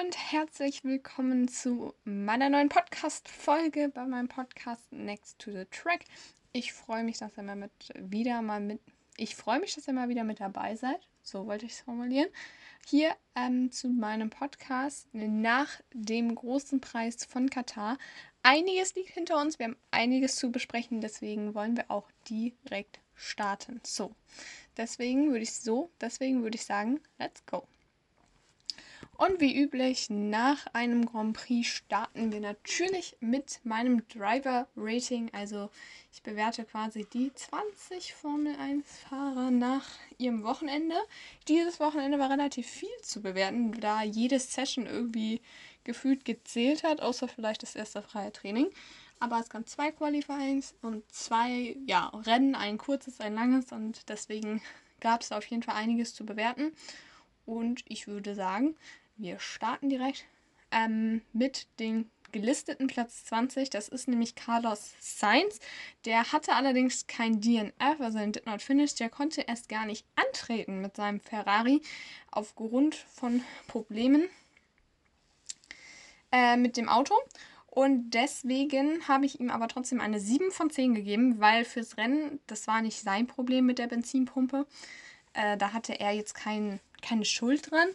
und 0.00 0.16
herzlich 0.32 0.84
willkommen 0.84 1.48
zu 1.48 1.92
meiner 2.04 2.48
neuen 2.48 2.68
Podcast-Folge 2.68 3.88
bei 3.88 4.06
meinem 4.06 4.28
Podcast 4.28 4.92
Next 4.92 5.40
to 5.40 5.50
the 5.50 5.64
Track. 5.72 6.04
Ich 6.52 6.72
freue 6.72 7.02
mich, 7.02 7.18
dass 7.18 7.36
ihr 7.36 7.42
mal 7.42 7.56
mit 7.56 7.72
wieder 7.96 8.40
mal 8.40 8.60
mit. 8.60 8.80
Ich 9.16 9.34
freue 9.34 9.58
mich, 9.58 9.74
dass 9.74 9.88
ihr 9.88 9.94
mal 9.94 10.08
wieder 10.08 10.22
mit 10.22 10.38
dabei 10.38 10.76
seid. 10.76 11.00
So 11.22 11.46
wollte 11.46 11.66
ich 11.66 11.72
es 11.72 11.80
formulieren. 11.80 12.28
Hier 12.86 13.10
ähm, 13.34 13.72
zu 13.72 13.88
meinem 13.88 14.30
Podcast 14.30 15.08
nach 15.12 15.68
dem 15.92 16.32
großen 16.32 16.80
Preis 16.80 17.24
von 17.24 17.50
Katar. 17.50 17.98
Einiges 18.44 18.94
liegt 18.94 19.10
hinter 19.10 19.40
uns, 19.40 19.58
wir 19.58 19.66
haben 19.66 19.76
einiges 19.90 20.36
zu 20.36 20.52
besprechen, 20.52 21.00
deswegen 21.00 21.56
wollen 21.56 21.76
wir 21.76 21.90
auch 21.90 22.08
direkt 22.30 23.00
starten. 23.16 23.80
So, 23.84 24.14
deswegen 24.76 25.30
würde 25.30 25.42
ich 25.42 25.54
so, 25.54 25.90
deswegen 26.00 26.44
würde 26.44 26.54
ich 26.54 26.64
sagen, 26.64 27.00
let's 27.18 27.44
go. 27.46 27.66
Und 29.20 29.40
wie 29.40 29.60
üblich, 29.60 30.10
nach 30.10 30.68
einem 30.74 31.04
Grand 31.04 31.36
Prix 31.36 31.66
starten 31.66 32.30
wir 32.30 32.38
natürlich 32.38 33.16
mit 33.18 33.58
meinem 33.64 34.06
Driver-Rating. 34.06 35.30
Also 35.34 35.70
ich 36.12 36.22
bewerte 36.22 36.64
quasi 36.64 37.04
die 37.04 37.34
20 37.34 38.14
Formel 38.14 38.54
1-Fahrer 38.54 39.50
nach 39.50 39.88
ihrem 40.18 40.44
Wochenende. 40.44 40.94
Dieses 41.48 41.80
Wochenende 41.80 42.20
war 42.20 42.30
relativ 42.30 42.68
viel 42.68 42.96
zu 43.02 43.20
bewerten, 43.20 43.72
da 43.80 44.04
jede 44.04 44.38
Session 44.38 44.86
irgendwie 44.86 45.40
gefühlt 45.82 46.24
gezählt 46.24 46.84
hat, 46.84 47.00
außer 47.00 47.26
vielleicht 47.26 47.64
das 47.64 47.74
erste 47.74 48.02
freie 48.02 48.32
Training. 48.32 48.68
Aber 49.18 49.40
es 49.40 49.50
gab 49.50 49.68
zwei 49.68 49.90
Qualifyings 49.90 50.76
und 50.80 51.02
zwei 51.12 51.76
ja, 51.86 52.06
Rennen, 52.24 52.54
ein 52.54 52.78
kurzes, 52.78 53.20
ein 53.20 53.34
langes 53.34 53.72
und 53.72 54.08
deswegen 54.08 54.62
gab 55.00 55.22
es 55.22 55.32
auf 55.32 55.44
jeden 55.46 55.64
Fall 55.64 55.74
einiges 55.74 56.14
zu 56.14 56.24
bewerten. 56.24 56.70
Und 57.46 57.82
ich 57.88 58.06
würde 58.06 58.36
sagen, 58.36 58.76
wir 59.18 59.38
starten 59.38 59.88
direkt 59.88 60.24
ähm, 60.70 61.22
mit 61.32 61.66
dem 61.78 62.10
gelisteten 62.32 62.86
Platz 62.86 63.24
20. 63.26 63.70
Das 63.70 63.88
ist 63.88 64.08
nämlich 64.08 64.34
Carlos 64.34 64.92
Sainz. 65.00 65.60
Der 66.04 66.32
hatte 66.32 66.54
allerdings 66.54 67.06
kein 67.06 67.40
DNF, 67.40 68.00
also 68.00 68.18
ein 68.18 68.32
Did 68.32 68.46
Not 68.46 68.62
Finish. 68.62 68.94
Der 68.94 69.10
konnte 69.10 69.42
erst 69.42 69.68
gar 69.68 69.86
nicht 69.86 70.06
antreten 70.16 70.80
mit 70.80 70.96
seinem 70.96 71.20
Ferrari 71.20 71.82
aufgrund 72.30 72.94
von 72.94 73.42
Problemen 73.66 74.28
äh, 76.32 76.56
mit 76.56 76.76
dem 76.76 76.88
Auto. 76.88 77.14
Und 77.66 78.10
deswegen 78.10 79.06
habe 79.06 79.24
ich 79.24 79.40
ihm 79.40 79.50
aber 79.50 79.68
trotzdem 79.68 80.00
eine 80.00 80.20
7 80.20 80.50
von 80.50 80.70
10 80.70 80.94
gegeben, 80.94 81.38
weil 81.38 81.64
fürs 81.64 81.96
Rennen, 81.96 82.40
das 82.46 82.66
war 82.66 82.82
nicht 82.82 83.00
sein 83.00 83.26
Problem 83.26 83.66
mit 83.66 83.78
der 83.78 83.86
Benzinpumpe. 83.86 84.66
Äh, 85.32 85.56
da 85.56 85.72
hatte 85.72 85.98
er 86.00 86.12
jetzt 86.12 86.34
kein, 86.34 86.80
keine 87.02 87.24
Schuld 87.24 87.70
dran. 87.70 87.88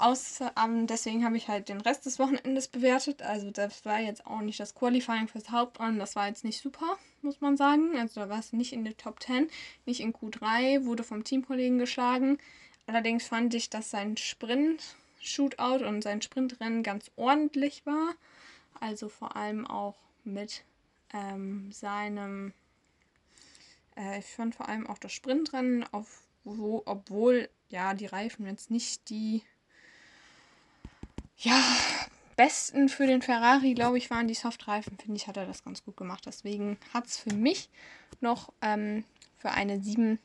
Außer, 0.00 0.54
ähm, 0.56 0.86
deswegen 0.86 1.26
habe 1.26 1.36
ich 1.36 1.48
halt 1.48 1.68
den 1.68 1.82
Rest 1.82 2.06
des 2.06 2.18
Wochenendes 2.18 2.68
bewertet. 2.68 3.20
Also 3.20 3.50
das 3.50 3.84
war 3.84 4.00
jetzt 4.00 4.26
auch 4.26 4.40
nicht 4.40 4.58
das 4.58 4.74
Qualifying 4.74 5.28
fürs 5.28 5.50
Hauptrennen. 5.50 5.98
Das 5.98 6.16
war 6.16 6.26
jetzt 6.26 6.42
nicht 6.42 6.62
super, 6.62 6.96
muss 7.20 7.42
man 7.42 7.58
sagen. 7.58 7.98
Also 7.98 8.20
da 8.20 8.30
war 8.30 8.38
es 8.38 8.54
nicht 8.54 8.72
in 8.72 8.84
der 8.84 8.96
Top 8.96 9.22
10, 9.22 9.50
nicht 9.84 10.00
in 10.00 10.14
Q3, 10.14 10.86
wurde 10.86 11.04
vom 11.04 11.22
Teamkollegen 11.22 11.78
geschlagen. 11.78 12.38
Allerdings 12.86 13.26
fand 13.26 13.52
ich, 13.52 13.68
dass 13.68 13.90
sein 13.90 14.16
Sprint-Shootout 14.16 15.84
und 15.84 16.00
sein 16.00 16.22
Sprintrennen 16.22 16.82
ganz 16.82 17.10
ordentlich 17.16 17.84
war. 17.84 18.14
Also 18.80 19.10
vor 19.10 19.36
allem 19.36 19.66
auch 19.66 19.98
mit 20.24 20.64
ähm, 21.12 21.70
seinem, 21.72 22.54
äh, 23.98 24.20
ich 24.20 24.24
fand 24.24 24.54
vor 24.54 24.66
allem 24.66 24.86
auch 24.86 24.98
das 24.98 25.12
Sprintrennen, 25.12 25.84
auf, 25.92 26.22
wo, 26.44 26.82
obwohl 26.86 27.50
ja 27.68 27.92
die 27.92 28.06
Reifen 28.06 28.46
jetzt 28.46 28.70
nicht 28.70 29.10
die 29.10 29.42
ja, 31.40 31.62
besten 32.36 32.88
für 32.88 33.06
den 33.06 33.22
Ferrari, 33.22 33.74
glaube 33.74 33.98
ich, 33.98 34.10
waren 34.10 34.28
die 34.28 34.34
Softreifen. 34.34 34.98
Finde 34.98 35.16
ich, 35.16 35.26
hat 35.26 35.36
er 35.36 35.46
das 35.46 35.64
ganz 35.64 35.84
gut 35.84 35.96
gemacht. 35.96 36.24
Deswegen 36.26 36.78
hat 36.92 37.06
es 37.06 37.16
für 37.16 37.34
mich 37.34 37.68
noch 38.20 38.52
ähm, 38.60 39.04
für 39.38 39.50
eine 39.50 39.82
7 39.82 40.18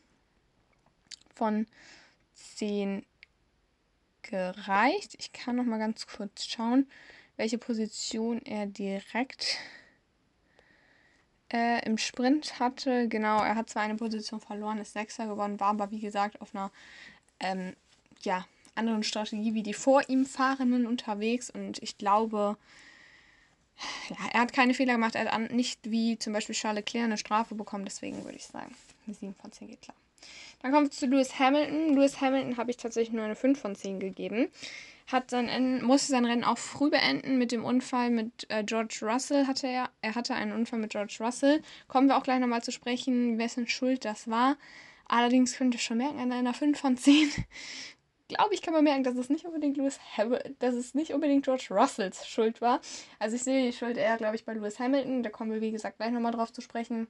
von 1.33 1.67
10 2.33 3.05
gereicht. 4.21 5.15
Ich 5.19 5.31
kann 5.31 5.55
noch 5.55 5.63
mal 5.63 5.79
ganz 5.79 6.07
kurz 6.07 6.45
schauen, 6.45 6.87
welche 7.37 7.57
Position 7.57 8.41
er 8.41 8.65
direkt 8.65 9.57
äh, 11.51 11.85
im 11.85 11.97
Sprint 11.97 12.59
hatte. 12.59 13.07
Genau, 13.07 13.41
er 13.41 13.55
hat 13.55 13.69
zwar 13.69 13.83
eine 13.83 13.95
Position 13.95 14.41
verloren, 14.41 14.79
ist 14.79 14.93
Sechster 14.93 15.27
geworden, 15.27 15.59
war 15.59 15.69
aber 15.69 15.91
wie 15.91 15.99
gesagt 15.99 16.41
auf 16.41 16.53
einer 16.55 16.71
ähm, 17.39 17.75
ja, 18.21 18.45
anderen 18.75 19.03
Strategie 19.03 19.53
wie 19.53 19.63
die 19.63 19.73
vor 19.73 20.01
ihm 20.07 20.25
Fahrenden 20.25 20.85
unterwegs 20.85 21.49
und 21.49 21.81
ich 21.81 21.97
glaube, 21.97 22.57
ja, 24.09 24.15
er 24.33 24.41
hat 24.41 24.53
keine 24.53 24.73
Fehler 24.73 24.93
gemacht, 24.93 25.15
er 25.15 25.31
hat 25.31 25.51
nicht 25.51 25.79
wie 25.91 26.17
zum 26.17 26.33
Beispiel 26.33 26.55
Charles 26.55 26.79
Leclerc 26.79 27.05
eine 27.05 27.17
Strafe 27.17 27.55
bekommen, 27.55 27.85
deswegen 27.85 28.23
würde 28.23 28.37
ich 28.37 28.45
sagen, 28.45 28.73
eine 29.05 29.15
7 29.15 29.35
von 29.35 29.51
10 29.51 29.67
geht 29.67 29.81
klar. 29.81 29.95
Dann 30.61 30.71
kommen 30.71 30.87
wir 30.87 30.91
zu 30.91 31.05
Lewis 31.05 31.37
Hamilton. 31.37 31.93
Lewis 31.95 32.21
Hamilton 32.21 32.57
habe 32.57 32.71
ich 32.71 32.77
tatsächlich 32.77 33.13
nur 33.13 33.25
eine 33.25 33.35
5 33.35 33.59
von 33.59 33.75
10 33.75 33.99
gegeben. 33.99 34.49
Hat 35.07 35.29
sein, 35.29 35.83
musste 35.83 36.11
sein 36.11 36.25
Rennen 36.25 36.43
auch 36.43 36.57
früh 36.57 36.89
beenden 36.89 37.37
mit 37.37 37.51
dem 37.51 37.63
Unfall 37.63 38.09
mit 38.09 38.49
äh, 38.49 38.63
George 38.63 39.01
Russell. 39.03 39.45
Hatte 39.45 39.67
er, 39.67 39.91
er 40.01 40.15
hatte 40.15 40.33
einen 40.33 40.53
Unfall 40.53 40.79
mit 40.79 40.89
George 40.89 41.17
Russell. 41.19 41.61
Kommen 41.87 42.07
wir 42.07 42.17
auch 42.17 42.23
gleich 42.23 42.39
nochmal 42.39 42.63
zu 42.63 42.71
sprechen, 42.71 43.37
wessen 43.37 43.67
Schuld 43.67 44.05
das 44.05 44.27
war. 44.27 44.57
Allerdings 45.07 45.55
könnt 45.55 45.75
ihr 45.75 45.79
schon 45.79 45.99
merken, 45.99 46.19
an 46.19 46.31
einer 46.31 46.55
5 46.55 46.79
von 46.79 46.97
10 46.97 47.29
glaube 48.27 48.53
ich, 48.53 48.61
kann 48.61 48.73
man 48.73 48.83
merken, 48.83 49.03
dass 49.03 49.15
es 49.15 49.29
nicht 49.29 49.45
unbedingt 49.45 49.77
Lewis 49.77 49.99
Hamilton, 50.17 50.55
dass 50.59 50.75
es 50.75 50.95
nicht 50.95 51.13
unbedingt 51.13 51.45
George 51.45 51.67
Russells 51.71 52.27
Schuld 52.27 52.61
war. 52.61 52.81
Also 53.19 53.35
ich 53.35 53.43
sehe 53.43 53.65
die 53.65 53.77
Schuld 53.77 53.97
eher, 53.97 54.17
glaube 54.17 54.35
ich, 54.35 54.45
bei 54.45 54.53
Lewis 54.53 54.79
Hamilton. 54.79 55.23
Da 55.23 55.29
kommen 55.29 55.51
wir, 55.51 55.61
wie 55.61 55.71
gesagt, 55.71 55.97
gleich 55.97 56.11
nochmal 56.11 56.31
drauf 56.31 56.51
zu 56.51 56.61
sprechen. 56.61 57.07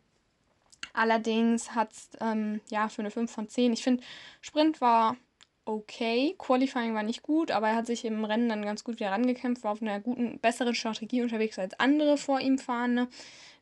Allerdings 0.93 1.75
hat 1.75 1.91
es, 1.91 2.09
ähm, 2.21 2.61
ja, 2.69 2.89
für 2.89 3.01
eine 3.01 3.11
5 3.11 3.31
von 3.31 3.49
10. 3.49 3.73
Ich 3.73 3.83
finde, 3.83 4.03
Sprint 4.41 4.81
war 4.81 5.17
okay. 5.65 6.35
Qualifying 6.37 6.93
war 6.93 7.03
nicht 7.03 7.23
gut, 7.23 7.51
aber 7.51 7.69
er 7.69 7.75
hat 7.75 7.87
sich 7.87 8.05
im 8.05 8.23
Rennen 8.23 8.49
dann 8.49 8.63
ganz 8.63 8.83
gut 8.83 8.95
wieder 8.95 9.11
rangekämpft, 9.11 9.63
war 9.63 9.71
auf 9.71 9.81
einer 9.81 9.99
guten, 9.99 10.39
besseren 10.39 10.75
Strategie 10.75 11.21
unterwegs 11.21 11.59
als 11.59 11.77
andere 11.79 12.17
vor 12.17 12.39
ihm 12.39 12.57
fahrende, 12.57 13.07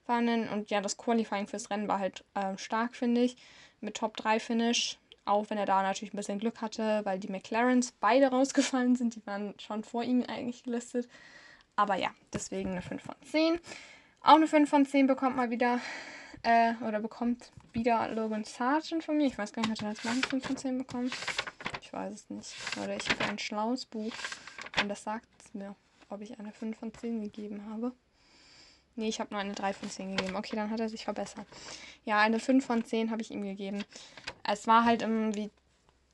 fahrenden. 0.05 0.49
Und 0.49 0.69
ja, 0.69 0.81
das 0.81 0.97
Qualifying 0.97 1.47
fürs 1.47 1.69
Rennen 1.69 1.87
war 1.87 1.99
halt 1.99 2.23
äh, 2.35 2.57
stark, 2.57 2.95
finde 2.95 3.21
ich. 3.21 3.37
Mit 3.81 3.95
Top 3.95 4.15
3 4.17 4.39
Finish. 4.39 4.97
Auch 5.25 5.49
wenn 5.49 5.57
er 5.57 5.65
da 5.65 5.81
natürlich 5.81 6.13
ein 6.13 6.17
bisschen 6.17 6.39
Glück 6.39 6.61
hatte, 6.61 7.01
weil 7.05 7.19
die 7.19 7.29
McLarens 7.29 7.93
beide 7.99 8.27
rausgefallen 8.31 8.95
sind. 8.95 9.15
Die 9.15 9.25
waren 9.25 9.53
schon 9.59 9.83
vor 9.83 10.03
ihm 10.03 10.23
eigentlich 10.27 10.63
gelistet. 10.63 11.07
Aber 11.75 11.95
ja, 11.95 12.09
deswegen 12.31 12.71
eine 12.71 12.81
5 12.81 13.01
von 13.01 13.15
10. 13.31 13.59
Auch 14.21 14.35
eine 14.35 14.47
5 14.47 14.69
von 14.69 14.85
10 14.85 15.07
bekommt 15.07 15.35
mal 15.35 15.49
wieder, 15.49 15.79
äh, 16.43 16.73
oder 16.87 16.99
bekommt 16.99 17.51
wieder 17.71 18.09
Logan 18.09 18.43
Sargent 18.43 19.03
von 19.03 19.17
mir. 19.17 19.27
Ich 19.27 19.37
weiß 19.37 19.53
gar 19.53 19.61
nicht, 19.61 19.71
hat 19.71 19.81
er 19.81 19.89
jetzt 19.89 20.05
mal 20.05 20.11
eine 20.11 20.21
5 20.21 20.45
von 20.45 20.57
10 20.57 20.77
bekommen? 20.77 21.11
Ich 21.81 21.91
weiß 21.91 22.13
es 22.13 22.29
nicht. 22.29 22.55
Oder 22.81 22.95
ich 22.95 23.09
habe 23.09 23.25
ein 23.25 23.39
schlaues 23.39 23.85
Buch 23.85 24.13
und 24.81 24.89
das 24.89 25.03
sagt 25.03 25.27
es 25.39 25.53
mir, 25.53 25.75
ob 26.09 26.21
ich 26.21 26.39
eine 26.39 26.51
5 26.51 26.77
von 26.77 26.93
10 26.93 27.21
gegeben 27.21 27.65
habe. 27.69 27.91
Nee, 28.95 29.09
ich 29.09 29.19
habe 29.19 29.33
nur 29.33 29.41
eine 29.41 29.53
3 29.53 29.73
von 29.73 29.89
10 29.89 30.15
gegeben. 30.15 30.35
Okay, 30.35 30.55
dann 30.55 30.69
hat 30.69 30.79
er 30.79 30.89
sich 30.89 31.05
verbessert. 31.05 31.47
Ja, 32.05 32.19
eine 32.19 32.39
5 32.39 32.65
von 32.65 32.83
10 32.85 33.11
habe 33.11 33.21
ich 33.21 33.31
ihm 33.31 33.43
gegeben. 33.43 33.83
Es 34.43 34.67
war 34.67 34.85
halt 34.85 35.01
irgendwie. 35.01 35.49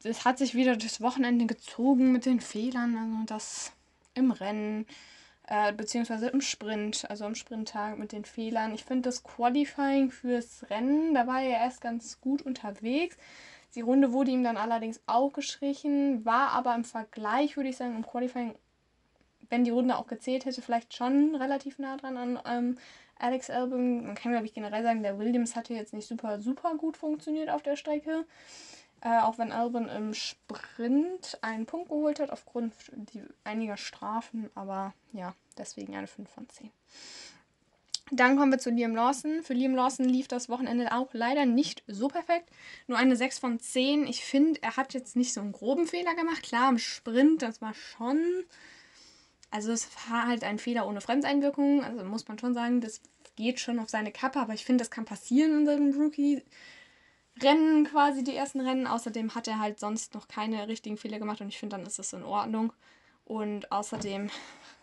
Es 0.04 0.24
hat 0.24 0.38
sich 0.38 0.56
wieder 0.56 0.78
das 0.78 1.02
Wochenende 1.02 1.46
gezogen 1.46 2.12
mit 2.14 2.26
den 2.26 2.40
Fehlern. 2.40 2.96
Also 2.96 3.26
das 3.26 3.74
im 4.14 4.32
Rennen, 4.32 4.86
äh, 5.48 5.74
beziehungsweise 5.74 6.28
im 6.28 6.42
Sprint, 6.42 7.10
also 7.10 7.26
im 7.26 7.36
Sprinttag 7.36 7.98
mit 7.98 8.12
den 8.12 8.24
Fehlern. 8.24 8.74
Ich 8.74 8.86
finde 8.86 9.10
das 9.10 9.24
Qualifying 9.24 10.12
fürs 10.12 10.70
Rennen, 10.70 11.14
da 11.14 11.28
war 11.28 11.42
er 11.42 11.60
erst 11.60 11.82
ganz 11.82 12.22
gut 12.22 12.42
unterwegs. 12.42 13.18
Die 13.76 13.82
Runde 13.82 14.12
wurde 14.14 14.32
ihm 14.32 14.44
dann 14.44 14.58
allerdings 14.58 15.02
auch 15.06 15.32
gestrichen, 15.34 16.26
war 16.26 16.52
aber 16.52 16.76
im 16.76 16.84
Vergleich, 16.84 17.56
würde 17.56 17.70
ich 17.70 17.78
sagen, 17.78 17.96
im 17.96 18.06
Qualifying 18.06 18.56
wenn 19.50 19.64
die 19.64 19.72
Runde 19.72 19.98
auch 19.98 20.08
gezählt 20.08 20.46
hätte, 20.46 20.62
vielleicht 20.62 20.94
schon 20.94 21.36
relativ 21.36 21.80
nah 21.80 21.98
dran 21.98 22.18
an 22.18 22.40
ähm, 22.46 22.78
Alex 23.18 23.50
Albon. 23.50 24.06
Man 24.06 24.16
kann, 24.16 24.32
glaube 24.32 24.46
ich, 24.46 24.54
generell 24.54 24.84
sagen, 24.84 25.04
der 25.04 25.20
Williams 25.20 25.56
hatte 25.56 25.74
jetzt 25.74 25.94
nicht 25.94 26.08
super, 26.08 26.40
super 26.40 26.76
gut 26.76 26.98
funktioniert 26.98 27.50
auf 27.50 27.62
der 27.62 27.76
Strecke. 27.76 28.26
Äh, 29.02 29.20
auch 29.20 29.38
wenn 29.38 29.52
Albon 29.52 29.88
im 29.88 30.14
Sprint 30.14 31.38
einen 31.42 31.66
Punkt 31.66 31.90
geholt 31.90 32.20
hat, 32.20 32.32
aufgrund 32.32 32.74
die, 32.92 33.22
einiger 33.44 33.78
Strafen. 33.78 34.50
Aber 34.56 34.94
ja, 35.14 35.34
deswegen 35.58 35.96
eine 35.96 36.08
5 36.08 36.30
von 36.30 36.50
10. 36.50 36.72
Dann 38.12 38.38
kommen 38.38 38.52
wir 38.52 38.60
zu 38.60 38.72
Liam 38.72 38.96
Lawson. 38.96 39.44
Für 39.44 39.54
Liam 39.54 39.76
Lawson 39.76 40.06
lief 40.06 40.28
das 40.28 40.50
Wochenende 40.50 40.92
auch 40.94 41.10
leider 41.14 41.46
nicht 41.46 41.84
so 41.88 42.08
perfekt. 42.08 42.50
Nur 42.88 42.98
eine 42.98 43.16
6 43.16 43.40
von 43.40 43.60
10. 43.60 44.08
Ich 44.08 44.26
finde, 44.26 44.62
er 44.64 44.78
hat 44.78 44.94
jetzt 44.94 45.16
nicht 45.16 45.34
so 45.34 45.42
einen 45.42 45.52
groben 45.52 45.86
Fehler 45.86 46.16
gemacht. 46.16 46.44
Klar, 46.44 46.70
im 46.70 46.80
Sprint, 46.80 47.42
das 47.44 47.62
war 47.62 47.74
schon 47.74 48.46
also 49.52 49.72
es 49.72 49.88
war 50.10 50.28
halt 50.28 50.44
ein 50.44 50.60
Fehler 50.60 50.88
ohne 50.88 51.02
Fremdeinwirkung. 51.02 51.84
Also 51.84 52.04
muss 52.04 52.28
man 52.28 52.38
schon 52.40 52.54
sagen, 52.54 52.82
das 52.82 53.02
geht 53.36 53.60
schon 53.60 53.80
auf 53.80 53.90
seine 53.90 54.12
Kappe, 54.12 54.40
aber 54.40 54.54
ich 54.54 54.66
finde, 54.66 54.84
das 54.84 54.92
kann 54.92 55.06
passieren 55.06 55.60
in 55.60 55.66
seinem 55.66 55.94
Rookie-Rennen 55.94 57.86
quasi, 57.86 58.24
die 58.24 58.36
ersten 58.36 58.62
Rennen. 58.62 58.88
Außerdem 58.88 59.34
hat 59.36 59.48
er 59.48 59.60
halt 59.60 59.80
sonst 59.80 60.14
noch 60.14 60.28
keine 60.28 60.68
richtigen 60.68 60.98
Fehler 60.98 61.20
gemacht 61.20 61.42
und 61.42 61.48
ich 61.50 61.58
finde, 61.58 61.78
dann 61.78 61.86
ist 61.86 62.00
das 62.00 62.14
in 62.14 62.24
Ordnung. 62.24 62.74
Und 63.26 63.72
außerdem, 63.72 64.30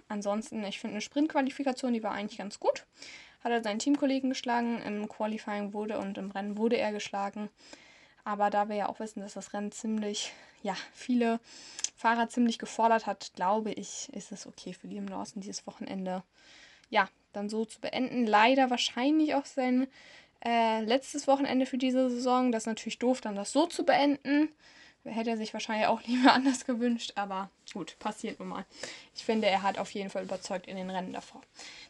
ansonsten, 0.08 0.64
ich 0.64 0.80
finde 0.80 0.94
eine 0.94 1.00
Sprintqualifikation, 1.00 1.92
die 1.92 2.02
war 2.02 2.12
eigentlich 2.12 2.38
ganz 2.38 2.58
gut. 2.58 2.86
Hat 3.44 3.52
er 3.52 3.62
seinen 3.62 3.78
Teamkollegen 3.78 4.30
geschlagen, 4.30 4.82
im 4.82 5.08
Qualifying 5.08 5.72
wurde 5.72 5.98
und 5.98 6.18
im 6.18 6.30
Rennen 6.30 6.56
wurde 6.56 6.76
er 6.76 6.92
geschlagen. 6.92 7.50
Aber 8.26 8.50
da 8.50 8.68
wir 8.68 8.74
ja 8.74 8.88
auch 8.88 8.98
wissen, 8.98 9.20
dass 9.20 9.34
das 9.34 9.52
Rennen 9.52 9.70
ziemlich, 9.70 10.32
ja, 10.64 10.74
viele 10.92 11.38
Fahrer 11.96 12.28
ziemlich 12.28 12.58
gefordert 12.58 13.06
hat, 13.06 13.30
glaube 13.36 13.70
ich, 13.70 14.12
ist 14.12 14.32
es 14.32 14.48
okay 14.48 14.72
für 14.72 14.88
Liam 14.88 15.06
Lawson 15.06 15.40
dieses 15.40 15.64
Wochenende, 15.64 16.24
ja, 16.90 17.08
dann 17.32 17.48
so 17.48 17.64
zu 17.64 17.80
beenden. 17.80 18.26
Leider 18.26 18.68
wahrscheinlich 18.68 19.36
auch 19.36 19.44
sein 19.44 19.86
äh, 20.44 20.80
letztes 20.80 21.28
Wochenende 21.28 21.66
für 21.66 21.78
diese 21.78 22.10
Saison. 22.10 22.50
Das 22.50 22.64
ist 22.64 22.66
natürlich 22.66 22.98
doof, 22.98 23.20
dann 23.20 23.36
das 23.36 23.52
so 23.52 23.66
zu 23.66 23.84
beenden. 23.84 24.48
Hätte 25.04 25.30
er 25.30 25.36
sich 25.36 25.52
wahrscheinlich 25.52 25.86
auch 25.86 26.02
lieber 26.06 26.32
anders 26.32 26.66
gewünscht, 26.66 27.12
aber 27.14 27.48
gut, 27.72 27.96
passiert 28.00 28.40
nun 28.40 28.48
mal. 28.48 28.64
Ich 29.14 29.24
finde, 29.24 29.46
er 29.46 29.62
hat 29.62 29.78
auf 29.78 29.92
jeden 29.92 30.10
Fall 30.10 30.24
überzeugt 30.24 30.66
in 30.66 30.76
den 30.76 30.90
Rennen 30.90 31.12
davor. 31.12 31.42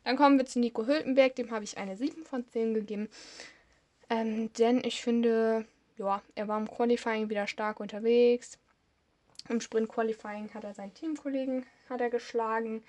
Dann 0.05 0.17
kommen 0.17 0.37
wir 0.37 0.44
zu 0.44 0.59
Nico 0.59 0.85
Hülkenberg, 0.85 1.35
dem 1.35 1.50
habe 1.50 1.65
ich 1.65 1.79
eine 1.79 1.97
7 1.97 2.27
von 2.27 2.47
10 2.47 2.75
gegeben. 2.75 3.09
Ähm, 4.11 4.53
denn 4.53 4.85
ich 4.85 5.00
finde, 5.00 5.67
ja, 5.97 6.23
er 6.35 6.49
war 6.49 6.59
im 6.59 6.71
Qualifying 6.71 7.29
wieder 7.29 7.47
stark 7.47 7.81
unterwegs. 7.81 8.59
Im 9.49 9.61
Sprint 9.61 9.89
Qualifying 9.89 10.53
hat 10.55 10.65
er 10.65 10.75
seinen 10.75 10.95
Teamkollegen 10.95 11.67
hat 11.89 12.01
er 12.01 12.11
geschlagen. 12.11 12.83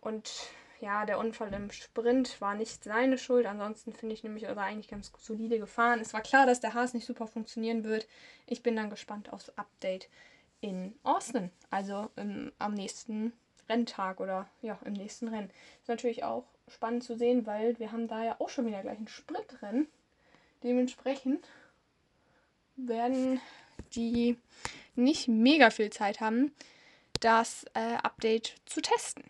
Und 0.00 0.30
ja, 0.80 1.06
der 1.06 1.18
Unfall 1.18 1.52
im 1.52 1.70
Sprint 1.70 2.40
war 2.40 2.54
nicht 2.54 2.82
seine 2.82 3.18
Schuld. 3.18 3.46
Ansonsten 3.46 3.92
finde 3.92 4.14
ich 4.14 4.24
nämlich, 4.24 4.44
er 4.44 4.56
eigentlich 4.58 4.88
ganz 4.88 5.12
solide 5.18 5.58
gefahren. 5.58 6.00
Es 6.00 6.12
war 6.12 6.22
klar, 6.22 6.46
dass 6.46 6.60
der 6.60 6.74
Haas 6.74 6.94
nicht 6.94 7.06
super 7.06 7.26
funktionieren 7.26 7.84
wird. 7.84 8.08
Ich 8.46 8.62
bin 8.62 8.76
dann 8.76 8.90
gespannt 8.90 9.32
aufs 9.32 9.50
Update 9.56 10.08
in 10.60 10.94
Austin, 11.02 11.50
also 11.70 12.10
im, 12.16 12.52
am 12.58 12.74
nächsten 12.74 13.32
Renntag 13.68 14.20
oder 14.20 14.48
ja, 14.60 14.78
im 14.84 14.92
nächsten 14.92 15.28
Rennen. 15.28 15.50
Ist 15.80 15.88
natürlich 15.88 16.24
auch 16.24 16.44
spannend 16.68 17.04
zu 17.04 17.16
sehen, 17.16 17.46
weil 17.46 17.78
wir 17.78 17.92
haben 17.92 18.08
da 18.08 18.24
ja 18.24 18.36
auch 18.38 18.48
schon 18.48 18.66
wieder 18.66 18.82
gleich 18.82 18.98
ein 18.98 19.08
Sprintrennen. 19.08 19.88
Dementsprechend 20.62 21.48
werden 22.88 23.40
die 23.94 24.36
nicht 24.94 25.28
mega 25.28 25.70
viel 25.70 25.90
Zeit 25.90 26.20
haben, 26.20 26.52
das 27.20 27.64
äh, 27.74 27.94
Update 28.02 28.54
zu 28.66 28.80
testen. 28.80 29.24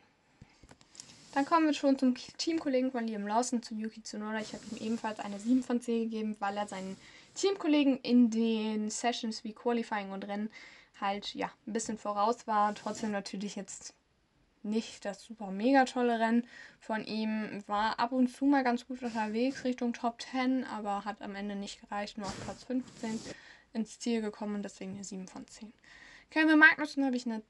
Dann 1.34 1.46
kommen 1.46 1.66
wir 1.66 1.74
schon 1.74 1.98
zum 1.98 2.14
Teamkollegen 2.14 2.92
von 2.92 3.06
Liam 3.06 3.26
Lawson, 3.26 3.62
zu 3.62 3.74
Yuki 3.74 4.02
Tsunoda. 4.02 4.40
Ich 4.40 4.52
habe 4.52 4.64
ihm 4.70 4.86
ebenfalls 4.86 5.18
eine 5.18 5.38
7 5.38 5.62
von 5.62 5.80
10 5.80 6.10
gegeben, 6.10 6.36
weil 6.40 6.56
er 6.56 6.68
seinen 6.68 6.96
Teamkollegen 7.34 7.98
in 8.00 8.30
den 8.30 8.90
Sessions 8.90 9.42
wie 9.42 9.54
Qualifying 9.54 10.10
und 10.10 10.28
Rennen 10.28 10.50
halt 11.00 11.34
ja 11.34 11.50
ein 11.66 11.72
bisschen 11.72 11.96
voraus 11.96 12.46
war. 12.46 12.74
Trotzdem 12.74 13.12
natürlich 13.12 13.56
jetzt 13.56 13.94
nicht 14.64 15.04
das 15.04 15.22
super 15.22 15.50
mega 15.50 15.84
tolle 15.84 16.18
Rennen 16.18 16.46
von 16.78 17.04
ihm. 17.04 17.62
War 17.66 17.98
ab 17.98 18.12
und 18.12 18.28
zu 18.28 18.44
mal 18.44 18.64
ganz 18.64 18.86
gut 18.86 19.02
unterwegs 19.02 19.64
Richtung 19.64 19.92
Top 19.92 20.22
10, 20.22 20.64
aber 20.64 21.04
hat 21.04 21.22
am 21.22 21.34
Ende 21.34 21.56
nicht 21.56 21.80
gereicht, 21.80 22.18
nur 22.18 22.26
auf 22.26 22.44
Platz 22.44 22.64
15 22.64 23.20
ins 23.72 23.98
Ziel 23.98 24.20
gekommen 24.20 24.56
und 24.56 24.62
deswegen 24.62 24.94
eine 24.94 25.04
7 25.04 25.28
von 25.28 25.46
10. 25.46 25.72
Kevin 26.32 26.58
Magnussen 26.58 27.04
habe 27.04 27.14
ich 27.14 27.26
eine 27.26 27.42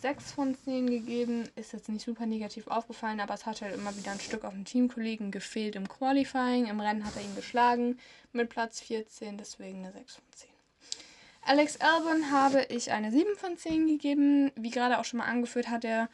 6 0.00 0.32
von 0.32 0.54
10 0.54 0.88
gegeben. 0.88 1.46
Ist 1.56 1.74
jetzt 1.74 1.90
nicht 1.90 2.06
super 2.06 2.24
negativ 2.24 2.68
aufgefallen, 2.68 3.20
aber 3.20 3.34
es 3.34 3.44
hat 3.44 3.60
halt 3.60 3.74
immer 3.74 3.94
wieder 3.98 4.12
ein 4.12 4.20
Stück 4.20 4.46
auf 4.46 4.54
den 4.54 4.64
Teamkollegen 4.64 5.30
gefehlt 5.30 5.76
im 5.76 5.86
Qualifying. 5.86 6.66
Im 6.66 6.80
Rennen 6.80 7.04
hat 7.04 7.16
er 7.16 7.22
ihn 7.22 7.36
geschlagen 7.36 7.98
mit 8.32 8.48
Platz 8.48 8.80
14, 8.80 9.36
deswegen 9.36 9.80
eine 9.80 9.92
6 9.92 10.14
von 10.14 10.24
10. 10.34 10.48
Alex 11.42 11.76
Albon 11.80 12.30
habe 12.30 12.64
ich 12.70 12.92
eine 12.92 13.10
7 13.10 13.36
von 13.36 13.58
10 13.58 13.86
gegeben. 13.86 14.52
Wie 14.56 14.70
gerade 14.70 14.98
auch 14.98 15.04
schon 15.04 15.18
mal 15.18 15.26
angeführt, 15.26 15.68
hat 15.68 15.84
er 15.84 16.08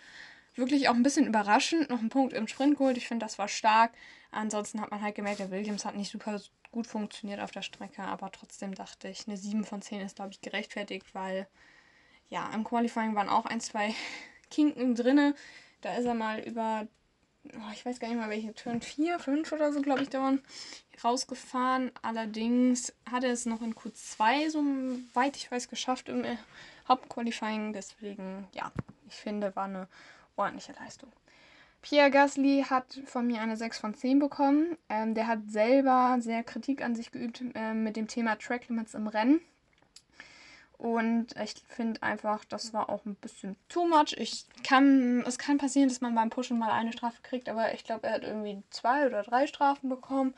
wirklich 0.56 0.88
auch 0.88 0.94
ein 0.94 1.03
bisschen 1.03 1.26
überraschend 1.26 1.91
noch 1.91 1.99
einen 1.99 2.08
Punkt 2.08 2.32
im 2.32 2.49
Sprint 2.49 2.79
geholt. 2.79 2.97
Ich 2.97 3.08
finde, 3.08 3.25
das 3.25 3.38
war 3.38 3.49
stark. 3.49 3.93
Ansonsten 4.31 4.81
hat 4.81 4.91
man 4.91 5.03
halt 5.03 5.14
gemerkt, 5.14 5.41
der 5.41 5.50
Williams 5.50 5.85
hat 5.85 5.97
nicht 5.97 6.11
super 6.11 6.41
gut 6.73 6.87
funktioniert 6.87 7.41
auf 7.41 7.50
der 7.50 7.62
Strecke, 7.62 8.03
aber 8.03 8.31
trotzdem 8.31 8.75
dachte 8.75 9.08
ich, 9.08 9.26
eine 9.26 9.37
7 9.37 9.64
von 9.64 9.81
10 9.81 10.00
ist, 10.00 10.17
glaube 10.17 10.32
ich, 10.32 10.43
gerechtfertigt, 10.43 11.14
weil 11.14 11.47
ja, 12.29 12.50
im 12.53 12.64
Qualifying 12.64 13.14
waren 13.14 13.29
auch 13.29 13.47
ein, 13.47 13.61
zwei 13.61 13.94
Kinken 14.50 14.94
drinne. 14.94 15.35
Da 15.81 15.94
ist 15.97 16.05
er 16.05 16.14
mal 16.14 16.41
über, 16.41 16.87
oh, 17.55 17.73
ich 17.73 17.87
weiß 17.87 18.00
gar 18.00 18.09
nicht 18.09 18.19
mal 18.19 18.29
welche, 18.29 18.55
Turn 18.55 18.82
4, 18.82 19.19
5 19.19 19.52
oder 19.52 19.73
so, 19.73 19.81
glaube 19.81 20.02
ich, 20.02 20.11
da 20.11 20.20
waren 20.20 20.43
rausgefahren. 21.02 21.93
Allerdings 22.02 22.93
hat 23.11 23.25
er 23.25 23.32
es 23.32 23.47
noch 23.47 23.62
in 23.62 23.75
Q2, 23.75 24.50
so 24.50 24.62
weit 25.14 25.37
ich 25.37 25.50
weiß, 25.50 25.69
geschafft 25.69 26.09
im 26.09 26.25
äh, 26.25 26.37
Hauptqualifying. 26.88 27.73
Deswegen, 27.73 28.49
ja, 28.52 28.73
ich 29.09 29.14
finde, 29.14 29.55
war 29.56 29.64
eine 29.64 29.88
ordentliche 30.37 30.73
Leistung. 30.73 31.11
Pierre 31.83 32.11
Gasly 32.11 32.65
hat 32.69 33.00
von 33.05 33.27
mir 33.27 33.41
eine 33.41 33.56
6 33.56 33.79
von 33.79 33.94
10 33.94 34.19
bekommen. 34.19 34.77
Ähm, 34.88 35.15
der 35.15 35.29
hat 35.29 35.49
selber 35.49 36.17
sehr 36.21 36.43
Kritik 36.43 36.83
an 36.83 36.97
sich 36.97 37.12
geübt 37.12 37.43
äh, 37.55 37.75
mit 37.75 37.97
dem 37.97 38.09
Thema 38.09 38.37
Track 38.37 38.69
Limits 38.69 38.94
im 38.94 39.06
Rennen. 39.06 39.41
Und 40.79 41.35
ich 41.43 41.55
finde 41.69 42.03
einfach, 42.03 42.44
das 42.44 42.75
war 42.75 42.91
auch 42.91 43.06
ein 43.06 43.15
bisschen 43.15 43.56
too 43.69 43.87
much. 43.87 44.15
Ich 44.19 44.44
kann, 44.62 45.25
es 45.27 45.38
kann 45.38 45.59
passieren, 45.59 45.88
dass 45.88 46.03
man 46.03 46.15
beim 46.15 46.29
Pushen 46.29 46.59
mal 46.59 46.71
eine 46.71 46.93
Strafe 46.93 47.23
kriegt, 47.23 47.49
aber 47.49 47.73
ich 47.73 47.85
glaube, 47.85 48.06
er 48.06 48.15
hat 48.15 48.25
irgendwie 48.25 48.62
zwei 48.71 49.06
oder 49.06 49.23
drei 49.23 49.47
Strafen 49.47 49.88
bekommen. 49.88 50.35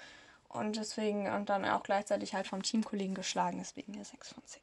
Und 0.49 0.77
deswegen, 0.77 1.29
und 1.33 1.49
dann 1.49 1.65
auch 1.65 1.83
gleichzeitig 1.83 2.35
halt 2.35 2.47
vom 2.47 2.63
Teamkollegen 2.63 3.15
geschlagen, 3.15 3.59
deswegen 3.59 3.95
eine 3.95 4.05
6 4.05 4.33
von 4.33 4.45
10. 4.45 4.63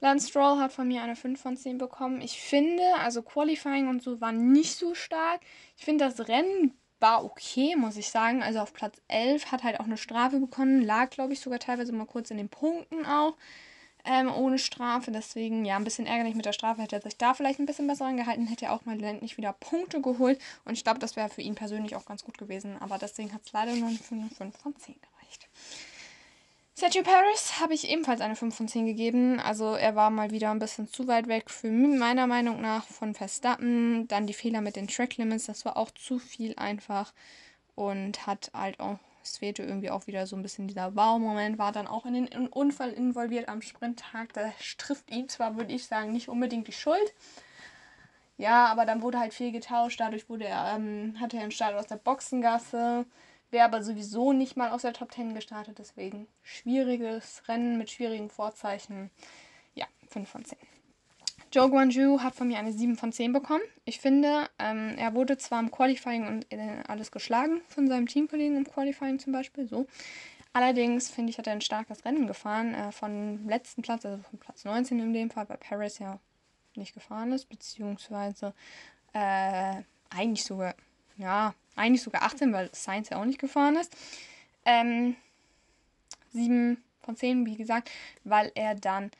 Lance 0.00 0.28
Stroll 0.28 0.58
hat 0.58 0.72
von 0.72 0.88
mir 0.88 1.02
eine 1.02 1.16
5 1.16 1.40
von 1.40 1.56
10 1.56 1.78
bekommen. 1.78 2.20
Ich 2.20 2.40
finde, 2.40 2.82
also 2.98 3.22
Qualifying 3.22 3.88
und 3.88 4.02
so 4.02 4.20
war 4.20 4.32
nicht 4.32 4.76
so 4.76 4.94
stark. 4.94 5.40
Ich 5.76 5.84
finde, 5.84 6.04
das 6.04 6.28
Rennen 6.28 6.72
war 7.00 7.24
okay, 7.24 7.76
muss 7.76 7.96
ich 7.96 8.08
sagen. 8.08 8.42
Also 8.42 8.60
auf 8.60 8.72
Platz 8.72 9.00
11 9.08 9.50
hat 9.52 9.64
halt 9.64 9.80
auch 9.80 9.86
eine 9.86 9.96
Strafe 9.96 10.38
bekommen. 10.38 10.82
Lag, 10.82 11.10
glaube 11.10 11.32
ich, 11.32 11.40
sogar 11.40 11.58
teilweise 11.58 11.92
mal 11.92 12.06
kurz 12.06 12.30
in 12.30 12.36
den 12.36 12.48
Punkten 12.48 13.06
auch 13.06 13.36
ähm, 14.04 14.32
ohne 14.32 14.58
Strafe. 14.58 15.10
Deswegen, 15.10 15.64
ja, 15.64 15.76
ein 15.76 15.84
bisschen 15.84 16.06
ärgerlich 16.06 16.34
mit 16.34 16.46
der 16.46 16.52
Strafe. 16.52 16.82
Hätte 16.82 16.96
er 16.96 17.02
sich 17.02 17.16
da 17.16 17.34
vielleicht 17.34 17.58
ein 17.58 17.66
bisschen 17.66 17.86
besser 17.86 18.06
angehalten, 18.06 18.46
hätte 18.46 18.66
er 18.66 18.72
auch 18.72 18.84
mal 18.84 19.02
endlich 19.02 19.36
wieder 19.36 19.52
Punkte 19.52 20.00
geholt. 20.00 20.40
Und 20.64 20.74
ich 20.74 20.84
glaube, 20.84 20.98
das 20.98 21.16
wäre 21.16 21.28
für 21.28 21.42
ihn 21.42 21.54
persönlich 21.54 21.96
auch 21.96 22.06
ganz 22.06 22.24
gut 22.24 22.38
gewesen. 22.38 22.76
Aber 22.80 22.98
deswegen 22.98 23.32
hat 23.32 23.42
es 23.44 23.52
leider 23.52 23.74
nur 23.74 23.88
eine 23.88 23.98
5 23.98 24.56
von 24.56 24.76
10 24.76 24.94
gereicht. 24.94 25.48
Sergio 26.78 27.02
Paris 27.02 27.58
habe 27.58 27.74
ich 27.74 27.90
ebenfalls 27.90 28.20
eine 28.20 28.36
5 28.36 28.56
von 28.56 28.68
10 28.68 28.86
gegeben. 28.86 29.40
Also 29.40 29.74
er 29.74 29.96
war 29.96 30.10
mal 30.10 30.30
wieder 30.30 30.52
ein 30.52 30.60
bisschen 30.60 30.86
zu 30.86 31.08
weit 31.08 31.26
weg 31.26 31.50
für 31.50 31.72
meiner 31.72 32.28
Meinung 32.28 32.60
nach 32.60 32.86
von 32.86 33.16
Verstappen. 33.16 34.06
Dann 34.06 34.28
die 34.28 34.32
Fehler 34.32 34.60
mit 34.60 34.76
den 34.76 34.86
Track 34.86 35.16
Limits, 35.16 35.46
das 35.46 35.64
war 35.64 35.76
auch 35.76 35.90
zu 35.90 36.20
viel 36.20 36.54
einfach. 36.54 37.12
Und 37.74 38.28
hat 38.28 38.52
halt 38.54 38.78
auch 38.78 39.00
es 39.24 39.38
fehlte 39.38 39.64
irgendwie 39.64 39.90
auch 39.90 40.06
wieder 40.06 40.28
so 40.28 40.36
ein 40.36 40.42
bisschen 40.42 40.68
dieser 40.68 40.94
Wow-Moment, 40.94 41.58
war 41.58 41.72
dann 41.72 41.88
auch 41.88 42.06
in 42.06 42.14
den 42.14 42.46
Unfall 42.46 42.92
involviert 42.92 43.48
am 43.48 43.60
Sprinttag. 43.60 44.32
Da 44.34 44.52
trifft 44.78 45.10
ihn 45.10 45.28
zwar, 45.28 45.56
würde 45.56 45.72
ich 45.72 45.84
sagen, 45.84 46.12
nicht 46.12 46.28
unbedingt 46.28 46.68
die 46.68 46.72
Schuld. 46.72 47.12
Ja, 48.36 48.66
aber 48.66 48.86
dann 48.86 49.02
wurde 49.02 49.18
halt 49.18 49.34
viel 49.34 49.50
getauscht. 49.50 49.98
Dadurch 49.98 50.28
wurde 50.28 50.44
er, 50.44 50.76
ähm, 50.76 51.16
hatte 51.20 51.38
er 51.38 51.42
einen 51.42 51.50
Start 51.50 51.74
aus 51.74 51.88
der 51.88 51.96
Boxengasse. 51.96 53.04
Wäre 53.50 53.64
aber 53.64 53.82
sowieso 53.82 54.32
nicht 54.32 54.56
mal 54.56 54.70
aus 54.70 54.82
der 54.82 54.92
Top 54.92 55.12
10 55.12 55.34
gestartet. 55.34 55.78
Deswegen 55.78 56.26
schwieriges 56.42 57.42
Rennen 57.48 57.78
mit 57.78 57.90
schwierigen 57.90 58.28
Vorzeichen. 58.28 59.10
Ja, 59.74 59.86
5 60.08 60.28
von 60.28 60.44
10. 60.44 60.58
Joe 61.50 61.70
Guanju 61.70 62.20
hat 62.20 62.34
von 62.34 62.48
mir 62.48 62.58
eine 62.58 62.72
7 62.72 62.96
von 62.96 63.10
10 63.10 63.32
bekommen. 63.32 63.62
Ich 63.86 64.00
finde, 64.00 64.50
ähm, 64.58 64.94
er 64.98 65.14
wurde 65.14 65.38
zwar 65.38 65.60
im 65.60 65.70
Qualifying 65.70 66.26
und 66.26 66.52
äh, 66.52 66.82
alles 66.86 67.10
geschlagen 67.10 67.62
von 67.68 67.88
seinem 67.88 68.06
Teamkollegen 68.06 68.56
im 68.56 68.64
Qualifying 68.64 69.18
zum 69.18 69.32
Beispiel, 69.32 69.66
so. 69.66 69.86
Allerdings 70.52 71.10
finde 71.10 71.30
ich, 71.30 71.38
hat 71.38 71.46
er 71.46 71.54
ein 71.54 71.60
starkes 71.62 72.04
Rennen 72.04 72.26
gefahren. 72.26 72.74
Äh, 72.74 72.92
von 72.92 73.46
letzten 73.48 73.80
Platz, 73.80 74.04
also 74.04 74.22
von 74.22 74.38
Platz 74.38 74.64
19 74.64 74.98
in 74.98 75.12
dem 75.14 75.30
Fall, 75.30 75.48
weil 75.48 75.56
Paris 75.56 75.98
ja 75.98 76.18
nicht 76.74 76.92
gefahren 76.92 77.32
ist, 77.32 77.48
beziehungsweise 77.48 78.52
äh, 79.14 79.82
eigentlich 80.10 80.44
sogar, 80.44 80.74
ja, 81.16 81.54
eigentlich 81.78 82.02
sogar 82.02 82.22
18, 82.22 82.52
weil 82.52 82.70
Science 82.74 83.10
ja 83.10 83.20
auch 83.20 83.24
nicht 83.24 83.38
gefahren 83.38 83.76
ist. 83.76 83.96
Ähm, 84.64 85.16
7 86.32 86.82
von 87.02 87.16
10, 87.16 87.46
wie 87.46 87.56
gesagt, 87.56 87.90
weil 88.24 88.52
er 88.54 88.74
dann 88.74 89.10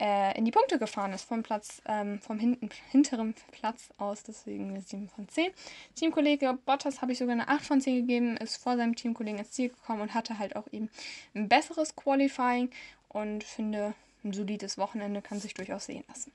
äh, 0.00 0.36
in 0.36 0.44
die 0.44 0.50
Punkte 0.50 0.78
gefahren 0.78 1.12
ist, 1.12 1.24
vom 1.24 1.42
Platz, 1.42 1.80
ähm, 1.86 2.20
vom 2.20 2.38
hinten, 2.38 2.70
hinteren 2.90 3.34
Platz 3.52 3.90
aus, 3.98 4.22
deswegen 4.22 4.70
eine 4.70 4.80
7 4.80 5.08
von 5.08 5.28
10. 5.28 5.52
Teamkollege 5.94 6.58
Bottas 6.64 7.00
habe 7.00 7.12
ich 7.12 7.18
sogar 7.18 7.32
eine 7.32 7.48
8 7.48 7.64
von 7.64 7.80
10 7.80 8.00
gegeben, 8.02 8.36
ist 8.36 8.56
vor 8.56 8.76
seinem 8.76 8.96
Teamkollegen 8.96 9.38
ins 9.38 9.52
Ziel 9.52 9.68
gekommen 9.68 10.00
und 10.00 10.14
hatte 10.14 10.38
halt 10.38 10.56
auch 10.56 10.66
eben 10.72 10.90
ein 11.34 11.48
besseres 11.48 11.94
Qualifying 11.94 12.70
und 13.08 13.44
finde, 13.44 13.94
ein 14.24 14.32
solides 14.32 14.78
Wochenende 14.78 15.22
kann 15.22 15.38
sich 15.38 15.54
durchaus 15.54 15.86
sehen 15.86 16.04
lassen. 16.08 16.32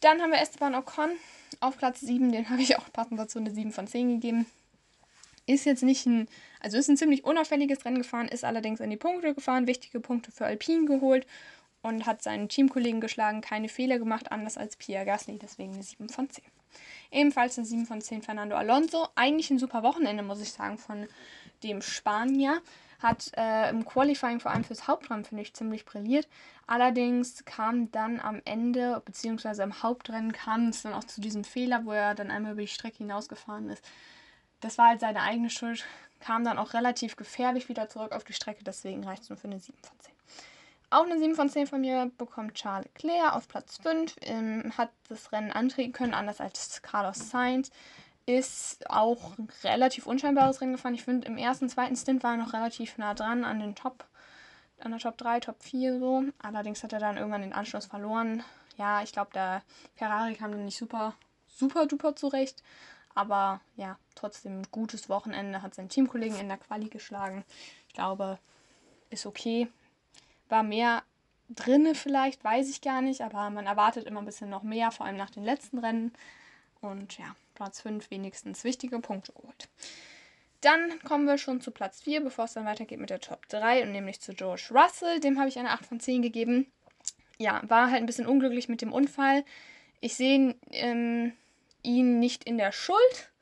Dann 0.00 0.20
haben 0.20 0.30
wir 0.30 0.40
Esteban 0.40 0.74
Ocon 0.74 1.10
auf 1.60 1.78
Platz 1.78 2.00
7, 2.00 2.30
den 2.30 2.50
habe 2.50 2.60
ich 2.62 2.76
auch 2.76 2.92
passend 2.92 3.18
dazu 3.18 3.38
eine 3.38 3.50
7 3.50 3.72
von 3.72 3.86
10 3.86 4.20
gegeben. 4.20 4.46
Ist 5.48 5.64
jetzt 5.64 5.82
nicht 5.82 6.04
ein, 6.04 6.28
also 6.60 6.76
ist 6.76 6.88
ein 6.88 6.98
ziemlich 6.98 7.24
unauffälliges 7.24 7.86
Rennen 7.86 7.98
gefahren, 7.98 8.28
ist 8.28 8.44
allerdings 8.44 8.80
in 8.80 8.90
die 8.90 8.98
Punkte 8.98 9.34
gefahren, 9.34 9.66
wichtige 9.66 9.98
Punkte 9.98 10.30
für 10.30 10.44
Alpine 10.44 10.84
geholt 10.84 11.26
und 11.80 12.04
hat 12.04 12.22
seinen 12.22 12.50
Teamkollegen 12.50 13.00
geschlagen, 13.00 13.40
keine 13.40 13.70
Fehler 13.70 13.98
gemacht, 13.98 14.30
anders 14.30 14.58
als 14.58 14.76
Pierre 14.76 15.06
Gasly, 15.06 15.38
deswegen 15.38 15.72
eine 15.72 15.82
7 15.82 16.10
von 16.10 16.28
10. 16.28 16.44
Ebenfalls 17.10 17.56
eine 17.56 17.66
7 17.66 17.86
von 17.86 18.02
10 18.02 18.20
Fernando 18.20 18.56
Alonso. 18.56 19.08
Eigentlich 19.14 19.50
ein 19.50 19.58
super 19.58 19.82
Wochenende, 19.82 20.22
muss 20.22 20.42
ich 20.42 20.52
sagen, 20.52 20.76
von 20.76 21.08
dem 21.62 21.80
Spanier. 21.80 22.60
Hat 22.98 23.30
äh, 23.38 23.70
im 23.70 23.86
Qualifying 23.86 24.40
vor 24.40 24.50
allem 24.50 24.64
fürs 24.64 24.86
Hauptrennen, 24.86 25.24
finde 25.24 25.44
ich, 25.44 25.54
ziemlich 25.54 25.86
brilliert. 25.86 26.28
Allerdings 26.66 27.42
kam 27.46 27.90
dann 27.90 28.20
am 28.20 28.42
Ende, 28.44 29.00
beziehungsweise 29.02 29.62
im 29.62 29.82
Hauptrennen, 29.82 30.32
kam 30.32 30.68
es 30.68 30.82
dann 30.82 30.92
auch 30.92 31.04
zu 31.04 31.22
diesem 31.22 31.44
Fehler, 31.44 31.86
wo 31.86 31.92
er 31.92 32.14
dann 32.14 32.30
einmal 32.30 32.52
über 32.52 32.60
die 32.60 32.68
Strecke 32.68 32.98
hinausgefahren 32.98 33.70
ist. 33.70 33.82
Das 34.60 34.78
war 34.78 34.88
halt 34.88 35.00
seine 35.00 35.22
eigene 35.22 35.50
Schuld. 35.50 35.84
Kam 36.20 36.44
dann 36.44 36.58
auch 36.58 36.74
relativ 36.74 37.16
gefährlich 37.16 37.68
wieder 37.68 37.88
zurück 37.88 38.12
auf 38.12 38.24
die 38.24 38.32
Strecke, 38.32 38.64
deswegen 38.64 39.04
reicht 39.04 39.22
es 39.22 39.30
nur 39.30 39.38
für 39.38 39.46
eine 39.46 39.60
7 39.60 39.78
von 39.80 39.98
10. 40.00 40.12
Auch 40.90 41.04
eine 41.04 41.18
7 41.18 41.34
von 41.34 41.48
10 41.48 41.66
von 41.66 41.80
mir 41.80 42.10
bekommt 42.18 42.54
Charles 42.54 42.86
Leclerc 42.86 43.34
auf 43.34 43.46
Platz 43.46 43.78
5. 43.82 44.16
Ähm, 44.22 44.72
hat 44.76 44.90
das 45.08 45.32
Rennen 45.32 45.52
antreten 45.52 45.92
können, 45.92 46.14
anders 46.14 46.40
als 46.40 46.82
Carlos 46.82 47.30
Sainz 47.30 47.70
ist 48.28 48.90
auch 48.90 49.38
ein 49.38 49.48
relativ 49.64 50.06
unscheinbares 50.06 50.60
Rennen 50.60 50.72
gefahren. 50.72 50.94
Ich 50.94 51.02
finde, 51.02 51.26
im 51.26 51.38
ersten, 51.38 51.70
zweiten 51.70 51.96
Stint 51.96 52.22
war 52.22 52.32
er 52.32 52.36
noch 52.36 52.52
relativ 52.52 52.98
nah 52.98 53.14
dran 53.14 53.42
an 53.42 53.58
den 53.58 53.74
Top, 53.74 54.04
an 54.80 54.90
der 54.90 55.00
Top 55.00 55.16
3, 55.16 55.40
Top 55.40 55.62
4 55.62 55.98
so. 55.98 56.24
Allerdings 56.42 56.82
hat 56.82 56.92
er 56.92 56.98
dann 56.98 57.16
irgendwann 57.16 57.40
den 57.40 57.54
Anschluss 57.54 57.86
verloren. 57.86 58.44
Ja, 58.76 59.02
ich 59.02 59.12
glaube, 59.12 59.30
der 59.32 59.62
Ferrari 59.96 60.34
kam 60.34 60.50
dann 60.50 60.66
nicht 60.66 60.76
super, 60.76 61.14
super 61.48 61.86
duper 61.86 62.14
zurecht. 62.16 62.62
Aber 63.18 63.60
ja, 63.74 63.98
trotzdem 64.14 64.60
ein 64.60 64.66
gutes 64.70 65.08
Wochenende. 65.08 65.60
Hat 65.60 65.74
seinen 65.74 65.88
Teamkollegen 65.88 66.38
in 66.38 66.46
der 66.46 66.56
Quali 66.56 66.88
geschlagen. 66.88 67.44
Ich 67.88 67.94
glaube, 67.94 68.38
ist 69.10 69.26
okay. 69.26 69.66
War 70.48 70.62
mehr 70.62 71.02
drinne 71.48 71.96
vielleicht, 71.96 72.44
weiß 72.44 72.70
ich 72.70 72.80
gar 72.80 73.02
nicht. 73.02 73.22
Aber 73.22 73.50
man 73.50 73.66
erwartet 73.66 74.06
immer 74.06 74.22
ein 74.22 74.24
bisschen 74.24 74.50
noch 74.50 74.62
mehr, 74.62 74.92
vor 74.92 75.04
allem 75.04 75.16
nach 75.16 75.30
den 75.30 75.42
letzten 75.42 75.78
Rennen. 75.78 76.12
Und 76.80 77.18
ja, 77.18 77.34
Platz 77.56 77.80
5 77.80 78.08
wenigstens 78.12 78.62
wichtige 78.62 79.00
Punkte 79.00 79.32
geholt. 79.32 79.68
Dann 80.60 81.02
kommen 81.02 81.26
wir 81.26 81.38
schon 81.38 81.60
zu 81.60 81.72
Platz 81.72 82.00
4, 82.02 82.20
bevor 82.20 82.44
es 82.44 82.52
dann 82.52 82.66
weitergeht 82.66 83.00
mit 83.00 83.10
der 83.10 83.18
Top 83.18 83.48
3 83.48 83.82
und 83.82 83.90
nämlich 83.90 84.20
zu 84.20 84.32
George 84.32 84.68
Russell. 84.70 85.18
Dem 85.18 85.40
habe 85.40 85.48
ich 85.48 85.58
eine 85.58 85.72
8 85.72 85.84
von 85.86 85.98
10 85.98 86.22
gegeben. 86.22 86.70
Ja, 87.36 87.62
war 87.66 87.90
halt 87.90 88.00
ein 88.00 88.06
bisschen 88.06 88.28
unglücklich 88.28 88.68
mit 88.68 88.80
dem 88.80 88.92
Unfall. 88.92 89.44
Ich 90.00 90.14
sehe 90.14 90.54
ähm, 90.70 91.32
ihn 91.82 92.18
nicht 92.18 92.44
in 92.44 92.58
der 92.58 92.72
Schuld. 92.72 93.32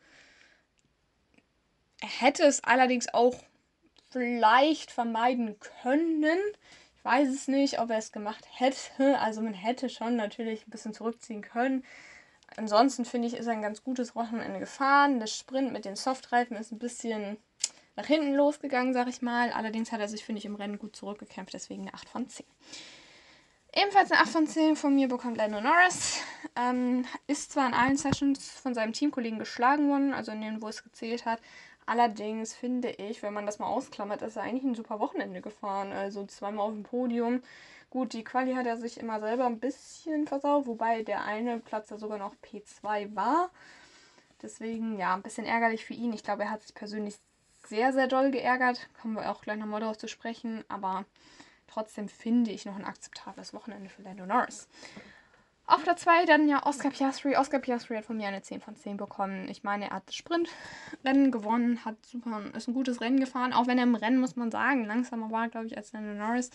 Er 2.00 2.08
hätte 2.08 2.44
es 2.44 2.62
allerdings 2.62 3.12
auch 3.12 3.36
vielleicht 4.10 4.90
vermeiden 4.90 5.58
können. 5.82 6.38
Ich 6.96 7.04
weiß 7.04 7.28
es 7.28 7.48
nicht, 7.48 7.78
ob 7.80 7.90
er 7.90 7.98
es 7.98 8.12
gemacht 8.12 8.46
hätte. 8.50 9.18
Also 9.18 9.40
man 9.40 9.54
hätte 9.54 9.88
schon 9.88 10.16
natürlich 10.16 10.66
ein 10.66 10.70
bisschen 10.70 10.94
zurückziehen 10.94 11.42
können. 11.42 11.84
Ansonsten 12.56 13.04
finde 13.04 13.28
ich, 13.28 13.34
ist 13.34 13.48
ein 13.48 13.62
ganz 13.62 13.82
gutes 13.82 14.14
Wochenende 14.14 14.60
gefahren. 14.60 15.18
Der 15.18 15.26
Sprint 15.26 15.72
mit 15.72 15.84
den 15.84 15.96
Softreifen 15.96 16.56
ist 16.56 16.72
ein 16.72 16.78
bisschen 16.78 17.38
nach 17.96 18.06
hinten 18.06 18.34
losgegangen, 18.34 18.94
sag 18.94 19.08
ich 19.08 19.22
mal. 19.22 19.50
Allerdings 19.50 19.90
hat 19.90 20.00
er 20.00 20.08
sich, 20.08 20.24
finde 20.24 20.38
ich, 20.38 20.44
im 20.44 20.54
Rennen 20.54 20.78
gut 20.78 20.94
zurückgekämpft, 20.94 21.54
deswegen 21.54 21.82
eine 21.82 21.94
8 21.94 22.08
von 22.08 22.28
10. 22.28 22.46
Ebenfalls 23.76 24.10
eine 24.10 24.22
8 24.22 24.28
von 24.30 24.46
10 24.46 24.76
von 24.76 24.94
mir 24.94 25.06
bekommt 25.06 25.36
Lando 25.36 25.60
Norris. 25.60 26.22
Ähm, 26.56 27.04
ist 27.26 27.52
zwar 27.52 27.68
in 27.68 27.74
allen 27.74 27.96
Sessions 27.96 28.50
von 28.50 28.74
seinem 28.74 28.94
Teamkollegen 28.94 29.38
geschlagen 29.38 29.88
worden, 29.90 30.14
also 30.14 30.32
in 30.32 30.40
denen, 30.40 30.62
wo 30.62 30.68
es 30.68 30.82
gezählt 30.82 31.26
hat. 31.26 31.40
Allerdings 31.84 32.54
finde 32.54 32.90
ich, 32.90 33.22
wenn 33.22 33.34
man 33.34 33.46
das 33.46 33.58
mal 33.58 33.66
ausklammert, 33.66 34.22
ist 34.22 34.36
er 34.36 34.42
eigentlich 34.42 34.64
ein 34.64 34.74
super 34.74 34.98
Wochenende 34.98 35.42
gefahren. 35.42 35.92
Also 35.92 36.24
zweimal 36.24 36.66
auf 36.66 36.72
dem 36.72 36.82
Podium, 36.82 37.42
Gut, 37.90 38.12
die 38.12 38.24
Quali 38.24 38.54
hat 38.54 38.66
er 38.66 38.76
sich 38.76 38.98
immer 38.98 39.20
selber 39.20 39.46
ein 39.46 39.60
bisschen 39.60 40.26
versaut, 40.26 40.66
wobei 40.66 41.02
der 41.02 41.24
eine 41.24 41.60
Platz 41.60 41.88
da 41.88 41.98
sogar 41.98 42.18
noch 42.18 42.34
P2 42.44 43.14
war. 43.14 43.50
Deswegen, 44.42 44.98
ja, 44.98 45.14
ein 45.14 45.22
bisschen 45.22 45.46
ärgerlich 45.46 45.84
für 45.84 45.94
ihn. 45.94 46.12
Ich 46.12 46.24
glaube, 46.24 46.42
er 46.42 46.50
hat 46.50 46.62
sich 46.62 46.74
persönlich 46.74 47.14
sehr, 47.66 47.92
sehr 47.92 48.06
doll 48.06 48.30
geärgert. 48.32 48.88
Kommen 49.00 49.14
wir 49.14 49.30
auch 49.30 49.40
gleich 49.40 49.58
nochmal 49.58 49.80
darauf 49.80 49.98
zu 49.98 50.08
sprechen. 50.08 50.64
Aber 50.68 51.04
trotzdem 51.66 52.08
finde 52.08 52.50
ich 52.50 52.64
noch 52.64 52.76
ein 52.76 52.84
akzeptables 52.84 53.54
Wochenende 53.54 53.88
für 53.88 54.02
Lando 54.02 54.26
Norris. 54.26 54.68
Auf 55.68 55.82
der 55.82 55.96
2 55.96 56.26
dann 56.26 56.48
ja 56.48 56.64
Oscar 56.64 56.90
Piastri. 56.90 57.36
Oscar 57.36 57.58
Piastri 57.58 57.96
hat 57.96 58.04
von 58.04 58.16
mir 58.16 58.28
eine 58.28 58.40
10 58.40 58.60
von 58.60 58.76
10 58.76 58.96
bekommen. 58.96 59.48
Ich 59.48 59.64
meine, 59.64 59.86
er 59.86 59.96
hat 59.96 60.06
das 60.06 60.14
Sprintrennen 60.14 61.32
gewonnen, 61.32 61.84
hat 61.84 61.96
super, 62.06 62.40
ist 62.54 62.68
ein 62.68 62.74
gutes 62.74 63.00
Rennen 63.00 63.18
gefahren. 63.18 63.52
Auch 63.52 63.66
wenn 63.66 63.78
er 63.78 63.84
im 63.84 63.96
Rennen, 63.96 64.20
muss 64.20 64.36
man 64.36 64.52
sagen, 64.52 64.84
langsamer 64.84 65.30
war, 65.32 65.48
glaube 65.48 65.66
ich, 65.66 65.76
als 65.76 65.92
Lando 65.92 66.14
Norris. 66.14 66.50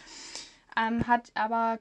Ähm, 0.78 1.08
hat 1.08 1.32
aber 1.34 1.80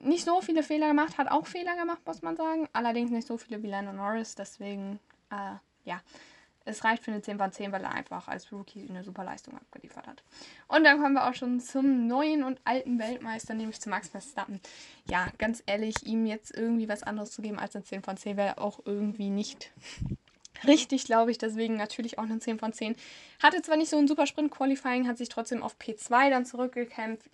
nicht 0.00 0.24
so 0.24 0.40
viele 0.40 0.64
Fehler 0.64 0.88
gemacht, 0.88 1.18
hat 1.18 1.30
auch 1.30 1.46
Fehler 1.46 1.76
gemacht, 1.76 2.00
muss 2.04 2.22
man 2.22 2.36
sagen. 2.36 2.68
Allerdings 2.72 3.12
nicht 3.12 3.28
so 3.28 3.36
viele 3.36 3.62
wie 3.62 3.68
Lando 3.68 3.92
Norris. 3.92 4.34
Deswegen, 4.34 4.98
äh, 5.30 5.54
ja, 5.84 6.00
es 6.64 6.84
reicht 6.84 7.04
für 7.04 7.10
eine 7.10 7.22
10 7.22 7.38
von 7.38 7.52
10, 7.52 7.72
weil 7.72 7.82
er 7.82 7.92
einfach 7.92 8.28
als 8.28 8.52
Rookie 8.52 8.88
eine 8.88 9.04
super 9.04 9.24
Leistung 9.24 9.54
abgeliefert 9.54 10.06
hat. 10.06 10.22
Und 10.68 10.84
dann 10.84 11.00
kommen 11.00 11.14
wir 11.14 11.28
auch 11.28 11.34
schon 11.34 11.60
zum 11.60 12.06
neuen 12.06 12.44
und 12.44 12.60
alten 12.64 12.98
Weltmeister, 12.98 13.54
nämlich 13.54 13.80
zu 13.80 13.88
Max 13.88 14.08
Verstappen. 14.08 14.60
Ja, 15.06 15.28
ganz 15.38 15.62
ehrlich, 15.66 16.06
ihm 16.06 16.26
jetzt 16.26 16.56
irgendwie 16.56 16.88
was 16.88 17.02
anderes 17.02 17.32
zu 17.32 17.42
geben 17.42 17.58
als 17.58 17.74
eine 17.74 17.84
10 17.84 18.02
von 18.02 18.16
10 18.16 18.36
wäre 18.36 18.58
auch 18.58 18.80
irgendwie 18.84 19.30
nicht 19.30 19.72
richtig, 20.66 21.04
glaube 21.04 21.30
ich. 21.30 21.38
Deswegen 21.38 21.76
natürlich 21.76 22.18
auch 22.18 22.24
eine 22.24 22.38
10 22.38 22.58
von 22.58 22.72
10. 22.72 22.96
Hatte 23.42 23.62
zwar 23.62 23.76
nicht 23.76 23.90
so 23.90 23.98
ein 23.98 24.08
super 24.08 24.26
Sprint-Qualifying, 24.26 25.08
hat 25.08 25.18
sich 25.18 25.28
trotzdem 25.28 25.62
auf 25.62 25.76
P2 25.78 26.30
dann 26.30 26.46
zurückgekämpft. 26.46 27.28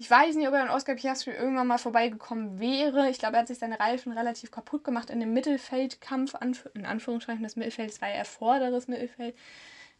Ich 0.00 0.10
weiß 0.10 0.34
nicht, 0.36 0.48
ob 0.48 0.54
er 0.54 0.62
an 0.62 0.70
Oscar 0.70 0.94
Piastri 0.94 1.32
irgendwann 1.32 1.66
mal 1.66 1.76
vorbeigekommen 1.76 2.58
wäre. 2.58 3.10
Ich 3.10 3.18
glaube, 3.18 3.36
er 3.36 3.40
hat 3.40 3.48
sich 3.48 3.58
seine 3.58 3.78
Reifen 3.78 4.12
relativ 4.12 4.50
kaputt 4.50 4.82
gemacht 4.82 5.10
in 5.10 5.20
dem 5.20 5.34
Mittelfeldkampf. 5.34 6.34
In 6.72 6.86
Anführungsstrichen, 6.86 7.42
das 7.42 7.56
Mittelfeld 7.56 8.00
war 8.00 8.08
ja 8.08 8.24
vorderes 8.24 8.88
Mittelfeld. 8.88 9.36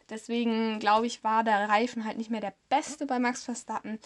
Deswegen, 0.09 0.79
glaube 0.79 1.07
ich, 1.07 1.23
war 1.23 1.45
der 1.45 1.69
Reifen 1.69 2.07
halt 2.07 2.17
nicht 2.17 2.31
mehr 2.31 2.41
der 2.41 2.55
beste 2.71 3.05
bei 3.05 3.19
Max 3.19 3.45
Verstappen. 3.45 3.99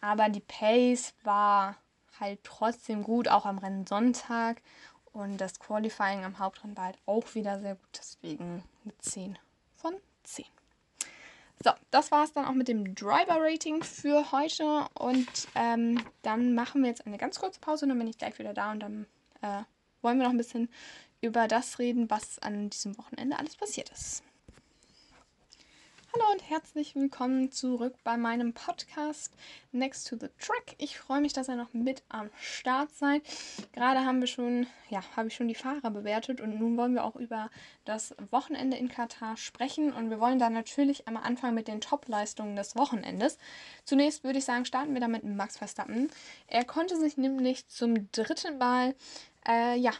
Aber 0.00 0.30
die 0.30 0.40
Pace 0.40 1.12
war 1.24 1.76
halt 2.18 2.42
trotzdem 2.42 3.02
gut, 3.02 3.28
auch 3.28 3.44
am 3.44 3.58
Rennen 3.58 3.86
Sonntag. 3.86 4.62
Und 5.12 5.36
das 5.36 5.60
Qualifying 5.60 6.24
am 6.24 6.38
Hauptrennen 6.38 6.74
war 6.74 6.86
halt 6.86 6.98
auch 7.04 7.34
wieder 7.34 7.60
sehr 7.60 7.74
gut. 7.74 7.90
Deswegen 7.98 8.64
eine 8.82 8.96
10 9.00 9.38
von 9.76 9.94
10. 10.22 10.46
So, 11.62 11.72
das 11.90 12.12
war 12.12 12.24
es 12.24 12.32
dann 12.32 12.44
auch 12.44 12.54
mit 12.54 12.68
dem 12.68 12.94
Driver-Rating 12.94 13.82
für 13.82 14.30
heute. 14.32 14.86
Und 14.94 15.28
ähm, 15.54 16.00
dann 16.22 16.54
machen 16.54 16.82
wir 16.82 16.88
jetzt 16.88 17.06
eine 17.06 17.18
ganz 17.18 17.40
kurze 17.40 17.60
Pause 17.60 17.84
und 17.84 17.90
dann 17.90 17.98
bin 17.98 18.08
ich 18.08 18.18
gleich 18.18 18.38
wieder 18.38 18.54
da 18.54 18.72
und 18.72 18.80
dann 18.80 19.06
äh, 19.42 19.62
wollen 20.02 20.18
wir 20.18 20.24
noch 20.24 20.32
ein 20.32 20.38
bisschen 20.38 20.68
über 21.20 21.48
das 21.48 21.78
reden, 21.78 22.10
was 22.10 22.38
an 22.38 22.70
diesem 22.70 22.96
Wochenende 22.96 23.38
alles 23.38 23.56
passiert 23.56 23.90
ist. 23.90 24.22
Hallo 26.14 26.24
und 26.32 26.48
herzlich 26.48 26.94
willkommen 26.94 27.52
zurück 27.52 27.94
bei 28.02 28.16
meinem 28.16 28.54
Podcast 28.54 29.34
Next 29.72 30.08
to 30.08 30.16
the 30.18 30.28
Track. 30.38 30.74
Ich 30.78 30.98
freue 30.98 31.20
mich, 31.20 31.34
dass 31.34 31.48
ihr 31.48 31.56
noch 31.56 31.74
mit 31.74 32.02
am 32.08 32.30
Start 32.40 32.90
seid. 32.94 33.22
Gerade 33.72 34.06
haben 34.06 34.20
wir 34.20 34.26
schon, 34.26 34.66
ja, 34.88 35.02
habe 35.16 35.28
ich 35.28 35.34
schon 35.34 35.48
die 35.48 35.54
Fahrer 35.54 35.90
bewertet 35.90 36.40
und 36.40 36.58
nun 36.58 36.78
wollen 36.78 36.94
wir 36.94 37.04
auch 37.04 37.16
über 37.16 37.50
das 37.84 38.14
Wochenende 38.30 38.78
in 38.78 38.88
Katar 38.88 39.36
sprechen 39.36 39.92
und 39.92 40.08
wir 40.08 40.18
wollen 40.18 40.38
dann 40.38 40.54
natürlich 40.54 41.06
einmal 41.06 41.24
anfangen 41.24 41.54
mit 41.54 41.68
den 41.68 41.82
Top-Leistungen 41.82 42.56
des 42.56 42.74
Wochenendes. 42.74 43.36
Zunächst 43.84 44.24
würde 44.24 44.38
ich 44.38 44.46
sagen, 44.46 44.64
starten 44.64 44.94
wir 44.94 45.02
damit 45.02 45.24
mit 45.24 45.36
Max 45.36 45.58
Verstappen. 45.58 46.08
Er 46.46 46.64
konnte 46.64 46.96
sich 46.96 47.18
nämlich 47.18 47.68
zum 47.68 48.10
dritten 48.12 48.56
Mal 48.56 48.94
äh, 49.48 49.76
ja, 49.78 49.92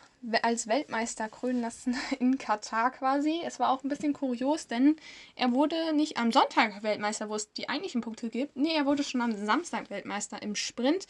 als 0.43 0.69
Weltmeister 0.69 1.29
krönen 1.29 1.63
lassen 1.63 1.97
in 2.21 2.39
Katar 2.39 2.91
quasi. 2.91 3.41
Es 3.45 3.59
war 3.59 3.71
auch 3.71 3.83
ein 3.83 3.89
bisschen 3.89 4.13
kurios, 4.13 4.67
denn 4.67 4.97
er 5.35 5.53
wurde 5.53 5.95
nicht 5.95 6.19
am 6.19 6.31
Sonntag 6.31 6.83
Weltmeister, 6.83 7.29
wo 7.29 7.35
es 7.35 7.53
die 7.53 7.69
eigentlichen 7.69 8.03
Punkte 8.03 8.29
gibt. 8.29 8.57
Nee, 8.57 8.75
er 8.75 8.87
wurde 8.87 9.03
schon 9.03 9.23
am 9.23 9.35
Samstag 9.35 9.91
Weltmeister 9.91 10.43
im 10.43 10.55
Sprint. 10.55 11.07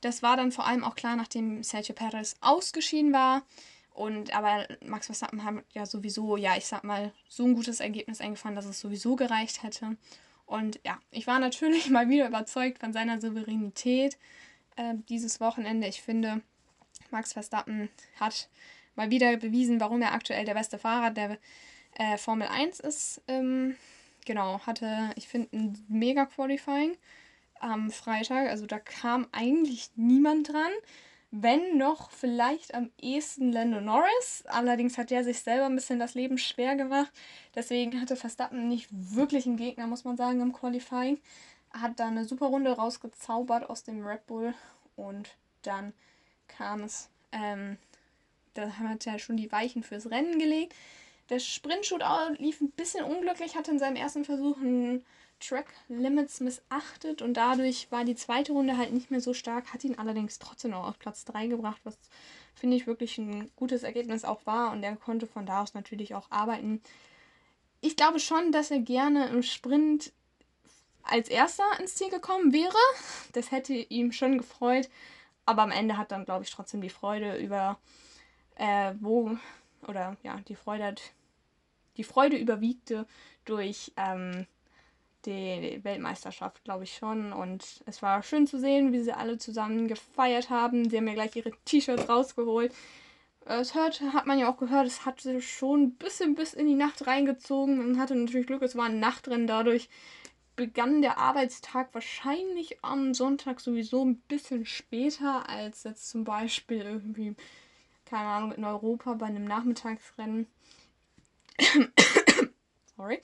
Das 0.00 0.22
war 0.22 0.36
dann 0.36 0.52
vor 0.52 0.66
allem 0.66 0.84
auch 0.84 0.94
klar, 0.94 1.16
nachdem 1.16 1.62
Sergio 1.62 1.94
Perez 1.94 2.36
ausgeschieden 2.40 3.12
war. 3.12 3.42
Und 3.92 4.34
aber 4.36 4.66
Max 4.84 5.06
Verstappen 5.06 5.42
hat 5.42 5.64
ja 5.72 5.86
sowieso, 5.86 6.36
ja, 6.36 6.56
ich 6.56 6.66
sag 6.66 6.84
mal, 6.84 7.12
so 7.28 7.44
ein 7.44 7.54
gutes 7.54 7.80
Ergebnis 7.80 8.20
eingefahren, 8.20 8.54
dass 8.54 8.66
es 8.66 8.78
sowieso 8.78 9.16
gereicht 9.16 9.62
hätte. 9.62 9.96
Und 10.44 10.78
ja, 10.84 10.98
ich 11.10 11.26
war 11.26 11.38
natürlich 11.38 11.90
mal 11.90 12.08
wieder 12.08 12.28
überzeugt 12.28 12.78
von 12.78 12.92
seiner 12.92 13.20
Souveränität 13.20 14.18
äh, 14.76 14.94
dieses 15.08 15.40
Wochenende. 15.40 15.88
Ich 15.88 16.02
finde, 16.02 16.42
Max 17.12 17.32
Verstappen 17.32 17.88
hat 18.18 18.48
mal 18.94 19.10
wieder 19.10 19.36
bewiesen, 19.36 19.80
warum 19.80 20.02
er 20.02 20.12
aktuell 20.12 20.44
der 20.44 20.54
beste 20.54 20.78
Fahrer 20.78 21.10
der 21.10 21.38
äh, 21.98 22.16
Formel 22.16 22.48
1 22.48 22.80
ist. 22.80 23.22
Ähm, 23.28 23.76
genau, 24.24 24.60
hatte, 24.66 25.10
ich 25.16 25.28
finde, 25.28 25.56
ein 25.56 25.84
mega 25.88 26.26
Qualifying 26.26 26.96
am 27.60 27.90
Freitag. 27.90 28.48
Also 28.48 28.66
da 28.66 28.78
kam 28.78 29.26
eigentlich 29.32 29.90
niemand 29.96 30.48
dran. 30.52 30.72
Wenn 31.32 31.76
noch 31.76 32.10
vielleicht 32.12 32.74
am 32.74 32.90
ehesten 33.00 33.52
Lando 33.52 33.80
Norris. 33.80 34.44
Allerdings 34.46 34.96
hat 34.96 35.10
der 35.10 35.24
sich 35.24 35.40
selber 35.40 35.66
ein 35.66 35.74
bisschen 35.74 35.98
das 35.98 36.14
Leben 36.14 36.38
schwer 36.38 36.76
gemacht. 36.76 37.12
Deswegen 37.54 38.00
hatte 38.00 38.16
Verstappen 38.16 38.68
nicht 38.68 38.88
wirklich 38.90 39.46
einen 39.46 39.56
Gegner, 39.56 39.86
muss 39.86 40.04
man 40.04 40.16
sagen, 40.16 40.40
im 40.40 40.52
Qualifying. 40.52 41.18
Hat 41.72 41.98
da 41.98 42.06
eine 42.06 42.24
super 42.24 42.46
Runde 42.46 42.72
rausgezaubert 42.72 43.68
aus 43.68 43.82
dem 43.82 44.06
Red 44.06 44.26
Bull 44.26 44.54
und 44.94 45.36
dann 45.62 45.92
kam 46.48 46.82
es 46.82 47.08
ähm, 47.32 47.78
da 48.56 48.70
hat 48.78 49.06
er 49.06 49.18
schon 49.18 49.36
die 49.36 49.52
Weichen 49.52 49.82
fürs 49.82 50.10
Rennen 50.10 50.38
gelegt. 50.38 50.74
Der 51.28 51.38
Sprint-Shootout 51.38 52.34
lief 52.38 52.60
ein 52.60 52.70
bisschen 52.70 53.04
unglücklich, 53.04 53.56
hatte 53.56 53.70
in 53.70 53.78
seinem 53.78 53.96
ersten 53.96 54.24
Versuch 54.24 54.56
einen 54.58 55.04
Track 55.40 55.66
Limits 55.88 56.40
missachtet 56.40 57.20
und 57.20 57.34
dadurch 57.34 57.88
war 57.90 58.04
die 58.04 58.14
zweite 58.14 58.52
Runde 58.52 58.78
halt 58.78 58.92
nicht 58.92 59.10
mehr 59.10 59.20
so 59.20 59.34
stark, 59.34 59.72
hat 59.74 59.84
ihn 59.84 59.98
allerdings 59.98 60.38
trotzdem 60.38 60.70
noch 60.70 60.86
auf 60.88 60.98
Platz 60.98 61.24
3 61.26 61.48
gebracht, 61.48 61.80
was 61.84 61.98
finde 62.54 62.76
ich 62.76 62.86
wirklich 62.86 63.18
ein 63.18 63.50
gutes 63.54 63.82
Ergebnis 63.82 64.24
auch 64.24 64.46
war 64.46 64.72
und 64.72 64.82
er 64.82 64.96
konnte 64.96 65.26
von 65.26 65.44
da 65.44 65.62
aus 65.62 65.74
natürlich 65.74 66.14
auch 66.14 66.30
arbeiten. 66.30 66.80
Ich 67.82 67.96
glaube 67.96 68.18
schon, 68.18 68.50
dass 68.50 68.70
er 68.70 68.78
gerne 68.78 69.26
im 69.28 69.42
Sprint 69.42 70.12
als 71.02 71.28
erster 71.28 71.64
ins 71.78 71.96
Ziel 71.96 72.08
gekommen 72.08 72.54
wäre. 72.54 72.74
Das 73.34 73.50
hätte 73.50 73.74
ihm 73.74 74.12
schon 74.12 74.38
gefreut, 74.38 74.88
aber 75.46 75.62
am 75.62 75.70
Ende 75.70 75.96
hat 75.96 76.12
dann, 76.12 76.24
glaube 76.24 76.44
ich, 76.44 76.50
trotzdem 76.50 76.80
die 76.80 76.90
Freude 76.90 77.36
über 77.36 77.78
äh, 78.56 78.92
wo 79.00 79.36
oder 79.86 80.16
ja, 80.22 80.40
die 80.48 80.56
Freude 80.56 80.84
hat, 80.84 81.02
die 81.96 82.04
Freude 82.04 82.36
überwiegte 82.36 83.06
durch 83.44 83.92
ähm, 83.96 84.46
die 85.24 85.80
Weltmeisterschaft, 85.82 86.62
glaube 86.64 86.84
ich 86.84 86.96
schon. 86.96 87.32
Und 87.32 87.82
es 87.86 88.02
war 88.02 88.22
schön 88.22 88.46
zu 88.46 88.58
sehen, 88.58 88.92
wie 88.92 89.00
sie 89.00 89.12
alle 89.12 89.38
zusammen 89.38 89.88
gefeiert 89.88 90.50
haben. 90.50 90.88
Sie 90.88 90.96
haben 90.96 91.08
ja 91.08 91.14
gleich 91.14 91.36
ihre 91.36 91.52
T-Shirts 91.64 92.08
rausgeholt. 92.08 92.74
Es 93.44 93.74
hört, 93.74 94.00
hat 94.00 94.26
man 94.26 94.38
ja 94.40 94.50
auch 94.50 94.56
gehört, 94.56 94.86
es 94.86 95.06
hat 95.06 95.20
sich 95.20 95.48
schon 95.48 95.82
ein 95.82 95.94
bisschen 95.94 96.34
bis 96.34 96.52
in 96.52 96.66
die 96.66 96.74
Nacht 96.74 97.06
reingezogen. 97.06 97.78
Man 97.78 98.00
hatte 98.00 98.16
natürlich 98.16 98.48
Glück, 98.48 98.62
es 98.62 98.76
war 98.76 98.86
ein 98.86 98.98
Nachtrennen. 98.98 99.46
Dadurch 99.46 99.88
begann 100.56 101.02
der 101.02 101.18
Arbeitstag 101.18 101.92
wahrscheinlich 101.92 102.82
am 102.82 103.14
Sonntag 103.14 103.60
sowieso 103.60 104.04
ein 104.04 104.16
bisschen 104.16 104.66
später 104.66 105.48
als 105.48 105.84
jetzt 105.84 106.08
zum 106.08 106.24
Beispiel 106.24 106.80
irgendwie, 106.80 107.36
keine 108.06 108.28
Ahnung, 108.28 108.52
in 108.52 108.64
Europa 108.64 109.14
bei 109.14 109.26
einem 109.26 109.44
Nachmittagsrennen. 109.44 110.46
Sorry. 112.96 113.20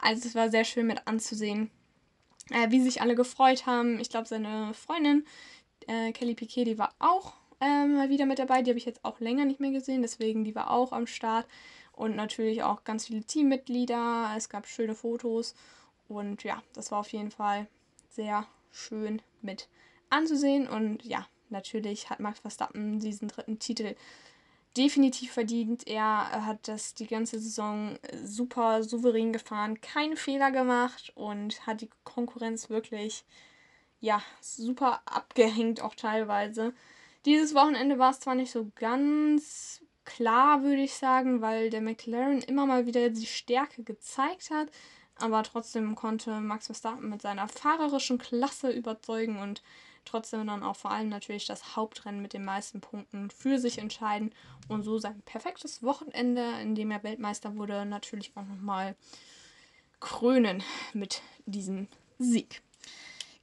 Also 0.00 0.26
es 0.28 0.34
war 0.34 0.50
sehr 0.50 0.64
schön 0.64 0.86
mit 0.86 1.06
anzusehen, 1.06 1.70
äh, 2.50 2.70
wie 2.70 2.80
sich 2.80 3.00
alle 3.00 3.14
gefreut 3.14 3.66
haben. 3.66 4.00
Ich 4.00 4.08
glaube, 4.08 4.26
seine 4.26 4.74
Freundin 4.74 5.24
äh, 5.86 6.12
Kelly 6.12 6.34
Piquet, 6.34 6.64
die 6.64 6.78
war 6.78 6.94
auch 6.98 7.34
äh, 7.60 7.86
mal 7.86 8.08
wieder 8.10 8.26
mit 8.26 8.38
dabei. 8.38 8.62
Die 8.62 8.70
habe 8.70 8.78
ich 8.78 8.84
jetzt 8.84 9.04
auch 9.04 9.20
länger 9.20 9.44
nicht 9.44 9.60
mehr 9.60 9.70
gesehen, 9.70 10.02
deswegen 10.02 10.44
die 10.44 10.54
war 10.54 10.70
auch 10.70 10.92
am 10.92 11.06
Start. 11.06 11.46
Und 11.92 12.16
natürlich 12.16 12.62
auch 12.64 12.82
ganz 12.84 13.06
viele 13.06 13.22
Teammitglieder. 13.22 14.32
Es 14.36 14.48
gab 14.48 14.66
schöne 14.66 14.94
Fotos. 14.94 15.54
Und 16.08 16.44
ja, 16.44 16.62
das 16.72 16.90
war 16.90 17.00
auf 17.00 17.12
jeden 17.12 17.30
Fall 17.30 17.66
sehr 18.10 18.46
schön 18.70 19.22
mit 19.42 19.68
anzusehen. 20.10 20.68
Und 20.68 21.04
ja, 21.04 21.26
natürlich 21.50 22.10
hat 22.10 22.20
Max 22.20 22.40
Verstappen 22.40 23.00
diesen 23.00 23.28
dritten 23.28 23.58
Titel 23.58 23.94
definitiv 24.76 25.32
verdient. 25.32 25.86
Er 25.86 26.44
hat 26.44 26.68
das 26.68 26.94
die 26.94 27.06
ganze 27.06 27.38
Saison 27.38 27.98
super 28.24 28.82
souverän 28.82 29.32
gefahren, 29.32 29.80
keine 29.80 30.16
Fehler 30.16 30.50
gemacht 30.50 31.12
und 31.14 31.66
hat 31.66 31.80
die 31.80 31.90
Konkurrenz 32.02 32.70
wirklich 32.70 33.24
ja, 34.00 34.22
super 34.40 35.00
abgehängt 35.06 35.80
auch 35.80 35.94
teilweise. 35.94 36.74
Dieses 37.24 37.54
Wochenende 37.54 37.98
war 37.98 38.10
es 38.10 38.20
zwar 38.20 38.34
nicht 38.34 38.50
so 38.50 38.70
ganz 38.74 39.82
klar, 40.04 40.62
würde 40.62 40.82
ich 40.82 40.94
sagen, 40.94 41.40
weil 41.40 41.70
der 41.70 41.80
McLaren 41.80 42.42
immer 42.42 42.66
mal 42.66 42.84
wieder 42.84 43.08
die 43.08 43.26
Stärke 43.26 43.82
gezeigt 43.82 44.50
hat, 44.50 44.68
aber 45.16 45.42
trotzdem 45.42 45.94
konnte 45.94 46.40
Max 46.40 46.66
Verstappen 46.66 47.08
mit 47.08 47.22
seiner 47.22 47.48
fahrerischen 47.48 48.18
Klasse 48.18 48.70
überzeugen 48.70 49.38
und 49.38 49.62
trotzdem 50.04 50.46
dann 50.46 50.62
auch 50.62 50.76
vor 50.76 50.90
allem 50.90 51.08
natürlich 51.08 51.46
das 51.46 51.76
Hauptrennen 51.76 52.20
mit 52.20 52.32
den 52.32 52.44
meisten 52.44 52.80
Punkten 52.80 53.30
für 53.30 53.58
sich 53.58 53.78
entscheiden 53.78 54.34
und 54.68 54.82
so 54.82 54.98
sein 54.98 55.22
perfektes 55.22 55.82
Wochenende, 55.82 56.44
in 56.60 56.74
dem 56.74 56.90
er 56.90 57.02
Weltmeister 57.02 57.56
wurde, 57.56 57.86
natürlich 57.86 58.32
auch 58.34 58.44
nochmal 58.44 58.96
krönen 60.00 60.62
mit 60.92 61.22
diesem 61.46 61.88
Sieg. 62.18 62.62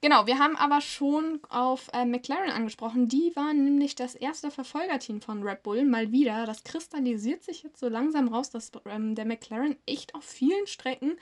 Genau, 0.03 0.25
wir 0.25 0.39
haben 0.39 0.55
aber 0.55 0.81
schon 0.81 1.39
auf 1.49 1.89
äh, 1.93 2.05
McLaren 2.05 2.49
angesprochen. 2.49 3.07
Die 3.07 3.35
waren 3.35 3.63
nämlich 3.63 3.93
das 3.93 4.15
erste 4.15 4.49
Verfolgerteam 4.49 5.21
von 5.21 5.43
Red 5.43 5.61
Bull 5.61 5.85
mal 5.85 6.11
wieder. 6.11 6.47
Das 6.47 6.63
kristallisiert 6.63 7.43
sich 7.43 7.61
jetzt 7.61 7.79
so 7.79 7.87
langsam 7.87 8.27
raus, 8.27 8.49
dass 8.49 8.71
ähm, 8.85 9.13
der 9.13 9.25
McLaren 9.25 9.75
echt 9.85 10.15
auf 10.15 10.23
vielen 10.23 10.65
Strecken, 10.65 11.17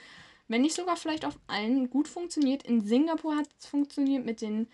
wenn 0.50 0.62
nicht 0.62 0.74
sogar 0.74 0.96
vielleicht 0.96 1.24
auf 1.24 1.38
allen, 1.46 1.90
gut 1.90 2.08
funktioniert. 2.08 2.64
In 2.64 2.80
Singapur 2.80 3.36
hat 3.36 3.48
es 3.56 3.66
funktioniert 3.66 4.24
mit 4.26 4.40
den 4.40 4.66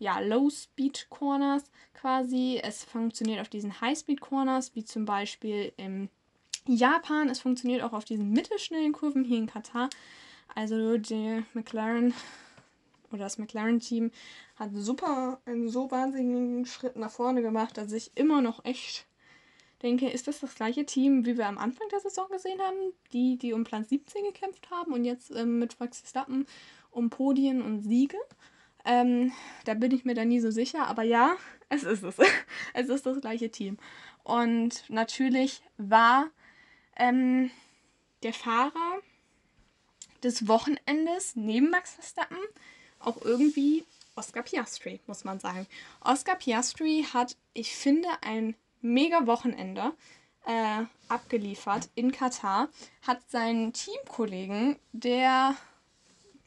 ja, 0.00 0.18
Low-Speed-Corners 0.18 1.62
quasi. 1.94 2.60
Es 2.60 2.82
funktioniert 2.82 3.40
auf 3.40 3.48
diesen 3.48 3.80
High-Speed-Corners, 3.80 4.74
wie 4.74 4.84
zum 4.84 5.04
Beispiel 5.04 5.72
im 5.76 6.08
Japan. 6.66 7.28
Es 7.28 7.38
funktioniert 7.38 7.82
auch 7.82 7.92
auf 7.92 8.04
diesen 8.04 8.30
mittelschnellen 8.30 8.92
Kurven 8.92 9.22
hier 9.22 9.38
in 9.38 9.46
Katar. 9.46 9.88
Also 10.52 10.98
die 10.98 11.44
McLaren 11.54 12.12
oder 13.12 13.20
das 13.22 13.38
McLaren-Team 13.38 14.10
hat 14.56 14.70
super 14.74 15.40
einen 15.44 15.68
so 15.68 15.92
wahnsinnigen 15.92 16.66
Schritt 16.66 16.96
nach 16.96 17.12
vorne 17.12 17.40
gemacht, 17.40 17.76
dass 17.76 17.92
ich 17.92 18.10
immer 18.16 18.42
noch 18.42 18.64
echt 18.64 19.06
denke, 19.82 20.08
ist 20.08 20.28
das 20.28 20.40
das 20.40 20.54
gleiche 20.54 20.84
Team, 20.84 21.24
wie 21.24 21.36
wir 21.36 21.46
am 21.46 21.58
Anfang 21.58 21.88
der 21.90 22.00
Saison 22.00 22.28
gesehen 22.30 22.60
haben, 22.60 22.92
die, 23.12 23.36
die 23.36 23.52
um 23.52 23.64
Platz 23.64 23.88
17 23.88 24.24
gekämpft 24.24 24.70
haben 24.70 24.92
und 24.92 25.04
jetzt 25.04 25.30
ähm, 25.30 25.58
mit 25.58 25.78
Max 25.80 26.00
Verstappen 26.00 26.46
um 26.90 27.10
Podien 27.10 27.62
und 27.62 27.82
Siege. 27.82 28.18
Ähm, 28.84 29.32
da 29.64 29.74
bin 29.74 29.92
ich 29.92 30.04
mir 30.04 30.14
da 30.14 30.24
nie 30.24 30.40
so 30.40 30.50
sicher, 30.50 30.86
aber 30.86 31.02
ja, 31.02 31.36
es 31.68 31.84
ist 31.84 32.02
es. 32.02 32.16
es 32.74 32.88
ist 32.88 33.06
das 33.06 33.20
gleiche 33.20 33.50
Team. 33.50 33.78
Und 34.22 34.84
natürlich 34.88 35.62
war 35.78 36.28
ähm, 36.96 37.50
der 38.22 38.34
Fahrer 38.34 38.98
des 40.22 40.46
Wochenendes 40.46 41.36
neben 41.36 41.70
Max 41.70 41.94
Verstappen 41.94 42.38
auch 42.98 43.22
irgendwie 43.24 43.84
Oscar 44.14 44.42
Piastri, 44.42 45.00
muss 45.06 45.24
man 45.24 45.40
sagen. 45.40 45.66
Oscar 46.02 46.36
Piastri 46.36 47.06
hat, 47.14 47.36
ich 47.54 47.74
finde, 47.74 48.08
ein 48.20 48.54
mega 48.80 49.26
Wochenende 49.26 49.92
äh, 50.46 50.84
abgeliefert 51.08 51.88
in 51.94 52.12
Katar, 52.12 52.68
hat 53.06 53.18
seinen 53.30 53.72
Teamkollegen, 53.72 54.76
der 54.92 55.54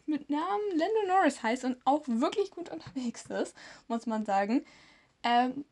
mit 0.05 0.29
Namen 0.29 0.77
Lando 0.77 1.07
Norris 1.07 1.43
heißt 1.43 1.63
und 1.65 1.77
auch 1.85 2.03
wirklich 2.07 2.51
gut 2.51 2.69
unterwegs 2.69 3.25
ist, 3.27 3.55
muss 3.87 4.05
man 4.05 4.25
sagen. 4.25 4.65
Ähm, 5.23 5.65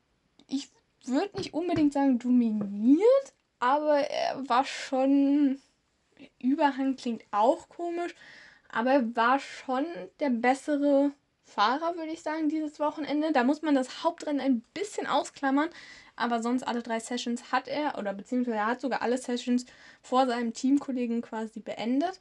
ich 0.48 0.70
würde 1.06 1.36
nicht 1.38 1.54
unbedingt 1.54 1.94
sagen 1.94 2.20
dominiert, 2.20 3.34
aber 3.60 4.00
er 4.00 4.48
war 4.50 4.66
schon. 4.66 5.60
Überhang 6.38 6.98
klingt 6.98 7.24
auch 7.32 7.68
komisch, 7.68 8.14
aber 8.70 8.92
er 8.92 9.16
war 9.16 9.40
schon 9.40 9.86
der 10.20 10.30
bessere 10.30 11.12
Fahrer, 11.52 11.96
würde 11.98 12.12
ich 12.12 12.22
sagen, 12.22 12.50
dieses 12.50 12.80
Wochenende. 12.80 13.32
Da 13.32 13.44
muss 13.44 13.62
man 13.62 13.76
das 13.76 14.04
Hauptrennen 14.04 14.40
ein 14.40 14.62
bisschen 14.74 15.08
ausklammern, 15.08 15.70
aber 16.16 16.42
sonst 16.42 16.64
alle 16.64 16.82
drei 16.82 17.00
Sessions 17.00 17.52
hat 17.52 17.68
er, 17.68 17.98
oder 17.98 18.14
beziehungsweise 18.14 18.58
er 18.58 18.68
hat 18.68 18.82
sogar 18.82 19.02
alle 19.02 19.18
Sessions 19.18 19.66
vor 20.02 20.28
seinem 20.28 20.54
Teamkollegen 20.54 21.22
quasi 21.22 21.60
beendet. 21.60 22.20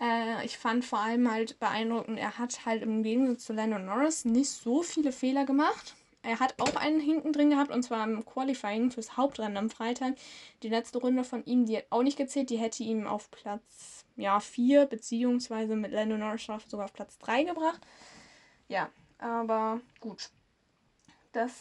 Äh, 0.00 0.44
ich 0.44 0.58
fand 0.58 0.84
vor 0.84 0.98
allem 0.98 1.30
halt 1.30 1.58
beeindruckend, 1.60 2.18
er 2.18 2.38
hat 2.38 2.66
halt 2.66 2.82
im 2.82 3.02
Gegensatz 3.02 3.44
zu 3.44 3.52
Lando 3.52 3.78
Norris 3.78 4.24
nicht 4.24 4.50
so 4.50 4.82
viele 4.82 5.12
Fehler 5.12 5.44
gemacht. 5.44 5.94
Er 6.22 6.40
hat 6.40 6.54
auch 6.58 6.76
einen 6.76 7.00
hinten 7.00 7.34
drin 7.34 7.50
gehabt 7.50 7.70
und 7.70 7.82
zwar 7.82 8.02
im 8.04 8.24
Qualifying 8.24 8.90
fürs 8.90 9.18
Hauptrennen 9.18 9.58
am 9.58 9.68
Freitag. 9.68 10.14
Die 10.62 10.70
letzte 10.70 10.98
Runde 10.98 11.22
von 11.22 11.44
ihm, 11.44 11.66
die 11.66 11.76
hat 11.76 11.86
auch 11.90 12.02
nicht 12.02 12.16
gezählt, 12.16 12.48
die 12.48 12.56
hätte 12.56 12.82
ihm 12.82 13.06
auf 13.06 13.30
Platz 13.30 14.06
ja, 14.16 14.40
4 14.40 14.86
beziehungsweise 14.86 15.76
mit 15.76 15.92
Lando 15.92 16.16
Norris 16.16 16.48
sogar 16.66 16.86
auf 16.86 16.94
Platz 16.94 17.18
3 17.18 17.44
gebracht. 17.44 17.80
Ja, 18.68 18.90
aber 19.18 19.80
gut. 20.00 20.30
Das 21.32 21.52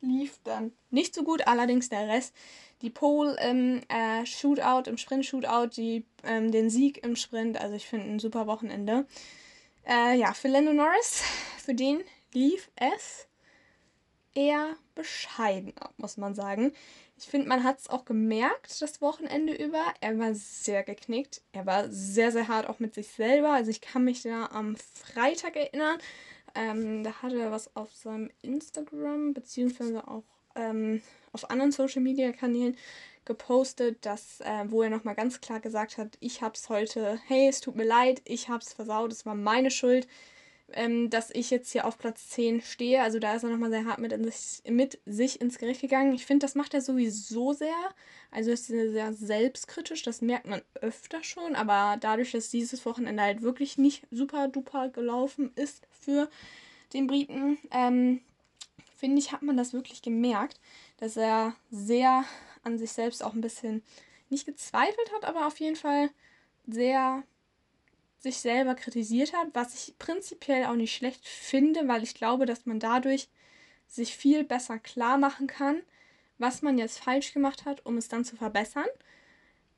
lief 0.00 0.38
dann 0.44 0.72
nicht 0.90 1.14
so 1.14 1.24
gut, 1.24 1.46
allerdings 1.46 1.88
der 1.88 2.08
Rest 2.08 2.34
die 2.82 2.90
Pole 2.90 3.36
im 3.40 3.80
äh, 3.88 4.24
Shootout, 4.24 4.88
im 4.88 4.98
Sprint-Shootout, 4.98 5.80
ähm, 6.24 6.52
den 6.52 6.70
Sieg 6.70 7.04
im 7.04 7.16
Sprint. 7.16 7.60
Also 7.60 7.74
ich 7.74 7.86
finde 7.86 8.06
ein 8.08 8.18
super 8.18 8.46
Wochenende. 8.46 9.06
Äh, 9.86 10.16
ja, 10.18 10.32
für 10.32 10.48
Lando 10.48 10.72
Norris, 10.72 11.22
für 11.58 11.74
den 11.74 12.02
lief 12.32 12.70
es 12.76 13.26
eher 14.34 14.76
bescheiden 14.94 15.72
muss 15.96 16.16
man 16.16 16.34
sagen. 16.34 16.72
Ich 17.18 17.26
finde, 17.26 17.48
man 17.48 17.64
hat 17.64 17.80
es 17.80 17.90
auch 17.90 18.04
gemerkt, 18.04 18.80
das 18.80 19.00
Wochenende 19.00 19.52
über. 19.52 19.82
Er 20.00 20.18
war 20.18 20.34
sehr 20.34 20.84
geknickt. 20.84 21.42
Er 21.52 21.66
war 21.66 21.88
sehr, 21.90 22.30
sehr 22.30 22.46
hart 22.46 22.68
auch 22.68 22.78
mit 22.78 22.94
sich 22.94 23.08
selber. 23.08 23.52
Also 23.52 23.70
ich 23.70 23.80
kann 23.80 24.04
mich 24.04 24.22
da 24.22 24.46
am 24.52 24.76
Freitag 24.76 25.56
erinnern. 25.56 25.98
Ähm, 26.54 27.02
da 27.02 27.12
hatte 27.20 27.40
er 27.40 27.50
was 27.50 27.74
auf 27.76 27.92
seinem 27.94 28.30
Instagram, 28.42 29.34
beziehungsweise 29.34 30.06
auch 30.06 30.22
ähm, 30.54 31.02
auf 31.32 31.50
anderen 31.50 31.72
Social 31.72 32.02
Media 32.02 32.30
Kanälen 32.32 32.76
gepostet, 33.24 34.06
dass, 34.06 34.40
äh, 34.40 34.64
wo 34.68 34.82
er 34.82 34.90
nochmal 34.90 35.14
ganz 35.14 35.40
klar 35.40 35.60
gesagt 35.60 35.98
hat, 35.98 36.16
ich 36.20 36.40
hab's 36.40 36.68
heute, 36.68 37.20
hey, 37.26 37.48
es 37.48 37.60
tut 37.60 37.76
mir 37.76 37.84
leid, 37.84 38.22
ich 38.24 38.48
hab's 38.48 38.72
versaut, 38.72 39.12
es 39.12 39.26
war 39.26 39.34
meine 39.34 39.70
Schuld. 39.70 40.06
Ähm, 40.72 41.10
dass 41.10 41.30
ich 41.30 41.50
jetzt 41.50 41.72
hier 41.72 41.86
auf 41.86 41.98
Platz 41.98 42.28
10 42.28 42.60
stehe. 42.60 43.02
Also 43.02 43.18
da 43.18 43.34
ist 43.34 43.42
er 43.42 43.50
nochmal 43.50 43.70
sehr 43.70 43.86
hart 43.86 43.98
mit, 43.98 44.12
sich, 44.24 44.62
mit 44.70 44.98
sich 45.06 45.40
ins 45.40 45.58
Gericht 45.58 45.80
gegangen. 45.80 46.14
Ich 46.14 46.26
finde, 46.26 46.44
das 46.44 46.54
macht 46.54 46.74
er 46.74 46.80
sowieso 46.80 47.52
sehr. 47.52 47.74
Also 48.30 48.50
ist 48.50 48.70
er 48.70 48.90
sehr 48.90 49.12
selbstkritisch, 49.12 50.02
das 50.02 50.20
merkt 50.20 50.46
man 50.46 50.62
öfter 50.80 51.22
schon. 51.22 51.54
Aber 51.54 51.96
dadurch, 51.98 52.32
dass 52.32 52.50
dieses 52.50 52.84
Wochenende 52.84 53.22
halt 53.22 53.42
wirklich 53.42 53.78
nicht 53.78 54.06
super 54.10 54.48
duper 54.48 54.90
gelaufen 54.90 55.52
ist 55.54 55.86
für 55.90 56.28
den 56.92 57.06
Briten, 57.06 57.58
ähm, 57.70 58.20
finde 58.96 59.18
ich, 59.18 59.32
hat 59.32 59.42
man 59.42 59.56
das 59.56 59.72
wirklich 59.72 60.02
gemerkt, 60.02 60.60
dass 60.98 61.16
er 61.16 61.54
sehr 61.70 62.24
an 62.62 62.78
sich 62.78 62.92
selbst 62.92 63.22
auch 63.22 63.34
ein 63.34 63.40
bisschen 63.40 63.82
nicht 64.28 64.46
gezweifelt 64.46 65.12
hat, 65.14 65.24
aber 65.24 65.46
auf 65.46 65.58
jeden 65.60 65.76
Fall 65.76 66.10
sehr 66.66 67.22
sich 68.18 68.38
selber 68.38 68.74
kritisiert 68.74 69.32
hat, 69.32 69.48
was 69.52 69.74
ich 69.74 69.98
prinzipiell 69.98 70.66
auch 70.66 70.74
nicht 70.74 70.94
schlecht 70.94 71.26
finde, 71.26 71.86
weil 71.86 72.02
ich 72.02 72.14
glaube, 72.14 72.46
dass 72.46 72.66
man 72.66 72.80
dadurch 72.80 73.28
sich 73.86 74.16
viel 74.16 74.44
besser 74.44 74.78
klar 74.78 75.18
machen 75.18 75.46
kann, 75.46 75.82
was 76.38 76.62
man 76.62 76.78
jetzt 76.78 76.98
falsch 76.98 77.32
gemacht 77.32 77.64
hat, 77.64 77.84
um 77.86 77.96
es 77.96 78.08
dann 78.08 78.24
zu 78.24 78.36
verbessern. 78.36 78.86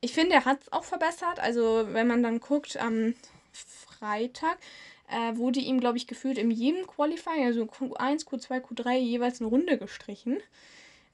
Ich 0.01 0.13
finde, 0.13 0.35
er 0.35 0.45
hat 0.47 0.63
es 0.63 0.73
auch 0.73 0.85
verbessert. 0.85 1.39
Also, 1.41 1.87
wenn 1.93 2.07
man 2.07 2.23
dann 2.23 2.41
guckt, 2.41 2.79
am 2.79 3.15
Freitag 3.53 4.59
äh, 5.09 5.37
wurde 5.37 5.61
ihm, 5.61 5.81
glaube 5.81 5.99
ich, 5.99 6.07
gefühlt 6.07 6.39
in 6.39 6.51
jedem 6.51 6.87
Qualifying, 6.87 7.45
also 7.45 7.65
Q1, 7.65 8.27
Q2, 8.27 8.61
Q3, 8.61 8.97
jeweils 8.97 9.41
eine 9.41 9.51
Runde 9.51 9.79
gestrichen. 9.79 10.39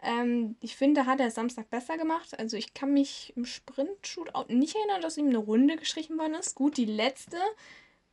Ähm, 0.07 0.57
ich 0.61 0.77
finde, 0.77 1.05
hat 1.07 1.19
er 1.21 1.31
Samstag 1.33 1.69
besser 1.69 1.99
gemacht. 1.99 2.39
Also 2.39 2.57
ich 2.57 2.75
kann 2.75 2.93
mich 2.93 3.33
im 3.37 3.45
Sprint-Shootout 3.45 4.53
nicht 4.55 4.77
erinnern, 4.77 5.03
dass 5.03 5.19
ihm 5.19 5.27
eine 5.27 5.39
Runde 5.39 5.77
gestrichen 5.77 6.17
worden 6.17 6.35
ist. 6.35 6.55
Gut, 6.55 6.77
die 6.77 6.85
letzte, 6.85 7.37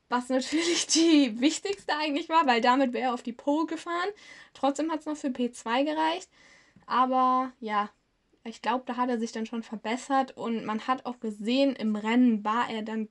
was 0.10 0.30
natürlich 0.30 0.88
die 0.96 1.40
wichtigste 1.40 1.96
eigentlich 1.96 2.30
war, 2.30 2.48
weil 2.48 2.62
damit 2.62 2.94
wäre 2.94 3.10
er 3.10 3.14
auf 3.14 3.22
die 3.24 3.32
Pole 3.32 3.68
gefahren. 3.68 4.10
Trotzdem 4.54 4.92
hat 4.92 5.02
es 5.02 5.06
noch 5.06 5.18
für 5.18 5.28
P2 5.28 5.86
gereicht. 5.86 6.30
Aber 6.88 7.52
ja, 7.60 7.90
ich 8.44 8.62
glaube, 8.62 8.84
da 8.88 8.98
hat 8.98 9.10
er 9.10 9.20
sich 9.20 9.32
dann 9.32 9.46
schon 9.46 9.64
verbessert 9.64 10.36
und 10.36 10.66
man 10.66 10.88
hat 10.88 11.06
auch 11.06 11.20
gesehen, 11.20 11.76
im 11.76 11.96
Rennen 11.96 12.44
war 12.44 12.70
er 12.70 12.82
dann 12.82 13.08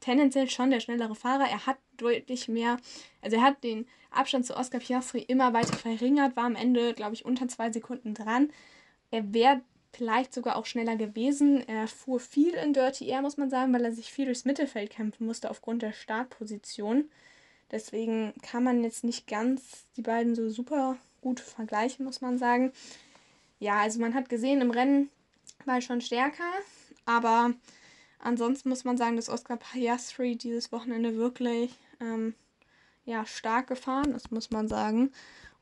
tendenziell 0.00 0.48
schon 0.48 0.70
der 0.70 0.80
schnellere 0.80 1.14
Fahrer. 1.14 1.48
Er 1.48 1.66
hat 1.66 1.78
deutlich 1.96 2.48
mehr, 2.48 2.78
also 3.22 3.36
er 3.36 3.42
hat 3.42 3.64
den 3.64 3.86
Abstand 4.10 4.46
zu 4.46 4.56
Oscar 4.56 4.78
Piastri 4.78 5.20
immer 5.20 5.52
weiter 5.52 5.76
verringert, 5.76 6.36
war 6.36 6.44
am 6.44 6.56
Ende, 6.56 6.94
glaube 6.94 7.14
ich, 7.14 7.24
unter 7.24 7.48
zwei 7.48 7.70
Sekunden 7.70 8.14
dran. 8.14 8.50
Er 9.10 9.32
wäre 9.32 9.60
vielleicht 9.92 10.34
sogar 10.34 10.56
auch 10.56 10.66
schneller 10.66 10.96
gewesen. 10.96 11.66
Er 11.68 11.88
fuhr 11.88 12.20
viel 12.20 12.54
in 12.54 12.72
Dirty 12.72 13.08
Air, 13.08 13.22
muss 13.22 13.36
man 13.36 13.50
sagen, 13.50 13.72
weil 13.72 13.84
er 13.84 13.92
sich 13.92 14.12
viel 14.12 14.26
durchs 14.26 14.44
Mittelfeld 14.44 14.90
kämpfen 14.90 15.26
musste 15.26 15.50
aufgrund 15.50 15.82
der 15.82 15.92
Startposition. 15.92 17.10
Deswegen 17.70 18.34
kann 18.42 18.62
man 18.62 18.84
jetzt 18.84 19.04
nicht 19.04 19.26
ganz 19.26 19.86
die 19.96 20.02
beiden 20.02 20.34
so 20.34 20.48
super 20.50 20.96
gut 21.20 21.40
vergleichen, 21.40 22.04
muss 22.04 22.20
man 22.20 22.38
sagen. 22.38 22.72
Ja, 23.58 23.80
also 23.80 24.00
man 24.00 24.14
hat 24.14 24.28
gesehen, 24.28 24.60
im 24.60 24.70
Rennen 24.70 25.10
war 25.64 25.76
er 25.76 25.80
schon 25.80 26.00
stärker, 26.00 26.44
aber 27.06 27.54
ansonsten 28.26 28.68
muss 28.68 28.84
man 28.84 28.96
sagen, 28.96 29.16
dass 29.16 29.28
Oscar 29.28 29.56
Piastri 29.56 30.36
dieses 30.36 30.72
Wochenende 30.72 31.16
wirklich 31.16 31.74
ähm, 32.00 32.34
ja, 33.04 33.24
stark 33.24 33.68
gefahren 33.68 34.12
ist, 34.12 34.32
muss 34.32 34.50
man 34.50 34.68
sagen. 34.68 35.12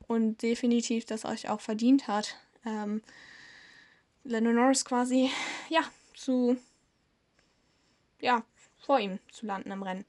Und 0.07 0.41
definitiv 0.41 1.05
das 1.05 1.25
euch 1.25 1.49
auch 1.49 1.61
verdient 1.61 2.07
hat. 2.07 2.35
Ähm, 2.65 3.01
Lando 4.23 4.51
Norris 4.51 4.83
quasi, 4.83 5.29
ja, 5.69 5.81
zu, 6.15 6.57
ja, 8.19 8.43
vor 8.81 8.99
ihm 8.99 9.19
zu 9.31 9.45
landen 9.45 9.71
im 9.71 9.83
Rennen. 9.83 10.05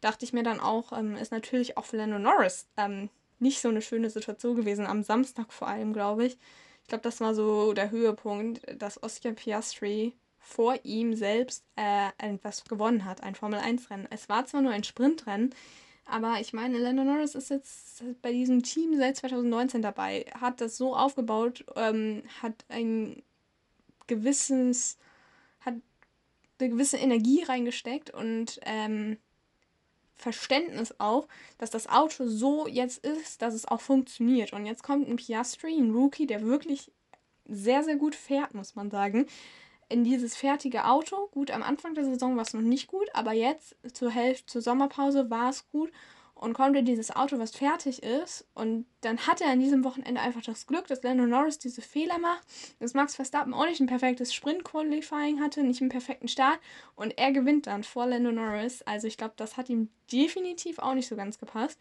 Dachte 0.00 0.24
ich 0.24 0.32
mir 0.32 0.42
dann 0.42 0.60
auch, 0.60 0.92
ähm, 0.92 1.16
ist 1.16 1.32
natürlich 1.32 1.76
auch 1.76 1.84
für 1.84 1.96
Lando 1.96 2.18
Norris 2.18 2.66
ähm, 2.76 3.10
nicht 3.38 3.60
so 3.60 3.68
eine 3.68 3.82
schöne 3.82 4.10
Situation 4.10 4.56
gewesen, 4.56 4.86
am 4.86 5.02
Samstag 5.02 5.52
vor 5.52 5.68
allem, 5.68 5.92
glaube 5.92 6.26
ich. 6.26 6.38
Ich 6.82 6.88
glaube, 6.88 7.02
das 7.02 7.20
war 7.20 7.34
so 7.34 7.72
der 7.72 7.90
Höhepunkt, 7.90 8.60
dass 8.80 9.02
Oscar 9.02 9.32
Piastri 9.32 10.14
vor 10.46 10.78
ihm 10.84 11.16
selbst 11.16 11.64
äh, 11.74 12.08
etwas 12.18 12.64
gewonnen 12.64 13.04
hat, 13.04 13.20
ein 13.22 13.34
Formel-1-Rennen. 13.34 14.06
Es 14.10 14.28
war 14.28 14.46
zwar 14.46 14.62
nur 14.62 14.70
ein 14.70 14.84
Sprintrennen, 14.84 15.52
aber 16.06 16.40
ich 16.40 16.52
meine, 16.52 16.78
Lando 16.78 17.02
Norris 17.02 17.34
ist 17.34 17.50
jetzt 17.50 18.04
bei 18.22 18.30
diesem 18.30 18.62
Team 18.62 18.96
seit 18.96 19.16
2019 19.16 19.82
dabei, 19.82 20.24
hat 20.40 20.60
das 20.60 20.76
so 20.76 20.94
aufgebaut, 20.94 21.64
ähm, 21.74 22.22
hat 22.40 22.64
ein 22.68 23.24
gewisses, 24.06 24.98
hat 25.60 25.74
eine 26.60 26.70
gewisse 26.70 26.98
Energie 26.98 27.42
reingesteckt 27.42 28.10
und 28.10 28.60
ähm, 28.62 29.18
Verständnis 30.14 30.94
auch, 30.98 31.26
dass 31.58 31.70
das 31.70 31.88
Auto 31.88 32.28
so 32.28 32.68
jetzt 32.68 33.04
ist, 33.04 33.42
dass 33.42 33.52
es 33.52 33.66
auch 33.66 33.80
funktioniert. 33.80 34.52
Und 34.52 34.64
jetzt 34.64 34.84
kommt 34.84 35.08
ein 35.08 35.16
Piastri, 35.16 35.76
ein 35.76 35.90
Rookie, 35.90 36.28
der 36.28 36.42
wirklich 36.42 36.92
sehr, 37.46 37.82
sehr 37.82 37.96
gut 37.96 38.14
fährt, 38.14 38.54
muss 38.54 38.76
man 38.76 38.92
sagen 38.92 39.26
in 39.88 40.04
dieses 40.04 40.36
fertige 40.36 40.86
Auto. 40.86 41.28
Gut, 41.28 41.50
am 41.50 41.62
Anfang 41.62 41.94
der 41.94 42.04
Saison 42.04 42.36
war 42.36 42.42
es 42.42 42.54
noch 42.54 42.60
nicht 42.60 42.88
gut, 42.88 43.08
aber 43.12 43.32
jetzt 43.32 43.76
zur 43.92 44.10
Hälfte, 44.10 44.46
zur 44.46 44.62
Sommerpause 44.62 45.30
war 45.30 45.50
es 45.50 45.68
gut 45.68 45.92
und 46.36 46.52
kommt 46.52 46.76
in 46.76 46.84
dieses 46.84 47.14
Auto, 47.14 47.38
was 47.38 47.56
fertig 47.56 48.02
ist. 48.02 48.46
Und 48.54 48.84
dann 49.00 49.26
hat 49.26 49.40
er 49.40 49.48
an 49.48 49.60
diesem 49.60 49.84
Wochenende 49.84 50.20
einfach 50.20 50.42
das 50.42 50.66
Glück, 50.66 50.86
dass 50.86 51.02
Lando 51.02 51.26
Norris 51.26 51.58
diese 51.58 51.80
Fehler 51.80 52.18
macht, 52.18 52.46
dass 52.78 52.92
Max 52.92 53.14
Verstappen 53.14 53.54
auch 53.54 53.64
nicht 53.64 53.80
ein 53.80 53.86
perfektes 53.86 54.34
Sprint-Qualifying 54.34 55.40
hatte, 55.40 55.62
nicht 55.62 55.80
einen 55.80 55.88
perfekten 55.88 56.28
Start 56.28 56.60
und 56.94 57.16
er 57.16 57.32
gewinnt 57.32 57.66
dann 57.66 57.84
vor 57.84 58.06
Lando 58.06 58.32
Norris. 58.32 58.82
Also 58.82 59.06
ich 59.06 59.16
glaube, 59.16 59.34
das 59.36 59.56
hat 59.56 59.70
ihm 59.70 59.88
definitiv 60.12 60.78
auch 60.78 60.94
nicht 60.94 61.08
so 61.08 61.16
ganz 61.16 61.38
gepasst. 61.38 61.78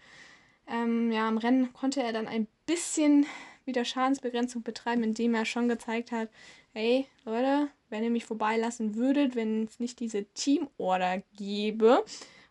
Ähm, 0.68 1.12
ja, 1.12 1.28
im 1.28 1.38
Rennen 1.38 1.74
konnte 1.74 2.02
er 2.02 2.14
dann 2.14 2.28
ein 2.28 2.48
bisschen 2.66 3.26
wieder 3.66 3.84
Schadensbegrenzung 3.84 4.64
betreiben, 4.64 5.04
indem 5.04 5.36
er 5.36 5.46
schon 5.46 5.68
gezeigt 5.68 6.12
hat, 6.12 6.30
hey 6.72 7.08
Leute, 7.26 7.70
wenn 7.90 8.04
ihr 8.04 8.10
mich 8.10 8.26
vorbeilassen 8.26 8.96
würdet, 8.96 9.36
wenn 9.36 9.66
es 9.66 9.80
nicht 9.80 10.00
diese 10.00 10.26
Teamorder 10.34 11.22
gäbe 11.38 12.04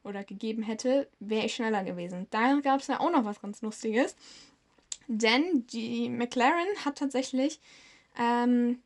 oder 0.03 0.25
gegeben 0.25 0.63
hätte, 0.63 1.09
wäre 1.21 1.47
ich 1.47 1.55
schneller 1.55 1.85
gewesen. 1.85 2.27
Da 2.31 2.61
gab 2.61 2.81
es 2.81 2.87
ja 2.87 3.01
auch 3.01 3.11
noch 3.11 3.25
was 3.25 3.41
ganz 3.41 3.63
Lustiges. 3.63 4.17
Denn 5.07 5.67
die 5.67 6.09
McLaren 6.09 6.85
hat 6.85 6.97
tatsächlich 6.97 7.61
ähm, 8.19 8.79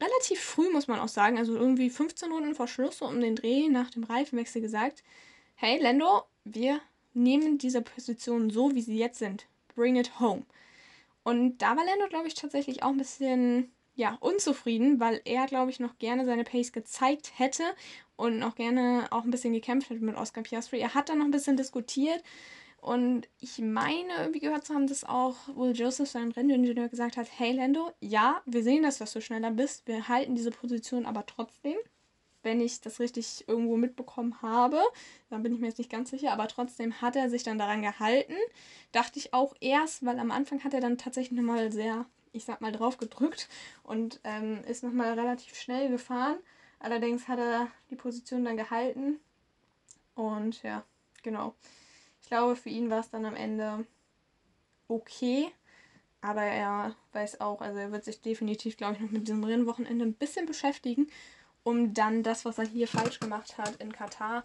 relativ 0.00 0.40
früh, 0.40 0.70
muss 0.70 0.88
man 0.88 1.00
auch 1.00 1.08
sagen, 1.08 1.38
also 1.38 1.54
irgendwie 1.54 1.90
15 1.90 2.32
Runden 2.32 2.54
vor 2.54 2.68
Schluss, 2.68 2.98
so 2.98 3.06
um 3.06 3.20
den 3.20 3.36
Dreh 3.36 3.68
nach 3.68 3.90
dem 3.90 4.04
Reifenwechsel 4.04 4.60
gesagt, 4.60 5.02
hey 5.54 5.80
Lando, 5.80 6.24
wir 6.44 6.80
nehmen 7.14 7.58
diese 7.58 7.82
Position 7.82 8.50
so, 8.50 8.74
wie 8.74 8.82
sie 8.82 8.98
jetzt 8.98 9.18
sind. 9.18 9.46
Bring 9.74 9.96
it 9.96 10.18
home. 10.18 10.42
Und 11.22 11.58
da 11.58 11.76
war 11.76 11.84
Lando, 11.84 12.08
glaube 12.08 12.26
ich, 12.26 12.34
tatsächlich 12.34 12.82
auch 12.82 12.90
ein 12.90 12.98
bisschen 12.98 13.70
ja, 13.94 14.16
unzufrieden, 14.20 15.00
weil 15.00 15.20
er, 15.24 15.46
glaube 15.46 15.70
ich, 15.70 15.80
noch 15.80 15.98
gerne 15.98 16.24
seine 16.24 16.44
Pace 16.44 16.72
gezeigt 16.72 17.32
hätte 17.38 17.64
und 18.16 18.38
noch 18.38 18.54
gerne 18.54 19.06
auch 19.10 19.24
ein 19.24 19.30
bisschen 19.30 19.52
gekämpft 19.52 19.90
hätte 19.90 20.04
mit 20.04 20.16
Oscar 20.16 20.42
Piastri. 20.42 20.78
Er 20.78 20.94
hat 20.94 21.08
dann 21.08 21.18
noch 21.18 21.26
ein 21.26 21.30
bisschen 21.30 21.56
diskutiert 21.56 22.22
und 22.82 23.28
ich 23.38 23.58
meine, 23.58 24.12
irgendwie 24.18 24.40
gehört 24.40 24.66
zu 24.66 24.74
haben, 24.74 24.88
dass 24.88 25.04
auch 25.04 25.36
Will 25.54 25.72
Joseph, 25.72 26.10
sein 26.10 26.32
Renningenieur, 26.32 26.88
gesagt 26.88 27.16
hat, 27.16 27.28
hey 27.38 27.52
Lando, 27.52 27.92
ja, 28.00 28.42
wir 28.44 28.64
sehen 28.64 28.82
das, 28.82 28.98
dass 28.98 29.12
du 29.12 29.20
schneller 29.20 29.52
bist, 29.52 29.86
wir 29.86 30.08
halten 30.08 30.34
diese 30.34 30.50
Position 30.50 31.06
aber 31.06 31.24
trotzdem. 31.24 31.76
Wenn 32.42 32.60
ich 32.60 32.80
das 32.80 32.98
richtig 32.98 33.44
irgendwo 33.46 33.76
mitbekommen 33.76 34.42
habe, 34.42 34.80
dann 35.30 35.44
bin 35.44 35.54
ich 35.54 35.60
mir 35.60 35.68
jetzt 35.68 35.78
nicht 35.78 35.92
ganz 35.92 36.10
sicher, 36.10 36.32
aber 36.32 36.48
trotzdem 36.48 37.00
hat 37.00 37.14
er 37.14 37.30
sich 37.30 37.44
dann 37.44 37.56
daran 37.56 37.82
gehalten. 37.82 38.34
Dachte 38.90 39.20
ich 39.20 39.32
auch 39.32 39.54
erst, 39.60 40.04
weil 40.04 40.18
am 40.18 40.32
Anfang 40.32 40.64
hat 40.64 40.74
er 40.74 40.80
dann 40.80 40.98
tatsächlich 40.98 41.38
nochmal 41.38 41.70
sehr 41.70 42.06
ich 42.32 42.44
sag 42.44 42.60
mal, 42.60 42.72
drauf 42.72 42.98
gedrückt 42.98 43.48
und 43.82 44.20
ähm, 44.24 44.64
ist 44.64 44.82
nochmal 44.82 45.18
relativ 45.18 45.54
schnell 45.54 45.88
gefahren. 45.90 46.38
Allerdings 46.80 47.28
hat 47.28 47.38
er 47.38 47.68
die 47.90 47.96
Position 47.96 48.44
dann 48.44 48.56
gehalten. 48.56 49.20
Und 50.14 50.62
ja, 50.62 50.84
genau. 51.22 51.54
Ich 52.20 52.28
glaube, 52.28 52.56
für 52.56 52.70
ihn 52.70 52.90
war 52.90 53.00
es 53.00 53.10
dann 53.10 53.24
am 53.24 53.36
Ende 53.36 53.86
okay. 54.88 55.52
Aber 56.20 56.42
er 56.42 56.94
weiß 57.12 57.40
auch, 57.40 57.60
also 57.60 57.78
er 57.78 57.92
wird 57.92 58.04
sich 58.04 58.20
definitiv, 58.20 58.76
glaube 58.76 58.94
ich, 58.94 59.00
noch 59.00 59.10
mit 59.10 59.26
diesem 59.26 59.42
Rennwochenende 59.42 60.04
ein 60.04 60.14
bisschen 60.14 60.46
beschäftigen, 60.46 61.08
um 61.64 61.94
dann 61.94 62.22
das, 62.22 62.44
was 62.44 62.58
er 62.58 62.66
hier 62.66 62.86
falsch 62.86 63.18
gemacht 63.18 63.58
hat 63.58 63.76
in 63.76 63.92
Katar, 63.92 64.44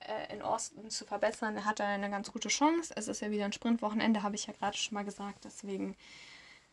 äh, 0.00 0.34
in 0.34 0.42
Osten 0.42 0.88
zu 0.88 1.04
verbessern. 1.04 1.56
Er 1.56 1.64
hat 1.66 1.80
da 1.80 1.86
eine 1.86 2.08
ganz 2.10 2.32
gute 2.32 2.48
Chance. 2.48 2.94
Es 2.96 3.08
ist 3.08 3.20
ja 3.20 3.30
wieder 3.30 3.44
ein 3.44 3.52
Sprintwochenende, 3.52 4.22
habe 4.22 4.36
ich 4.36 4.46
ja 4.46 4.54
gerade 4.54 4.76
schon 4.76 4.94
mal 4.94 5.04
gesagt. 5.04 5.44
Deswegen 5.44 5.96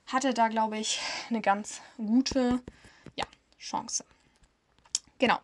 hatte 0.08 0.34
da, 0.34 0.48
glaube 0.48 0.78
ich, 0.78 1.00
eine 1.30 1.42
ganz 1.42 1.82
gute 1.98 2.62
ja, 3.16 3.26
Chance. 3.60 4.06
Genau. 5.18 5.40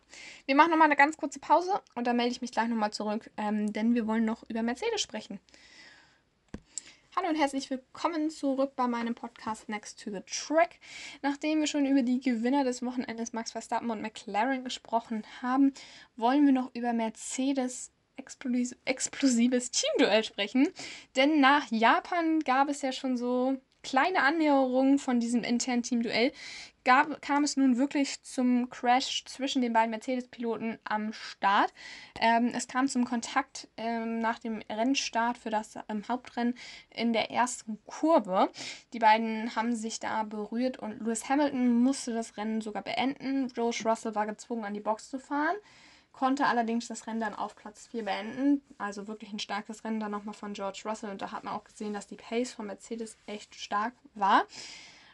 Wir 0.46 0.54
machen 0.54 0.70
nochmal 0.70 0.86
eine 0.86 0.96
ganz 0.96 1.16
kurze 1.16 1.40
Pause 1.40 1.80
und 1.94 2.06
dann 2.06 2.16
melde 2.16 2.32
ich 2.32 2.42
mich 2.42 2.52
gleich 2.52 2.68
nochmal 2.68 2.92
zurück, 2.92 3.30
ähm, 3.36 3.72
denn 3.72 3.94
wir 3.94 4.06
wollen 4.06 4.24
noch 4.24 4.48
über 4.48 4.62
Mercedes 4.62 5.00
sprechen. 5.00 5.40
Hallo 7.16 7.28
und 7.28 7.36
herzlich 7.36 7.68
willkommen 7.68 8.30
zurück 8.30 8.72
bei 8.74 8.86
meinem 8.86 9.14
Podcast 9.14 9.68
Next 9.68 10.02
to 10.02 10.10
the 10.10 10.22
Track. 10.26 10.78
Nachdem 11.20 11.60
wir 11.60 11.66
schon 11.66 11.84
über 11.84 12.02
die 12.02 12.20
Gewinner 12.20 12.64
des 12.64 12.82
Wochenendes 12.82 13.34
Max 13.34 13.52
Verstappen 13.52 13.90
und 13.90 14.00
McLaren 14.00 14.64
gesprochen 14.64 15.22
haben, 15.42 15.74
wollen 16.16 16.46
wir 16.46 16.52
noch 16.52 16.74
über 16.74 16.94
Mercedes 16.94 17.90
explosives 18.16 19.70
Teamduell 19.70 20.24
sprechen. 20.24 20.68
Denn 21.16 21.40
nach 21.40 21.70
Japan 21.70 22.40
gab 22.40 22.68
es 22.68 22.80
ja 22.80 22.92
schon 22.92 23.16
so 23.16 23.58
kleine 23.82 24.22
Annäherungen 24.22 24.98
von 24.98 25.20
diesem 25.20 25.44
internen 25.44 25.82
Teamduell. 25.82 26.32
Gab, 26.84 27.22
kam 27.22 27.44
es 27.44 27.56
nun 27.56 27.76
wirklich 27.76 28.22
zum 28.24 28.68
Crash 28.68 29.24
zwischen 29.26 29.62
den 29.62 29.72
beiden 29.72 29.90
Mercedes-Piloten 29.90 30.80
am 30.82 31.12
Start. 31.12 31.72
Ähm, 32.18 32.50
es 32.54 32.66
kam 32.66 32.88
zum 32.88 33.04
Kontakt 33.04 33.68
ähm, 33.76 34.18
nach 34.18 34.40
dem 34.40 34.62
Rennstart 34.68 35.38
für 35.38 35.50
das 35.50 35.76
ähm, 35.88 36.02
Hauptrennen 36.08 36.54
in 36.90 37.12
der 37.12 37.30
ersten 37.30 37.78
Kurve. 37.86 38.50
Die 38.92 38.98
beiden 38.98 39.54
haben 39.54 39.76
sich 39.76 40.00
da 40.00 40.24
berührt 40.24 40.78
und 40.80 40.98
Lewis 40.98 41.28
Hamilton 41.28 41.72
musste 41.82 42.12
das 42.12 42.36
Rennen 42.36 42.60
sogar 42.60 42.82
beenden. 42.82 43.46
George 43.54 43.82
Russell 43.84 44.16
war 44.16 44.26
gezwungen, 44.26 44.64
an 44.64 44.74
die 44.74 44.80
Box 44.80 45.08
zu 45.08 45.20
fahren 45.20 45.56
konnte 46.12 46.46
allerdings 46.46 46.88
das 46.88 47.06
Rennen 47.06 47.20
dann 47.20 47.34
auf 47.34 47.56
Platz 47.56 47.88
4 47.88 48.04
beenden. 48.04 48.62
Also 48.78 49.08
wirklich 49.08 49.32
ein 49.32 49.38
starkes 49.38 49.84
Rennen 49.84 50.00
dann 50.00 50.10
nochmal 50.10 50.34
von 50.34 50.52
George 50.52 50.82
Russell. 50.84 51.10
Und 51.10 51.22
da 51.22 51.32
hat 51.32 51.44
man 51.44 51.54
auch 51.54 51.64
gesehen, 51.64 51.92
dass 51.92 52.06
die 52.06 52.16
Pace 52.16 52.52
von 52.52 52.66
Mercedes 52.66 53.16
echt 53.26 53.54
stark 53.54 53.94
war. 54.14 54.44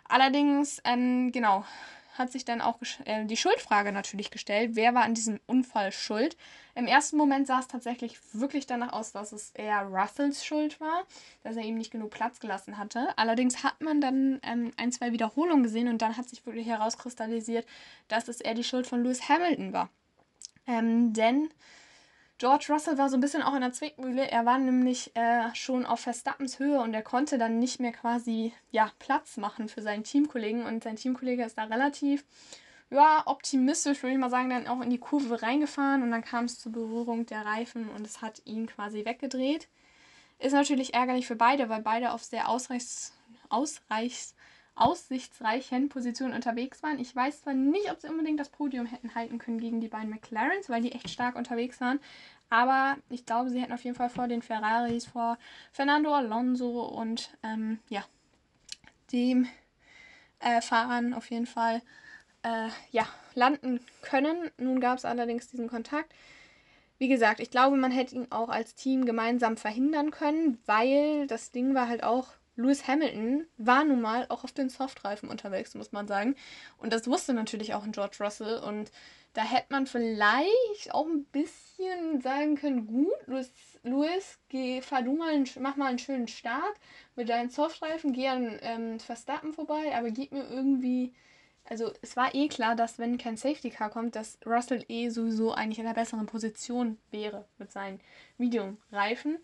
Allerdings, 0.08 0.80
ähm, 0.84 1.32
genau, 1.32 1.64
hat 2.18 2.32
sich 2.32 2.44
dann 2.44 2.60
auch 2.60 2.78
äh, 3.04 3.24
die 3.24 3.36
Schuldfrage 3.36 3.92
natürlich 3.92 4.30
gestellt. 4.30 4.72
Wer 4.74 4.94
war 4.94 5.04
an 5.04 5.14
diesem 5.14 5.38
Unfall 5.46 5.92
schuld? 5.92 6.36
Im 6.74 6.86
ersten 6.86 7.16
Moment 7.16 7.46
sah 7.46 7.60
es 7.60 7.68
tatsächlich 7.68 8.18
wirklich 8.32 8.66
danach 8.66 8.92
aus, 8.92 9.12
dass 9.12 9.32
es 9.32 9.50
eher 9.50 9.82
Russells 9.82 10.44
Schuld 10.44 10.80
war, 10.80 11.04
dass 11.42 11.56
er 11.56 11.62
ihm 11.62 11.76
nicht 11.76 11.92
genug 11.92 12.10
Platz 12.10 12.40
gelassen 12.40 12.76
hatte. 12.76 13.16
Allerdings 13.16 13.62
hat 13.62 13.80
man 13.80 14.00
dann 14.00 14.40
ähm, 14.42 14.72
ein, 14.76 14.92
zwei 14.92 15.12
Wiederholungen 15.12 15.62
gesehen 15.62 15.88
und 15.88 16.02
dann 16.02 16.16
hat 16.16 16.28
sich 16.28 16.44
wirklich 16.44 16.66
herauskristallisiert, 16.66 17.66
dass 18.08 18.28
es 18.28 18.40
eher 18.40 18.54
die 18.54 18.64
Schuld 18.64 18.86
von 18.86 19.04
Lewis 19.04 19.28
Hamilton 19.28 19.72
war. 19.72 19.88
Ähm, 20.68 21.12
denn 21.12 21.48
George 22.38 22.66
Russell 22.68 22.98
war 22.98 23.08
so 23.08 23.16
ein 23.16 23.20
bisschen 23.20 23.42
auch 23.42 23.54
in 23.54 23.62
der 23.62 23.72
Zwickmühle. 23.72 24.30
Er 24.30 24.46
war 24.46 24.58
nämlich 24.58 25.10
äh, 25.16 25.52
schon 25.54 25.84
auf 25.84 26.00
Verstappens 26.00 26.60
Höhe 26.60 26.78
und 26.80 26.94
er 26.94 27.02
konnte 27.02 27.36
dann 27.36 27.58
nicht 27.58 27.80
mehr 27.80 27.90
quasi 27.90 28.52
ja, 28.70 28.92
Platz 29.00 29.38
machen 29.38 29.68
für 29.68 29.82
seinen 29.82 30.04
Teamkollegen. 30.04 30.64
Und 30.64 30.84
sein 30.84 30.94
Teamkollege 30.94 31.42
ist 31.42 31.58
da 31.58 31.64
relativ 31.64 32.24
ja, 32.90 33.22
optimistisch, 33.26 34.02
würde 34.02 34.14
ich 34.14 34.20
mal 34.20 34.30
sagen, 34.30 34.50
dann 34.50 34.68
auch 34.68 34.80
in 34.80 34.90
die 34.90 34.98
Kurve 34.98 35.42
reingefahren 35.42 36.02
und 36.02 36.10
dann 36.10 36.24
kam 36.24 36.44
es 36.44 36.58
zur 36.58 36.72
Berührung 36.72 37.26
der 37.26 37.44
Reifen 37.44 37.88
und 37.90 38.06
es 38.06 38.22
hat 38.22 38.40
ihn 38.44 38.66
quasi 38.66 39.04
weggedreht. 39.04 39.68
Ist 40.38 40.52
natürlich 40.52 40.94
ärgerlich 40.94 41.26
für 41.26 41.36
beide, 41.36 41.68
weil 41.68 41.82
beide 41.82 42.12
auf 42.12 42.22
sehr 42.22 42.48
ausreichs, 42.48 43.12
ausreichs, 43.48 44.34
aussichtsreichen 44.78 45.88
Positionen 45.88 46.34
unterwegs 46.34 46.82
waren. 46.82 46.98
Ich 46.98 47.14
weiß 47.14 47.42
zwar 47.42 47.54
nicht, 47.54 47.90
ob 47.90 48.00
sie 48.00 48.08
unbedingt 48.08 48.40
das 48.40 48.48
Podium 48.48 48.86
hätten 48.86 49.14
halten 49.14 49.38
können 49.38 49.58
gegen 49.58 49.80
die 49.80 49.88
beiden 49.88 50.10
McLarens, 50.10 50.68
weil 50.68 50.82
die 50.82 50.92
echt 50.92 51.10
stark 51.10 51.36
unterwegs 51.36 51.80
waren. 51.80 52.00
Aber 52.50 52.96
ich 53.10 53.26
glaube, 53.26 53.50
sie 53.50 53.60
hätten 53.60 53.72
auf 53.72 53.84
jeden 53.84 53.96
Fall 53.96 54.08
vor 54.08 54.28
den 54.28 54.42
Ferraris, 54.42 55.06
vor 55.06 55.38
Fernando 55.72 56.14
Alonso 56.14 56.82
und 56.82 57.36
ähm, 57.42 57.78
ja, 57.88 58.04
dem 59.12 59.46
äh, 60.40 60.60
Fahrern 60.60 61.12
auf 61.14 61.30
jeden 61.30 61.46
Fall 61.46 61.82
äh, 62.42 62.68
ja, 62.90 63.06
landen 63.34 63.80
können. 64.02 64.50
Nun 64.56 64.80
gab 64.80 64.98
es 64.98 65.04
allerdings 65.04 65.48
diesen 65.48 65.68
Kontakt. 65.68 66.14
Wie 66.98 67.08
gesagt, 67.08 67.40
ich 67.40 67.50
glaube, 67.50 67.76
man 67.76 67.92
hätte 67.92 68.16
ihn 68.16 68.26
auch 68.30 68.48
als 68.48 68.74
Team 68.74 69.04
gemeinsam 69.04 69.56
verhindern 69.56 70.10
können, 70.10 70.58
weil 70.66 71.26
das 71.26 71.52
Ding 71.52 71.74
war 71.74 71.88
halt 71.88 72.02
auch, 72.02 72.28
Lewis 72.58 72.88
Hamilton 72.88 73.46
war 73.56 73.84
nun 73.84 74.00
mal 74.00 74.26
auch 74.28 74.42
auf 74.42 74.50
den 74.52 74.68
Softreifen 74.68 75.28
unterwegs, 75.28 75.76
muss 75.76 75.92
man 75.92 76.08
sagen. 76.08 76.34
Und 76.76 76.92
das 76.92 77.06
wusste 77.06 77.32
natürlich 77.32 77.72
auch 77.72 77.84
ein 77.84 77.92
George 77.92 78.16
Russell. 78.18 78.58
Und 78.58 78.90
da 79.32 79.42
hätte 79.42 79.68
man 79.70 79.86
vielleicht 79.86 80.92
auch 80.92 81.06
ein 81.06 81.24
bisschen 81.26 82.20
sagen 82.20 82.56
können, 82.56 82.88
gut, 82.88 83.14
Lewis, 83.26 83.52
Lewis 83.84 84.40
geh, 84.48 84.82
fahr 84.82 85.02
du 85.02 85.14
mal, 85.14 85.32
einen, 85.32 85.48
mach 85.60 85.76
mal 85.76 85.86
einen 85.86 86.00
schönen 86.00 86.26
Start 86.26 86.74
mit 87.14 87.28
deinen 87.28 87.50
Softreifen, 87.50 88.12
geh 88.12 88.26
an 88.26 88.58
ähm, 88.62 88.98
Verstappen 88.98 89.52
vorbei, 89.52 89.94
aber 89.96 90.10
gib 90.10 90.32
mir 90.32 90.48
irgendwie... 90.50 91.14
Also 91.70 91.92
es 92.00 92.16
war 92.16 92.34
eh 92.34 92.48
klar, 92.48 92.76
dass 92.76 92.98
wenn 92.98 93.18
kein 93.18 93.36
Safety 93.36 93.68
Car 93.68 93.90
kommt, 93.90 94.16
dass 94.16 94.38
Russell 94.46 94.84
eh 94.88 95.10
sowieso 95.10 95.52
eigentlich 95.52 95.78
in 95.78 95.84
einer 95.84 95.94
besseren 95.94 96.24
Position 96.24 96.96
wäre 97.10 97.44
mit 97.58 97.70
seinen 97.70 98.00
Medium-Reifen. 98.38 99.36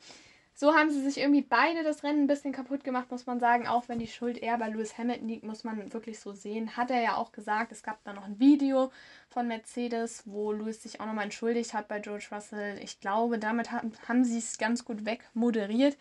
So 0.56 0.72
haben 0.72 0.88
sie 0.88 1.02
sich 1.02 1.18
irgendwie 1.18 1.42
beide 1.42 1.82
das 1.82 2.04
Rennen 2.04 2.22
ein 2.22 2.26
bisschen 2.28 2.52
kaputt 2.52 2.84
gemacht, 2.84 3.10
muss 3.10 3.26
man 3.26 3.40
sagen. 3.40 3.66
Auch 3.66 3.88
wenn 3.88 3.98
die 3.98 4.06
Schuld 4.06 4.38
eher 4.38 4.56
bei 4.56 4.68
Lewis 4.68 4.96
Hamilton 4.96 5.26
liegt, 5.26 5.42
muss 5.42 5.64
man 5.64 5.92
wirklich 5.92 6.20
so 6.20 6.32
sehen. 6.32 6.76
Hat 6.76 6.92
er 6.92 7.02
ja 7.02 7.16
auch 7.16 7.32
gesagt, 7.32 7.72
es 7.72 7.82
gab 7.82 8.04
da 8.04 8.12
noch 8.12 8.24
ein 8.24 8.38
Video 8.38 8.92
von 9.28 9.48
Mercedes, 9.48 10.22
wo 10.26 10.52
Lewis 10.52 10.80
sich 10.80 11.00
auch 11.00 11.06
nochmal 11.06 11.24
entschuldigt 11.24 11.74
hat 11.74 11.88
bei 11.88 11.98
George 11.98 12.28
Russell. 12.30 12.78
Ich 12.80 13.00
glaube, 13.00 13.40
damit 13.40 13.72
haben, 13.72 13.92
haben 14.06 14.22
sie 14.22 14.38
es 14.38 14.56
ganz 14.56 14.84
gut 14.84 15.04
wegmoderiert. 15.04 15.96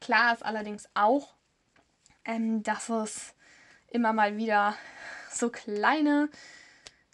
Klar 0.00 0.34
ist 0.34 0.44
allerdings 0.44 0.88
auch, 0.94 1.34
ähm, 2.24 2.64
dass 2.64 2.88
es 2.88 3.36
immer 3.88 4.12
mal 4.12 4.36
wieder 4.36 4.74
so 5.30 5.48
kleine 5.48 6.28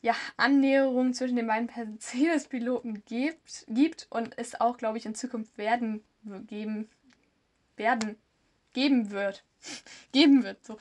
ja, 0.01 0.15
Annäherungen 0.39 1.13
zwischen 1.13 1.37
den 1.37 1.49
beiden 1.49 1.71
Mercedes-Piloten 1.75 3.03
gibt, 3.05 3.67
gibt 3.69 4.07
und 4.09 4.39
es 4.39 4.59
auch, 4.59 4.79
glaube 4.79 4.97
ich, 4.97 5.05
in 5.05 5.15
Zukunft 5.15 5.59
werden 5.59 6.03
geben 6.47 6.89
werden, 7.77 8.17
geben 8.73 9.11
wird. 9.11 9.45
geben 10.13 10.45
wird. 10.45 10.65
So. 10.65 10.79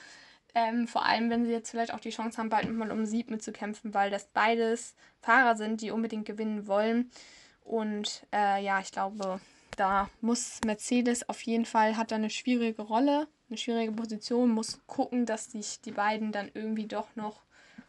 Ähm, 0.54 0.88
vor 0.88 1.06
allem, 1.06 1.30
wenn 1.30 1.46
sie 1.46 1.52
jetzt 1.52 1.70
vielleicht 1.70 1.94
auch 1.94 2.00
die 2.00 2.10
Chance 2.10 2.38
haben, 2.38 2.50
bald 2.50 2.72
mal 2.72 2.92
um 2.92 3.06
Sieg 3.06 3.30
mitzukämpfen, 3.30 3.94
weil 3.94 4.10
das 4.10 4.28
beides 4.34 4.96
Fahrer 5.22 5.56
sind, 5.56 5.82
die 5.82 5.92
unbedingt 5.92 6.26
gewinnen 6.26 6.68
wollen. 6.68 7.12
Und 7.64 8.26
äh, 8.34 8.64
ja, 8.64 8.80
ich 8.80 8.92
glaube, 8.92 9.40
da 9.76 10.10
muss 10.22 10.60
Mercedes 10.66 11.28
auf 11.30 11.42
jeden 11.44 11.66
Fall, 11.66 11.98
hat 11.98 12.12
da 12.12 12.16
eine 12.16 12.30
schwierige 12.30 12.82
Rolle, 12.82 13.28
eine 13.50 13.58
schwierige 13.58 13.92
Position, 13.92 14.50
muss 14.50 14.80
gucken, 14.88 15.26
dass 15.26 15.52
sich 15.52 15.82
die 15.82 15.92
beiden 15.92 16.32
dann 16.32 16.50
irgendwie 16.54 16.88
doch 16.88 17.08
noch 17.16 17.42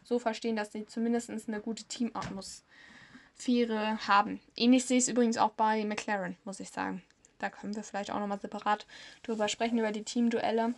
so 0.03 0.19
verstehen, 0.19 0.55
dass 0.55 0.71
sie 0.71 0.85
zumindest 0.85 1.29
eine 1.29 1.61
gute 1.61 1.85
Teamatmosphäre 1.85 3.97
haben. 4.07 4.39
Ähnlich 4.55 4.85
sehe 4.85 4.97
ich 4.97 5.05
es 5.05 5.09
übrigens 5.09 5.37
auch 5.37 5.51
bei 5.51 5.83
McLaren, 5.85 6.37
muss 6.45 6.59
ich 6.59 6.69
sagen. 6.69 7.01
Da 7.39 7.49
können 7.49 7.75
wir 7.75 7.83
vielleicht 7.83 8.11
auch 8.11 8.19
nochmal 8.19 8.39
separat 8.39 8.85
drüber 9.23 9.47
sprechen, 9.47 9.79
über 9.79 9.91
die 9.91 10.03
Teamduelle. 10.03 10.73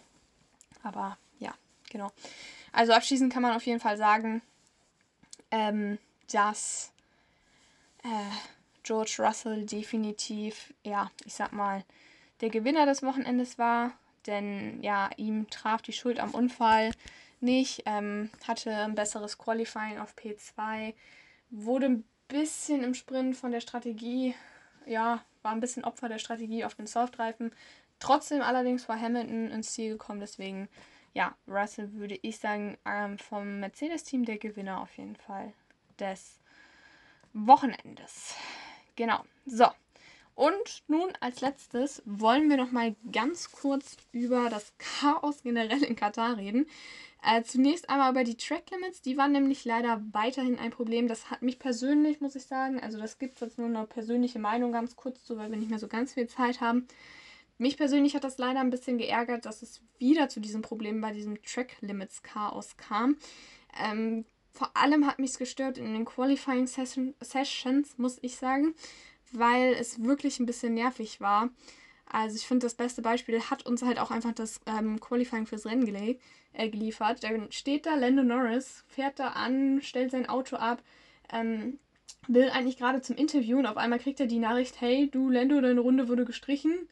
Aber 0.83 1.17
ja, 1.39 1.53
genau. 1.89 2.11
Also 2.71 2.93
abschließend 2.93 3.33
kann 3.33 3.41
man 3.41 3.55
auf 3.55 3.65
jeden 3.65 3.79
Fall 3.79 3.97
sagen, 3.97 4.41
ähm, 5.49 5.97
dass 6.31 6.91
äh, 8.03 8.07
George 8.83 9.17
Russell 9.19 9.65
definitiv, 9.65 10.73
ja, 10.83 11.11
ich 11.25 11.33
sag 11.33 11.51
mal, 11.51 11.83
der 12.41 12.49
Gewinner 12.49 12.85
des 12.85 13.03
Wochenendes 13.03 13.57
war. 13.57 13.91
Denn 14.27 14.81
ja, 14.83 15.09
ihm 15.17 15.49
traf 15.49 15.81
die 15.81 15.93
Schuld 15.93 16.19
am 16.19 16.31
Unfall 16.31 16.91
nicht, 17.39 17.83
ähm, 17.87 18.29
hatte 18.47 18.71
ein 18.71 18.93
besseres 18.93 19.37
Qualifying 19.39 19.97
auf 19.97 20.13
P2, 20.15 20.93
wurde 21.49 21.87
ein 21.87 22.03
bisschen 22.27 22.83
im 22.83 22.93
Sprint 22.93 23.35
von 23.35 23.51
der 23.51 23.61
Strategie 23.61 24.35
ja, 24.85 25.23
war 25.41 25.51
ein 25.51 25.59
bisschen 25.59 25.83
Opfer 25.83 26.09
der 26.09 26.19
Strategie 26.19 26.65
auf 26.65 26.75
den 26.75 26.87
Softreifen. 26.87 27.51
Trotzdem 27.99 28.41
allerdings 28.41 28.87
war 28.89 28.99
Hamilton 28.99 29.51
ins 29.51 29.73
Ziel 29.73 29.91
gekommen, 29.91 30.19
deswegen, 30.19 30.67
ja, 31.13 31.35
Russell 31.47 31.93
würde 31.93 32.17
ich 32.21 32.39
sagen, 32.39 32.77
ähm, 32.85 33.17
vom 33.17 33.59
Mercedes-Team 33.59 34.25
der 34.25 34.37
Gewinner 34.37 34.81
auf 34.81 34.97
jeden 34.97 35.15
Fall 35.15 35.53
des 35.99 36.39
Wochenendes. 37.33 38.35
Genau. 38.95 39.23
So. 39.45 39.67
Und 40.35 40.83
nun 40.87 41.11
als 41.19 41.41
letztes 41.41 42.01
wollen 42.05 42.49
wir 42.49 42.57
noch 42.57 42.71
mal 42.71 42.95
ganz 43.11 43.51
kurz 43.51 43.97
über 44.11 44.49
das 44.49 44.73
Chaos 44.77 45.43
generell 45.43 45.83
in 45.83 45.95
Katar 45.95 46.37
reden. 46.37 46.67
Äh, 47.23 47.43
zunächst 47.43 47.89
einmal 47.89 48.11
über 48.11 48.23
die 48.23 48.37
Track 48.37 48.71
Limits. 48.71 49.01
Die 49.01 49.17
waren 49.17 49.31
nämlich 49.31 49.63
leider 49.65 50.01
weiterhin 50.11 50.57
ein 50.57 50.71
Problem. 50.71 51.07
Das 51.07 51.29
hat 51.29 51.43
mich 51.43 51.59
persönlich, 51.59 52.19
muss 52.19 52.35
ich 52.35 52.45
sagen, 52.45 52.79
also 52.79 52.97
das 52.97 53.19
gibt 53.19 53.35
es 53.35 53.41
jetzt 53.41 53.57
nur 53.59 53.67
eine 53.67 53.85
persönliche 53.85 54.39
Meinung 54.39 54.71
ganz 54.71 54.95
kurz 54.95 55.23
zu, 55.23 55.37
weil 55.37 55.51
wir 55.51 55.57
nicht 55.57 55.69
mehr 55.69 55.79
so 55.79 55.87
ganz 55.87 56.13
viel 56.13 56.27
Zeit 56.27 56.61
haben. 56.61 56.87
Mich 57.59 57.77
persönlich 57.77 58.15
hat 58.15 58.23
das 58.23 58.39
leider 58.39 58.59
ein 58.59 58.71
bisschen 58.71 58.97
geärgert, 58.97 59.45
dass 59.45 59.61
es 59.61 59.81
wieder 59.99 60.29
zu 60.29 60.39
diesem 60.39 60.63
Problem 60.63 60.99
bei 60.99 61.11
diesem 61.11 61.39
Track 61.43 61.75
Limits 61.81 62.23
Chaos 62.23 62.75
kam. 62.75 63.17
Ähm, 63.79 64.25
vor 64.51 64.75
allem 64.75 65.05
hat 65.05 65.19
mich 65.19 65.31
es 65.31 65.37
gestört 65.37 65.77
in 65.77 65.93
den 65.93 66.05
Qualifying 66.05 66.65
Session 66.65 67.13
Sessions, 67.21 67.99
muss 67.99 68.17
ich 68.23 68.35
sagen, 68.35 68.73
weil 69.31 69.73
es 69.73 70.03
wirklich 70.03 70.39
ein 70.39 70.45
bisschen 70.45 70.73
nervig 70.73 71.21
war. 71.21 71.49
Also 72.05 72.35
ich 72.35 72.45
finde, 72.45 72.65
das 72.65 72.75
beste 72.75 73.01
Beispiel 73.01 73.39
hat 73.41 73.65
uns 73.65 73.83
halt 73.83 73.99
auch 73.99 74.11
einfach 74.11 74.33
das 74.33 74.59
ähm, 74.65 74.99
Qualifying 74.99 75.45
fürs 75.45 75.65
Rennen 75.65 75.85
gelegt, 75.85 76.21
äh, 76.53 76.69
geliefert. 76.69 77.23
Da 77.23 77.29
steht 77.49 77.85
da 77.85 77.95
Lando 77.95 78.23
Norris, 78.23 78.83
fährt 78.87 79.19
da 79.19 79.29
an, 79.29 79.81
stellt 79.81 80.11
sein 80.11 80.27
Auto 80.27 80.57
ab, 80.57 80.83
ähm, 81.31 81.79
will 82.27 82.49
eigentlich 82.49 82.77
gerade 82.77 83.01
zum 83.01 83.15
Interview 83.15 83.57
und 83.57 83.65
auf 83.65 83.77
einmal 83.77 83.99
kriegt 83.99 84.19
er 84.19 84.27
die 84.27 84.39
Nachricht, 84.39 84.81
hey, 84.81 85.09
du 85.09 85.29
Lando, 85.29 85.61
deine 85.61 85.79
Runde 85.79 86.09
wurde 86.09 86.25
gestrichen, 86.25 86.89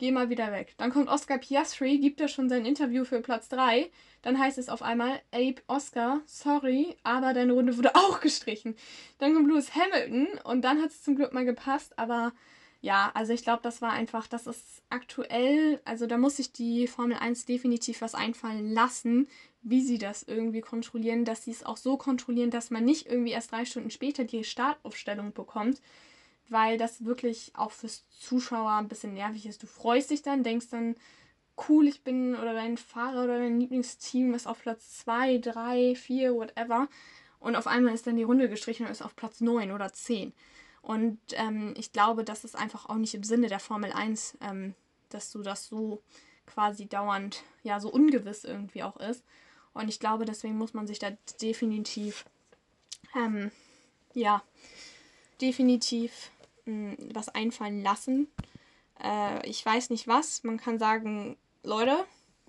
geh 0.00 0.10
mal 0.10 0.30
wieder 0.30 0.50
weg. 0.50 0.74
Dann 0.78 0.90
kommt 0.90 1.08
Oscar 1.08 1.38
Piastri, 1.38 1.98
gibt 1.98 2.20
er 2.20 2.28
schon 2.28 2.48
sein 2.48 2.66
Interview 2.66 3.04
für 3.04 3.20
Platz 3.20 3.48
3. 3.50 3.90
Dann 4.22 4.38
heißt 4.38 4.58
es 4.58 4.68
auf 4.68 4.82
einmal, 4.82 5.20
Abe, 5.32 5.62
Oscar, 5.68 6.20
sorry, 6.26 6.96
aber 7.04 7.32
deine 7.34 7.52
Runde 7.52 7.76
wurde 7.76 7.94
auch 7.94 8.20
gestrichen. 8.20 8.74
Dann 9.18 9.34
kommt 9.34 9.48
Lewis 9.48 9.74
Hamilton 9.74 10.26
und 10.44 10.62
dann 10.62 10.82
hat 10.82 10.90
es 10.90 11.02
zum 11.02 11.14
Glück 11.16 11.32
mal 11.32 11.44
gepasst, 11.44 11.98
aber 11.98 12.32
Ja, 12.82 13.10
also 13.14 13.34
ich 13.34 13.42
glaube, 13.42 13.60
das 13.62 13.82
war 13.82 13.92
einfach, 13.92 14.26
das 14.26 14.46
ist 14.46 14.82
aktuell, 14.88 15.80
also 15.84 16.06
da 16.06 16.16
muss 16.16 16.36
sich 16.38 16.52
die 16.52 16.86
Formel 16.86 17.18
1 17.18 17.44
definitiv 17.44 18.00
was 18.00 18.14
einfallen 18.14 18.72
lassen, 18.72 19.28
wie 19.62 19.82
sie 19.82 19.98
das 19.98 20.22
irgendwie 20.22 20.62
kontrollieren, 20.62 21.26
dass 21.26 21.44
sie 21.44 21.50
es 21.50 21.64
auch 21.66 21.76
so 21.76 21.98
kontrollieren, 21.98 22.50
dass 22.50 22.70
man 22.70 22.84
nicht 22.84 23.06
irgendwie 23.06 23.32
erst 23.32 23.52
drei 23.52 23.66
Stunden 23.66 23.90
später 23.90 24.24
die 24.24 24.44
Startaufstellung 24.44 25.34
bekommt, 25.34 25.82
weil 26.50 26.78
das 26.78 27.04
wirklich 27.04 27.52
auch 27.54 27.70
fürs 27.70 28.08
Zuschauer 28.10 28.72
ein 28.72 28.88
bisschen 28.88 29.14
nervig 29.14 29.46
ist. 29.46 29.62
Du 29.62 29.66
freust 29.66 30.10
dich 30.10 30.22
dann, 30.22 30.42
denkst 30.42 30.68
dann, 30.70 30.96
cool, 31.68 31.86
ich 31.86 32.02
bin 32.02 32.34
oder 32.34 32.54
dein 32.54 32.76
Fahrer 32.76 33.24
oder 33.24 33.38
dein 33.38 33.60
Lieblingsteam 33.60 34.34
ist 34.34 34.46
auf 34.46 34.60
Platz 34.60 34.98
2, 34.98 35.38
3, 35.38 35.94
4, 35.94 36.34
whatever. 36.34 36.88
Und 37.38 37.56
auf 37.56 37.66
einmal 37.66 37.94
ist 37.94 38.06
dann 38.06 38.16
die 38.16 38.22
Runde 38.22 38.48
gestrichen 38.48 38.86
und 38.86 38.92
ist 38.92 39.02
auf 39.02 39.16
Platz 39.16 39.40
9 39.40 39.72
oder 39.72 39.92
10. 39.92 40.32
Und 40.82 41.18
ähm, 41.32 41.74
ich 41.76 41.92
glaube, 41.92 42.24
das 42.24 42.44
ist 42.44 42.56
einfach 42.56 42.88
auch 42.88 42.96
nicht 42.96 43.14
im 43.14 43.24
Sinne 43.24 43.48
der 43.48 43.60
Formel 43.60 43.92
1, 43.92 44.38
ähm, 44.40 44.74
dass 45.10 45.30
du 45.30 45.42
das 45.42 45.66
so 45.66 46.02
quasi 46.46 46.86
dauernd, 46.86 47.44
ja, 47.62 47.80
so 47.80 47.90
ungewiss 47.90 48.44
irgendwie 48.44 48.82
auch 48.82 48.96
ist. 48.96 49.24
Und 49.72 49.88
ich 49.88 50.00
glaube, 50.00 50.24
deswegen 50.24 50.58
muss 50.58 50.74
man 50.74 50.86
sich 50.86 50.98
da 50.98 51.10
definitiv, 51.40 52.24
ähm, 53.14 53.50
ja, 54.14 54.42
definitiv 55.40 56.30
mh, 56.70 56.96
was 57.14 57.28
einfallen 57.28 57.82
lassen. 57.82 58.28
Äh, 59.02 59.48
ich 59.48 59.64
weiß 59.64 59.90
nicht 59.90 60.08
was. 60.08 60.44
Man 60.44 60.58
kann 60.58 60.78
sagen, 60.78 61.36
Leute, 61.62 62.04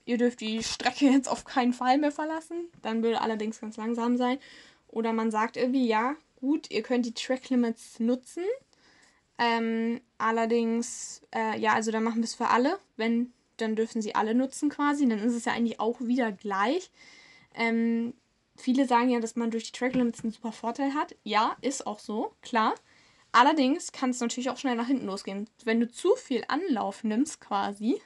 ihr 0.05 0.17
dürft 0.17 0.41
die 0.41 0.63
Strecke 0.63 1.05
jetzt 1.05 1.29
auf 1.29 1.45
keinen 1.45 1.73
Fall 1.73 1.97
mehr 1.97 2.11
verlassen. 2.11 2.65
Dann 2.81 3.03
würde 3.03 3.21
allerdings 3.21 3.59
ganz 3.59 3.77
langsam 3.77 4.17
sein. 4.17 4.39
Oder 4.87 5.13
man 5.13 5.31
sagt 5.31 5.57
irgendwie, 5.57 5.87
ja, 5.87 6.15
gut, 6.39 6.69
ihr 6.71 6.83
könnt 6.83 7.05
die 7.05 7.13
Track 7.13 7.49
Limits 7.49 7.99
nutzen. 7.99 8.43
Ähm, 9.37 10.01
allerdings, 10.17 11.21
äh, 11.33 11.57
ja, 11.59 11.73
also 11.73 11.91
dann 11.91 12.03
machen 12.03 12.17
wir 12.17 12.25
es 12.25 12.35
für 12.35 12.49
alle. 12.49 12.77
Wenn, 12.97 13.33
dann 13.57 13.75
dürfen 13.75 14.01
sie 14.01 14.15
alle 14.15 14.35
nutzen 14.35 14.69
quasi. 14.69 15.07
Dann 15.07 15.19
ist 15.19 15.33
es 15.33 15.45
ja 15.45 15.53
eigentlich 15.53 15.79
auch 15.79 15.99
wieder 16.01 16.31
gleich. 16.31 16.91
Ähm, 17.55 18.13
viele 18.57 18.85
sagen 18.85 19.09
ja, 19.09 19.19
dass 19.19 19.35
man 19.35 19.51
durch 19.51 19.71
die 19.71 19.77
Track 19.77 19.95
Limits 19.95 20.23
einen 20.23 20.33
super 20.33 20.51
Vorteil 20.51 20.93
hat. 20.93 21.15
Ja, 21.23 21.55
ist 21.61 21.87
auch 21.87 21.99
so, 21.99 22.33
klar. 22.41 22.75
Allerdings 23.31 23.91
kann 23.91 24.09
es 24.09 24.19
natürlich 24.19 24.49
auch 24.49 24.57
schnell 24.57 24.75
nach 24.75 24.87
hinten 24.87 25.05
losgehen. 25.05 25.49
Wenn 25.63 25.79
du 25.79 25.89
zu 25.89 26.15
viel 26.15 26.43
Anlauf 26.47 27.03
nimmst 27.03 27.39
quasi, 27.39 28.01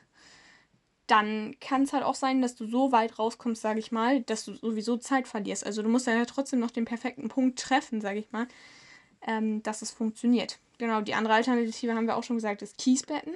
dann 1.08 1.56
kann 1.60 1.84
es 1.84 1.94
halt 1.94 2.04
auch 2.04 2.16
sein, 2.16 2.42
dass 2.42 2.56
du 2.56 2.68
so 2.68 2.92
weit 2.92 3.20
rauskommst, 3.20 3.62
sage 3.62 3.80
ich 3.80 3.92
mal, 3.92 4.22
dass 4.22 4.46
du 4.46 4.56
sowieso 4.56 4.98
Zeit 4.98 5.28
verlierst. 5.28 5.66
Also 5.66 5.82
du 5.82 5.90
musst 5.90 6.08
ja 6.08 6.26
trotzdem 6.26 6.60
noch 6.60 6.72
den 6.72 6.86
perfekten 6.86 7.28
Punkt 7.30 7.60
treffen, 7.60 8.02
sage 8.02 8.20
ich 8.20 8.32
mal, 8.32 8.48
ähm, 9.26 9.62
dass 9.64 9.82
es 9.82 9.92
funktioniert. 9.92 10.60
Genau, 10.78 11.02
die 11.02 11.14
andere 11.14 11.36
Alternative 11.36 11.94
haben 11.94 12.08
wir 12.08 12.18
auch 12.18 12.24
schon 12.24 12.38
gesagt, 12.38 12.62
ist 12.62 12.78
Kiesbetten. 12.78 13.34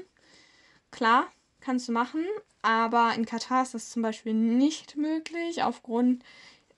Klar, 0.92 1.32
kannst 1.60 1.88
du 1.88 1.92
machen, 1.92 2.26
aber 2.62 3.14
in 3.16 3.26
Katar 3.26 3.64
ist 3.64 3.74
das 3.74 3.92
zum 3.92 4.02
Beispiel 4.02 4.34
nicht 4.34 4.98
möglich, 4.98 5.64
aufgrund, 5.64 6.24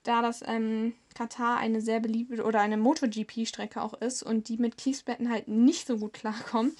da 0.02 0.22
das 0.22 0.42
ähm, 0.46 0.94
Katar 1.14 1.58
eine 1.58 1.80
sehr 1.80 2.00
beliebte 2.00 2.44
oder 2.44 2.60
eine 2.60 2.76
MotoGP-Strecke 2.76 3.80
auch 3.80 3.94
ist 3.94 4.22
und 4.22 4.48
die 4.48 4.56
mit 4.56 4.76
Kiesbetten 4.76 5.30
halt 5.30 5.48
nicht 5.48 5.86
so 5.86 5.98
gut 5.98 6.12
klarkommen. 6.12 6.74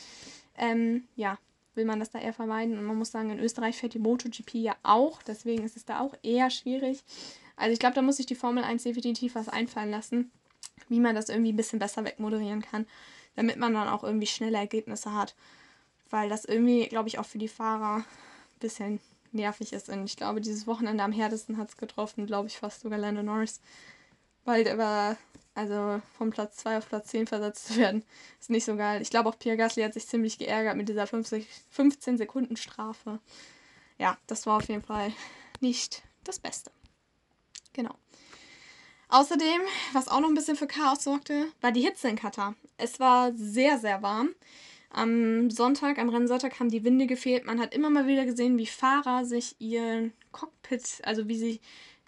Ähm, 0.57 1.05
ja, 1.17 1.39
will 1.75 1.85
man 1.85 2.01
das 2.01 2.11
da 2.11 2.19
eher 2.19 2.33
vermeiden. 2.33 2.79
Und 2.79 2.85
man 2.85 2.97
muss 2.97 3.11
sagen, 3.11 3.31
in 3.31 3.39
Österreich 3.39 3.77
fährt 3.77 3.95
die 3.95 3.99
MotoGP 3.99 4.55
ja 4.55 4.77
auch, 4.83 5.23
deswegen 5.23 5.65
ist 5.65 5.77
es 5.77 5.85
da 5.85 6.01
auch 6.01 6.15
eher 6.23 6.51
schwierig. 6.51 7.03
Also 7.57 7.73
ich 7.73 7.79
glaube, 7.79 7.95
da 7.95 8.03
muss 8.03 8.17
sich 8.17 8.27
die 8.27 8.35
Formel 8.35 8.65
1 8.65 8.83
definitiv 8.83 9.35
was 9.35 9.49
einfallen 9.49 9.91
lassen, 9.91 10.31
wie 10.89 11.01
man 11.01 11.15
das 11.15 11.29
irgendwie 11.29 11.53
ein 11.53 11.57
bisschen 11.57 11.79
besser 11.79 12.05
wegmoderieren 12.05 12.63
kann, 12.63 12.87
damit 13.37 13.57
man 13.57 13.75
dann 13.75 13.89
auch 13.89 14.05
irgendwie 14.05 14.27
schnelle 14.27 14.59
Ergebnisse 14.59 15.15
hat. 15.15 15.35
Weil 16.11 16.29
das 16.29 16.45
irgendwie, 16.45 16.87
glaube 16.89 17.09
ich, 17.09 17.19
auch 17.19 17.27
für 17.27 17.39
die 17.39 17.49
Fahrer 17.49 17.99
ein 17.99 18.05
bisschen 18.61 19.01
nervig 19.35 19.73
ist. 19.73 19.89
Und 19.89 20.05
ich 20.05 20.17
glaube, 20.17 20.41
dieses 20.41 20.67
Wochenende 20.67 21.03
am 21.03 21.13
härtesten 21.13 21.57
hat 21.59 21.69
es 21.69 21.77
getroffen, 21.77 22.27
glaube 22.27 22.49
ich, 22.49 22.59
fast 22.59 22.81
sogar 22.81 22.99
Lando 22.99 23.23
Norris. 23.23 23.61
Weil 24.45 24.65
der 24.65 24.79
war 24.79 25.17
also 25.55 26.01
vom 26.17 26.31
Platz 26.31 26.57
2 26.57 26.79
auf 26.79 26.89
Platz 26.89 27.09
10 27.09 27.27
versetzt 27.27 27.69
zu 27.69 27.77
werden, 27.77 28.05
ist 28.41 28.51
nicht 28.51 28.65
so 28.65 28.77
geil. 28.77 29.03
Ich 29.03 29.11
glaube 29.11 29.29
auch 29.29 29.39
Pierre 29.39 29.57
Gasly 29.57 29.83
hat 29.83 29.95
sich 29.95 30.07
ziemlich 30.07 30.39
geärgert 30.39 30.77
mit 30.77 30.89
dieser 30.89 31.07
50, 31.07 31.47
15 31.71 32.19
Sekunden 32.19 32.57
Strafe. 32.57 33.21
Ja, 33.99 34.17
das 34.27 34.47
war 34.47 34.57
auf 34.57 34.69
jeden 34.69 34.83
Fall 34.83 35.13
nicht 35.61 36.03
das 36.25 36.39
Beste. 36.39 36.71
Genau. 37.73 37.95
Außerdem, 39.09 39.61
was 39.93 40.09
auch 40.09 40.21
noch 40.21 40.29
ein 40.29 40.35
bisschen 40.35 40.57
für 40.57 40.67
Chaos 40.67 41.05
sorgte, 41.05 41.47
war 41.61 41.71
die 41.71 41.83
Hitze 41.83 42.09
in 42.09 42.17
Katar. 42.17 42.55
Es 42.79 42.99
war 42.99 43.33
sehr, 43.35 43.79
sehr 43.79 44.03
warm. 44.03 44.31
Am 44.95 45.51
Sonntag, 45.51 45.99
am 45.99 46.11
Rennsonntag 46.11 46.61
haben 46.61 46.71
die 46.71 46.85
Winde 46.85 47.07
gefehlt. 47.07 47.47
Man 47.47 47.61
hat 47.61 47.75
immer 47.75 47.89
mal 47.89 48.07
wieder 48.07 48.27
gesehen, 48.27 48.59
wie 48.59 48.67
Fahrer 48.67 49.25
sich 49.25 49.57
ihren 49.59 50.13
Cockpit, 50.33 51.01
also 51.03 51.29
wie 51.29 51.37
sie 51.37 51.61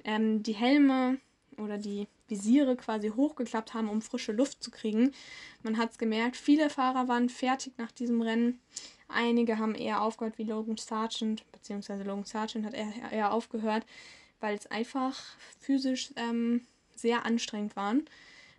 ähm, 0.04 0.42
die 0.42 0.52
Helme 0.52 1.18
oder 1.56 1.78
die 1.78 2.08
Visiere 2.28 2.76
quasi 2.76 3.08
hochgeklappt 3.08 3.72
haben, 3.72 3.88
um 3.88 4.02
frische 4.02 4.32
Luft 4.32 4.62
zu 4.62 4.70
kriegen. 4.70 5.12
Man 5.62 5.78
hat 5.78 5.92
es 5.92 5.98
gemerkt, 5.98 6.36
viele 6.36 6.68
Fahrer 6.68 7.08
waren 7.08 7.30
fertig 7.30 7.72
nach 7.78 7.90
diesem 7.90 8.20
Rennen. 8.20 8.60
Einige 9.08 9.58
haben 9.58 9.74
eher 9.74 10.02
aufgehört 10.02 10.36
wie 10.36 10.44
Logan 10.44 10.76
Sargent, 10.76 11.50
beziehungsweise 11.52 12.02
Logan 12.02 12.24
Sargent 12.24 12.66
hat 12.66 12.74
eher, 12.74 12.92
eher 13.10 13.32
aufgehört, 13.32 13.86
weil 14.40 14.56
es 14.56 14.66
einfach 14.66 15.18
physisch 15.58 16.12
ähm, 16.16 16.66
sehr 16.94 17.24
anstrengend 17.24 17.76
war. 17.76 17.94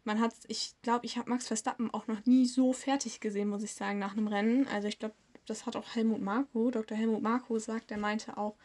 Man 0.06 0.22
hat, 0.22 0.34
ich 0.48 0.76
glaube, 0.84 1.06
ich 1.06 1.18
habe 1.18 1.30
Max 1.30 1.48
Verstappen 1.48 1.92
auch 1.92 2.08
noch 2.08 2.26
nie 2.26 2.46
so 2.46 2.74
fertig 2.74 3.20
gesehen, 3.20 3.50
muss 3.50 3.64
ich 3.64 3.74
sagen, 3.74 4.00
nach 4.00 4.14
einem 4.14 4.28
Rennen. 4.28 4.68
Also 4.68 4.88
ich 4.88 5.00
glaube, 5.00 5.16
das 5.48 5.66
hat 5.66 5.76
auch 5.76 5.96
Helmut 5.96 6.22
Marko, 6.22 6.72
Dr. 6.72 6.98
Helmut 6.98 7.22
Marko 7.22 7.56
gesagt, 7.56 7.90
der 7.90 7.98
meinte 7.98 8.38
auch, 8.38 8.56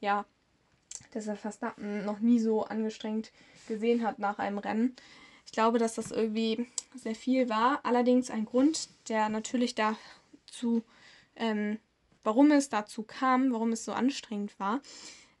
ja, 0.00 0.26
dass 1.12 1.26
er 1.26 1.36
Verstappen 1.36 2.04
noch 2.04 2.20
nie 2.20 2.38
so 2.38 2.64
angestrengt 2.64 3.32
gesehen 3.66 4.04
hat 4.04 4.18
nach 4.18 4.38
einem 4.38 4.58
Rennen. 4.58 4.94
Ich 5.46 5.52
glaube, 5.52 5.78
dass 5.78 5.94
das 5.94 6.10
irgendwie 6.10 6.66
sehr 6.94 7.14
viel 7.14 7.48
war. 7.48 7.80
Allerdings 7.82 8.30
ein 8.30 8.44
Grund, 8.44 8.88
der 9.08 9.28
natürlich 9.28 9.74
dazu, 9.74 10.84
ähm, 11.34 11.78
warum 12.22 12.52
es 12.52 12.68
dazu 12.68 13.02
kam, 13.02 13.52
warum 13.52 13.72
es 13.72 13.84
so 13.84 13.92
anstrengend 13.92 14.58
war, 14.60 14.80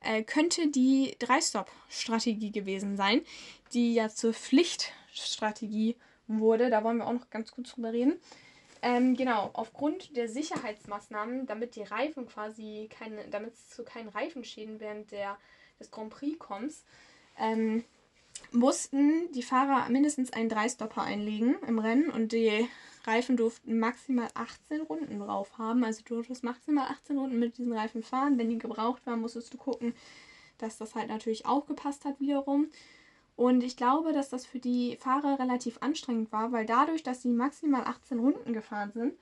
äh, 0.00 0.22
könnte 0.22 0.68
die 0.68 1.14
Drei-Stop-Strategie 1.18 2.50
gewesen 2.50 2.96
sein, 2.96 3.20
die 3.72 3.94
ja 3.94 4.08
zur 4.08 4.32
Pflichtstrategie 5.10 5.96
wurde. 6.26 6.70
Da 6.70 6.84
wollen 6.84 6.98
wir 6.98 7.06
auch 7.06 7.12
noch 7.12 7.30
ganz 7.30 7.50
kurz 7.50 7.72
drüber 7.72 7.92
reden. 7.92 8.18
Ähm, 8.82 9.14
genau, 9.14 9.50
aufgrund 9.52 10.16
der 10.16 10.28
Sicherheitsmaßnahmen, 10.28 11.46
damit 11.46 11.76
die 11.76 11.82
Reifen 11.82 12.26
quasi 12.26 12.88
keine, 12.90 13.28
damit 13.28 13.54
es 13.54 13.68
zu 13.70 13.84
keinen 13.84 14.08
Reifenschäden 14.08 14.80
während 14.80 15.10
der, 15.10 15.36
des 15.78 15.90
Grand 15.90 16.10
Prix 16.10 16.38
kommt, 16.38 16.72
ähm, 17.38 17.84
mussten 18.52 19.30
die 19.32 19.42
Fahrer 19.42 19.88
mindestens 19.90 20.32
einen 20.32 20.48
Dreistopper 20.48 21.02
einlegen 21.02 21.56
im 21.66 21.78
Rennen 21.78 22.10
und 22.10 22.32
die 22.32 22.68
Reifen 23.04 23.36
durften 23.36 23.78
maximal 23.78 24.28
18 24.34 24.82
Runden 24.82 25.18
drauf 25.18 25.58
haben. 25.58 25.84
Also 25.84 26.02
du 26.04 26.14
durftest 26.14 26.42
maximal 26.42 26.88
18 26.88 27.18
Runden 27.18 27.38
mit 27.38 27.58
diesen 27.58 27.72
Reifen 27.72 28.02
fahren. 28.02 28.38
Wenn 28.38 28.48
die 28.48 28.58
gebraucht 28.58 29.06
waren, 29.06 29.20
musstest 29.20 29.52
du 29.52 29.58
gucken, 29.58 29.94
dass 30.58 30.78
das 30.78 30.94
halt 30.94 31.08
natürlich 31.08 31.46
auch 31.46 31.66
gepasst 31.66 32.04
hat 32.04 32.20
wiederum. 32.20 32.70
Und 33.40 33.62
ich 33.62 33.78
glaube, 33.78 34.12
dass 34.12 34.28
das 34.28 34.44
für 34.44 34.58
die 34.58 34.98
Fahrer 34.98 35.38
relativ 35.38 35.78
anstrengend 35.80 36.30
war, 36.30 36.52
weil 36.52 36.66
dadurch, 36.66 37.02
dass 37.02 37.22
sie 37.22 37.30
maximal 37.30 37.84
18 37.84 38.18
Runden 38.18 38.52
gefahren 38.52 38.92
sind, 38.92 39.14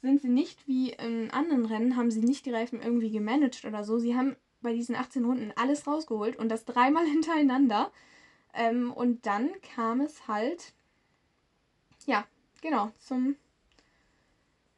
sind 0.00 0.22
sie 0.22 0.30
nicht 0.30 0.66
wie 0.66 0.92
in 0.92 1.30
anderen 1.30 1.66
Rennen, 1.66 1.94
haben 1.94 2.10
sie 2.10 2.22
nicht 2.22 2.46
die 2.46 2.54
Reifen 2.54 2.80
irgendwie 2.80 3.10
gemanagt 3.10 3.66
oder 3.66 3.84
so. 3.84 3.98
Sie 3.98 4.16
haben 4.16 4.34
bei 4.62 4.72
diesen 4.72 4.96
18 4.96 5.26
Runden 5.26 5.52
alles 5.56 5.86
rausgeholt 5.86 6.38
und 6.38 6.48
das 6.48 6.64
dreimal 6.64 7.04
hintereinander. 7.06 7.92
Ähm, 8.54 8.90
und 8.94 9.26
dann 9.26 9.50
kam 9.60 10.00
es 10.00 10.26
halt, 10.26 10.72
ja, 12.06 12.24
genau, 12.62 12.92
zum, 12.96 13.36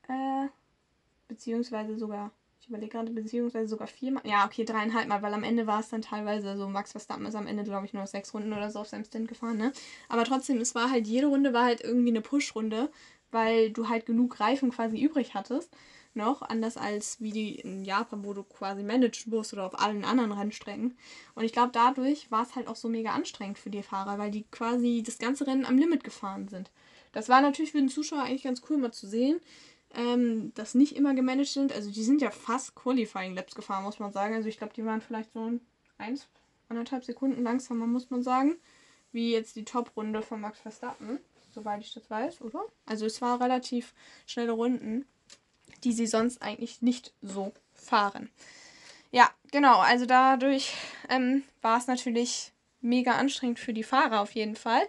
äh, 0.08 0.48
beziehungsweise 1.28 1.96
sogar, 1.96 2.32
ich 2.68 2.70
überlege 2.70 2.92
gerade, 2.92 3.10
beziehungsweise 3.12 3.66
sogar 3.66 3.86
viermal, 3.86 4.22
ja, 4.26 4.44
okay, 4.44 4.64
dreieinhalb 4.64 5.08
Mal, 5.08 5.22
weil 5.22 5.32
am 5.32 5.42
Ende 5.42 5.66
war 5.66 5.80
es 5.80 5.88
dann 5.88 6.02
teilweise 6.02 6.56
so, 6.58 6.68
Max 6.68 6.92
Verstappen 6.92 7.24
ist 7.24 7.34
am 7.34 7.46
Ende, 7.46 7.64
glaube 7.64 7.86
ich, 7.86 7.94
nur 7.94 8.02
noch 8.02 8.08
sechs 8.08 8.34
Runden 8.34 8.52
oder 8.52 8.70
so 8.70 8.80
auf 8.80 8.88
seinem 8.88 9.04
Stand 9.04 9.26
gefahren, 9.26 9.56
ne? 9.56 9.72
Aber 10.10 10.24
trotzdem, 10.24 10.58
es 10.58 10.74
war 10.74 10.90
halt, 10.90 11.06
jede 11.06 11.28
Runde 11.28 11.54
war 11.54 11.64
halt 11.64 11.80
irgendwie 11.80 12.10
eine 12.10 12.20
Push-Runde, 12.20 12.90
weil 13.30 13.70
du 13.70 13.88
halt 13.88 14.04
genug 14.04 14.38
Reifen 14.38 14.70
quasi 14.70 15.00
übrig 15.00 15.32
hattest 15.34 15.74
noch, 16.14 16.42
anders 16.42 16.76
als 16.76 17.20
wie 17.20 17.30
die 17.30 17.56
in 17.56 17.84
Japan, 17.84 18.24
wo 18.24 18.34
du 18.34 18.42
quasi 18.42 18.82
managen 18.82 19.32
musst 19.32 19.52
oder 19.52 19.66
auf 19.66 19.78
allen 19.78 20.04
anderen 20.04 20.32
Rennstrecken. 20.32 20.96
Und 21.34 21.44
ich 21.44 21.52
glaube, 21.52 21.70
dadurch 21.72 22.30
war 22.30 22.42
es 22.42 22.56
halt 22.56 22.66
auch 22.66 22.76
so 22.76 22.88
mega 22.88 23.12
anstrengend 23.12 23.58
für 23.58 23.70
die 23.70 23.82
Fahrer, 23.82 24.18
weil 24.18 24.30
die 24.30 24.44
quasi 24.50 25.02
das 25.04 25.18
ganze 25.18 25.46
Rennen 25.46 25.64
am 25.64 25.78
Limit 25.78 26.04
gefahren 26.04 26.48
sind. 26.48 26.70
Das 27.12 27.28
war 27.28 27.40
natürlich 27.40 27.72
für 27.72 27.78
den 27.78 27.88
Zuschauer 27.88 28.22
eigentlich 28.22 28.42
ganz 28.42 28.62
cool 28.68 28.76
mal 28.76 28.92
zu 28.92 29.06
sehen, 29.06 29.40
ähm, 29.94 30.52
dass 30.54 30.74
nicht 30.74 30.96
immer 30.96 31.14
gemanagt 31.14 31.48
sind. 31.48 31.72
Also 31.72 31.90
die 31.90 32.04
sind 32.04 32.20
ja 32.22 32.30
fast 32.30 32.74
Qualifying 32.74 33.34
Laps 33.34 33.54
gefahren, 33.54 33.84
muss 33.84 33.98
man 33.98 34.12
sagen. 34.12 34.34
Also 34.34 34.48
ich 34.48 34.58
glaube, 34.58 34.74
die 34.74 34.84
waren 34.84 35.00
vielleicht 35.00 35.32
so 35.32 35.52
eins, 35.96 36.28
anderthalb 36.68 37.04
Sekunden 37.04 37.42
langsamer, 37.42 37.86
muss 37.86 38.10
man 38.10 38.22
sagen, 38.22 38.56
wie 39.12 39.32
jetzt 39.32 39.56
die 39.56 39.64
Top-Runde 39.64 40.22
von 40.22 40.40
Max 40.40 40.60
Verstappen, 40.60 41.18
soweit 41.54 41.80
ich 41.80 41.94
das 41.94 42.10
weiß, 42.10 42.42
oder? 42.42 42.64
Also 42.86 43.06
es 43.06 43.20
war 43.22 43.40
relativ 43.40 43.94
schnelle 44.26 44.52
Runden. 44.52 45.06
die 45.84 45.92
sie 45.92 46.06
sonst 46.06 46.42
eigentlich 46.42 46.82
nicht 46.82 47.12
so 47.22 47.52
fahren. 47.72 48.30
Ja, 49.10 49.30
genau, 49.52 49.78
also 49.78 50.06
dadurch 50.06 50.74
ähm, 51.08 51.42
war 51.62 51.78
es 51.78 51.86
natürlich 51.86 52.52
mega 52.80 53.12
anstrengend 53.12 53.58
für 53.58 53.72
die 53.72 53.84
Fahrer 53.84 54.20
auf 54.20 54.32
jeden 54.32 54.56
Fall. 54.56 54.82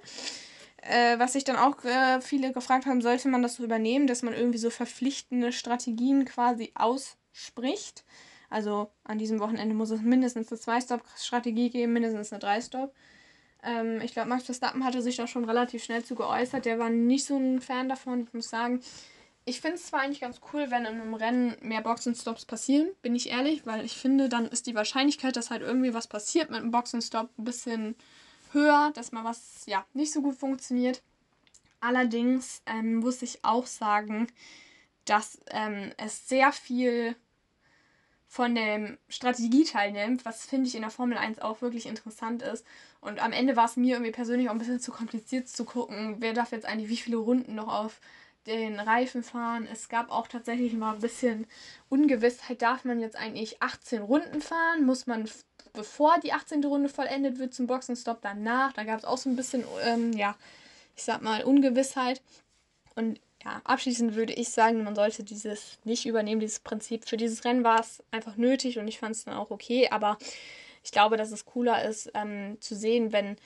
Äh, 0.81 1.19
was 1.19 1.33
sich 1.33 1.43
dann 1.43 1.57
auch 1.57 1.83
äh, 1.83 2.21
viele 2.21 2.53
gefragt 2.53 2.85
haben, 2.85 3.01
sollte 3.01 3.27
man 3.27 3.41
das 3.41 3.55
so 3.55 3.63
übernehmen, 3.63 4.07
dass 4.07 4.23
man 4.23 4.33
irgendwie 4.33 4.57
so 4.57 4.69
verpflichtende 4.69 5.51
Strategien 5.51 6.25
quasi 6.25 6.71
ausspricht. 6.75 8.05
Also 8.49 8.91
an 9.03 9.17
diesem 9.17 9.39
Wochenende 9.39 9.75
muss 9.75 9.91
es 9.91 10.01
mindestens 10.01 10.51
eine 10.51 10.59
Zwei-Stop-Strategie 10.59 11.69
geben, 11.69 11.93
mindestens 11.93 12.31
eine 12.31 12.39
Drei-Stop. 12.39 12.93
Ähm, 13.63 14.01
ich 14.01 14.13
glaube, 14.13 14.29
Max 14.29 14.45
Verstappen 14.45 14.85
hatte 14.85 15.01
sich 15.01 15.17
da 15.17 15.27
schon 15.27 15.45
relativ 15.45 15.83
schnell 15.83 16.03
zu 16.03 16.15
geäußert. 16.15 16.65
Der 16.65 16.79
war 16.79 16.89
nicht 16.89 17.25
so 17.25 17.37
ein 17.37 17.61
Fan 17.61 17.89
davon. 17.89 18.23
Ich 18.23 18.33
muss 18.33 18.49
sagen, 18.49 18.81
ich 19.45 19.61
finde 19.61 19.77
es 19.77 19.87
zwar 19.87 20.01
eigentlich 20.01 20.21
ganz 20.21 20.39
cool, 20.53 20.71
wenn 20.71 20.85
in 20.85 21.01
einem 21.01 21.13
Rennen 21.13 21.57
mehr 21.61 21.81
Boxenstops 21.81 22.45
passieren, 22.45 22.89
bin 23.01 23.15
ich 23.15 23.31
ehrlich, 23.31 23.65
weil 23.65 23.83
ich 23.83 23.97
finde, 23.97 24.29
dann 24.29 24.45
ist 24.45 24.67
die 24.67 24.75
Wahrscheinlichkeit, 24.75 25.35
dass 25.35 25.49
halt 25.49 25.61
irgendwie 25.61 25.93
was 25.93 26.07
passiert 26.07 26.49
mit 26.49 26.59
einem 26.59 26.71
Boxenstopp 26.71 27.29
ein 27.37 27.43
bisschen 27.43 27.95
höher, 28.51 28.91
dass 28.93 29.11
mal 29.11 29.23
was 29.23 29.63
ja 29.65 29.85
nicht 29.93 30.11
so 30.11 30.21
gut 30.21 30.35
funktioniert. 30.35 31.01
Allerdings 31.79 32.61
ähm, 32.65 32.97
muss 32.97 33.21
ich 33.21 33.43
auch 33.43 33.65
sagen, 33.65 34.27
dass 35.05 35.39
ähm, 35.51 35.91
es 35.97 36.27
sehr 36.27 36.51
viel 36.51 37.15
von 38.27 38.53
dem 38.53 38.99
Strategieteil 39.07 39.91
nimmt, 39.91 40.23
was 40.23 40.45
finde 40.45 40.67
ich 40.67 40.75
in 40.75 40.81
der 40.81 40.91
Formel 40.91 41.17
1 41.17 41.39
auch 41.39 41.61
wirklich 41.61 41.87
interessant 41.87 42.43
ist. 42.43 42.63
Und 43.01 43.19
am 43.19 43.31
Ende 43.31 43.55
war 43.55 43.65
es 43.65 43.75
mir 43.75 43.95
irgendwie 43.95 44.11
persönlich 44.11 44.49
auch 44.49 44.53
ein 44.53 44.59
bisschen 44.59 44.79
zu 44.79 44.91
kompliziert 44.91 45.47
zu 45.47 45.65
gucken, 45.65 46.17
wer 46.19 46.33
darf 46.33 46.51
jetzt 46.51 46.65
eigentlich 46.65 46.89
wie 46.89 46.97
viele 46.97 47.17
Runden 47.17 47.55
noch 47.55 47.69
auf 47.69 47.99
den 48.45 48.79
Reifen 48.79 49.23
fahren. 49.23 49.67
Es 49.71 49.89
gab 49.89 50.11
auch 50.11 50.27
tatsächlich 50.27 50.73
mal 50.73 50.93
ein 50.93 51.01
bisschen 51.01 51.47
Ungewissheit, 51.89 52.61
darf 52.61 52.85
man 52.85 52.99
jetzt 52.99 53.15
eigentlich 53.15 53.61
18 53.63 54.03
Runden 54.03 54.41
fahren? 54.41 54.85
Muss 54.85 55.07
man 55.07 55.27
bevor 55.73 56.19
die 56.19 56.33
18. 56.33 56.63
Runde 56.65 56.89
vollendet 56.89 57.39
wird 57.39 57.53
zum 57.53 57.67
Boxenstopp 57.67 58.19
danach? 58.21 58.73
Da 58.73 58.83
gab 58.83 58.99
es 58.99 59.05
auch 59.05 59.17
so 59.17 59.29
ein 59.29 59.35
bisschen, 59.35 59.63
ähm, 59.83 60.13
ja, 60.13 60.35
ich 60.95 61.03
sag 61.03 61.21
mal, 61.21 61.43
Ungewissheit. 61.43 62.21
Und 62.95 63.19
ja, 63.43 63.61
abschließend 63.63 64.15
würde 64.15 64.33
ich 64.33 64.49
sagen, 64.49 64.83
man 64.83 64.95
sollte 64.95 65.23
dieses 65.23 65.79
nicht 65.83 66.05
übernehmen, 66.05 66.41
dieses 66.41 66.59
Prinzip. 66.59 67.07
Für 67.07 67.17
dieses 67.17 67.45
Rennen 67.45 67.63
war 67.63 67.79
es 67.79 68.03
einfach 68.11 68.35
nötig 68.35 68.79
und 68.79 68.87
ich 68.87 68.99
fand 68.99 69.15
es 69.15 69.25
dann 69.25 69.35
auch 69.35 69.51
okay, 69.51 69.89
aber 69.89 70.17
ich 70.83 70.91
glaube, 70.91 71.17
dass 71.17 71.31
es 71.31 71.45
cooler 71.45 71.83
ist, 71.85 72.11
ähm, 72.13 72.57
zu 72.59 72.75
sehen, 72.75 73.13
wenn 73.13 73.37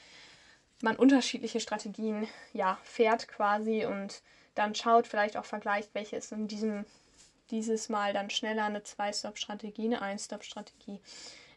man 0.82 0.96
unterschiedliche 0.96 1.60
Strategien 1.60 2.28
ja, 2.54 2.80
fährt 2.84 3.28
quasi 3.28 3.86
und 3.86 4.22
dann 4.56 4.76
schaut, 4.76 5.08
vielleicht 5.08 5.38
auch 5.38 5.46
vergleicht, 5.46 5.90
welche 5.94 6.16
ist 6.16 6.32
in 6.32 6.48
diesem 6.48 6.86
dieses 7.52 7.90
Mal 7.90 8.14
dann 8.14 8.30
schneller 8.30 8.66
eine 8.66 8.84
Zwei-Stop-Strategie, 8.84 9.86
eine 9.86 10.02
Ein-Stop-Strategie. 10.02 11.00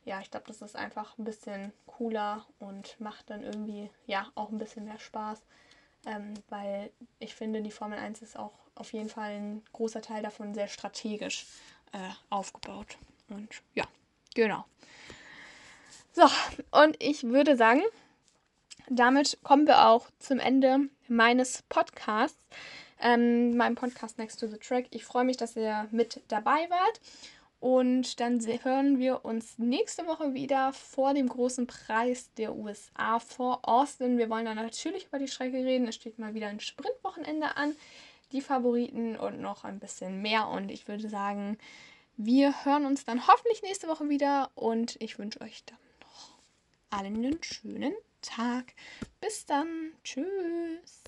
Ja, 0.06 0.20
ich 0.20 0.30
glaube, 0.30 0.46
das 0.46 0.62
ist 0.62 0.76
einfach 0.76 1.18
ein 1.18 1.24
bisschen 1.24 1.72
cooler 1.86 2.46
und 2.58 2.98
macht 3.00 3.28
dann 3.28 3.42
irgendwie 3.42 3.90
ja 4.06 4.30
auch 4.34 4.50
ein 4.50 4.58
bisschen 4.58 4.84
mehr 4.84 4.98
Spaß, 4.98 5.42
ähm, 6.06 6.32
weil 6.48 6.90
ich 7.18 7.34
finde, 7.34 7.60
die 7.60 7.70
Formel 7.70 7.98
1 7.98 8.22
ist 8.22 8.38
auch 8.38 8.52
auf 8.76 8.92
jeden 8.92 9.08
Fall 9.08 9.32
ein 9.32 9.62
großer 9.72 10.00
Teil 10.00 10.22
davon 10.22 10.54
sehr 10.54 10.68
strategisch 10.68 11.46
äh, 11.92 12.10
aufgebaut. 12.30 12.96
Und 13.28 13.48
ja, 13.74 13.84
genau. 14.34 14.64
So, 16.12 16.22
und 16.70 16.96
ich 17.02 17.24
würde 17.24 17.56
sagen, 17.56 17.82
damit 18.88 19.38
kommen 19.42 19.66
wir 19.66 19.88
auch 19.88 20.08
zum 20.20 20.38
Ende 20.38 20.88
meines 21.08 21.62
Podcasts 21.68 22.38
ähm, 23.00 23.56
meinem 23.56 23.74
Podcast 23.74 24.18
Next 24.18 24.40
to 24.40 24.46
the 24.46 24.58
Track. 24.58 24.86
Ich 24.90 25.04
freue 25.04 25.24
mich, 25.24 25.36
dass 25.36 25.56
ihr 25.56 25.86
mit 25.90 26.20
dabei 26.28 26.68
wart. 26.70 27.00
Und 27.60 28.20
dann 28.20 28.40
hören 28.62 28.98
wir 28.98 29.24
uns 29.24 29.58
nächste 29.58 30.06
Woche 30.06 30.34
wieder 30.34 30.72
vor 30.72 31.14
dem 31.14 31.28
großen 31.28 31.66
Preis 31.66 32.30
der 32.36 32.54
USA 32.54 33.18
vor 33.18 33.60
Austin. 33.62 34.18
Wir 34.18 34.28
wollen 34.28 34.44
dann 34.44 34.56
natürlich 34.56 35.06
über 35.06 35.18
die 35.18 35.28
Strecke 35.28 35.56
reden. 35.56 35.88
Es 35.88 35.94
steht 35.94 36.18
mal 36.18 36.34
wieder 36.34 36.48
ein 36.48 36.60
Sprintwochenende 36.60 37.56
an. 37.56 37.74
Die 38.32 38.40
Favoriten 38.40 39.16
und 39.16 39.40
noch 39.40 39.64
ein 39.64 39.78
bisschen 39.78 40.20
mehr. 40.20 40.48
Und 40.48 40.70
ich 40.70 40.86
würde 40.86 41.08
sagen, 41.08 41.58
wir 42.16 42.64
hören 42.64 42.84
uns 42.84 43.04
dann 43.04 43.26
hoffentlich 43.26 43.62
nächste 43.62 43.88
Woche 43.88 44.08
wieder. 44.08 44.50
Und 44.54 45.00
ich 45.00 45.18
wünsche 45.18 45.40
euch 45.40 45.64
dann 45.64 45.78
noch 46.02 46.98
allen 46.98 47.16
einen 47.16 47.42
schönen 47.42 47.94
Tag. 48.20 48.74
Bis 49.20 49.46
dann. 49.46 49.92
Tschüss. 50.04 51.04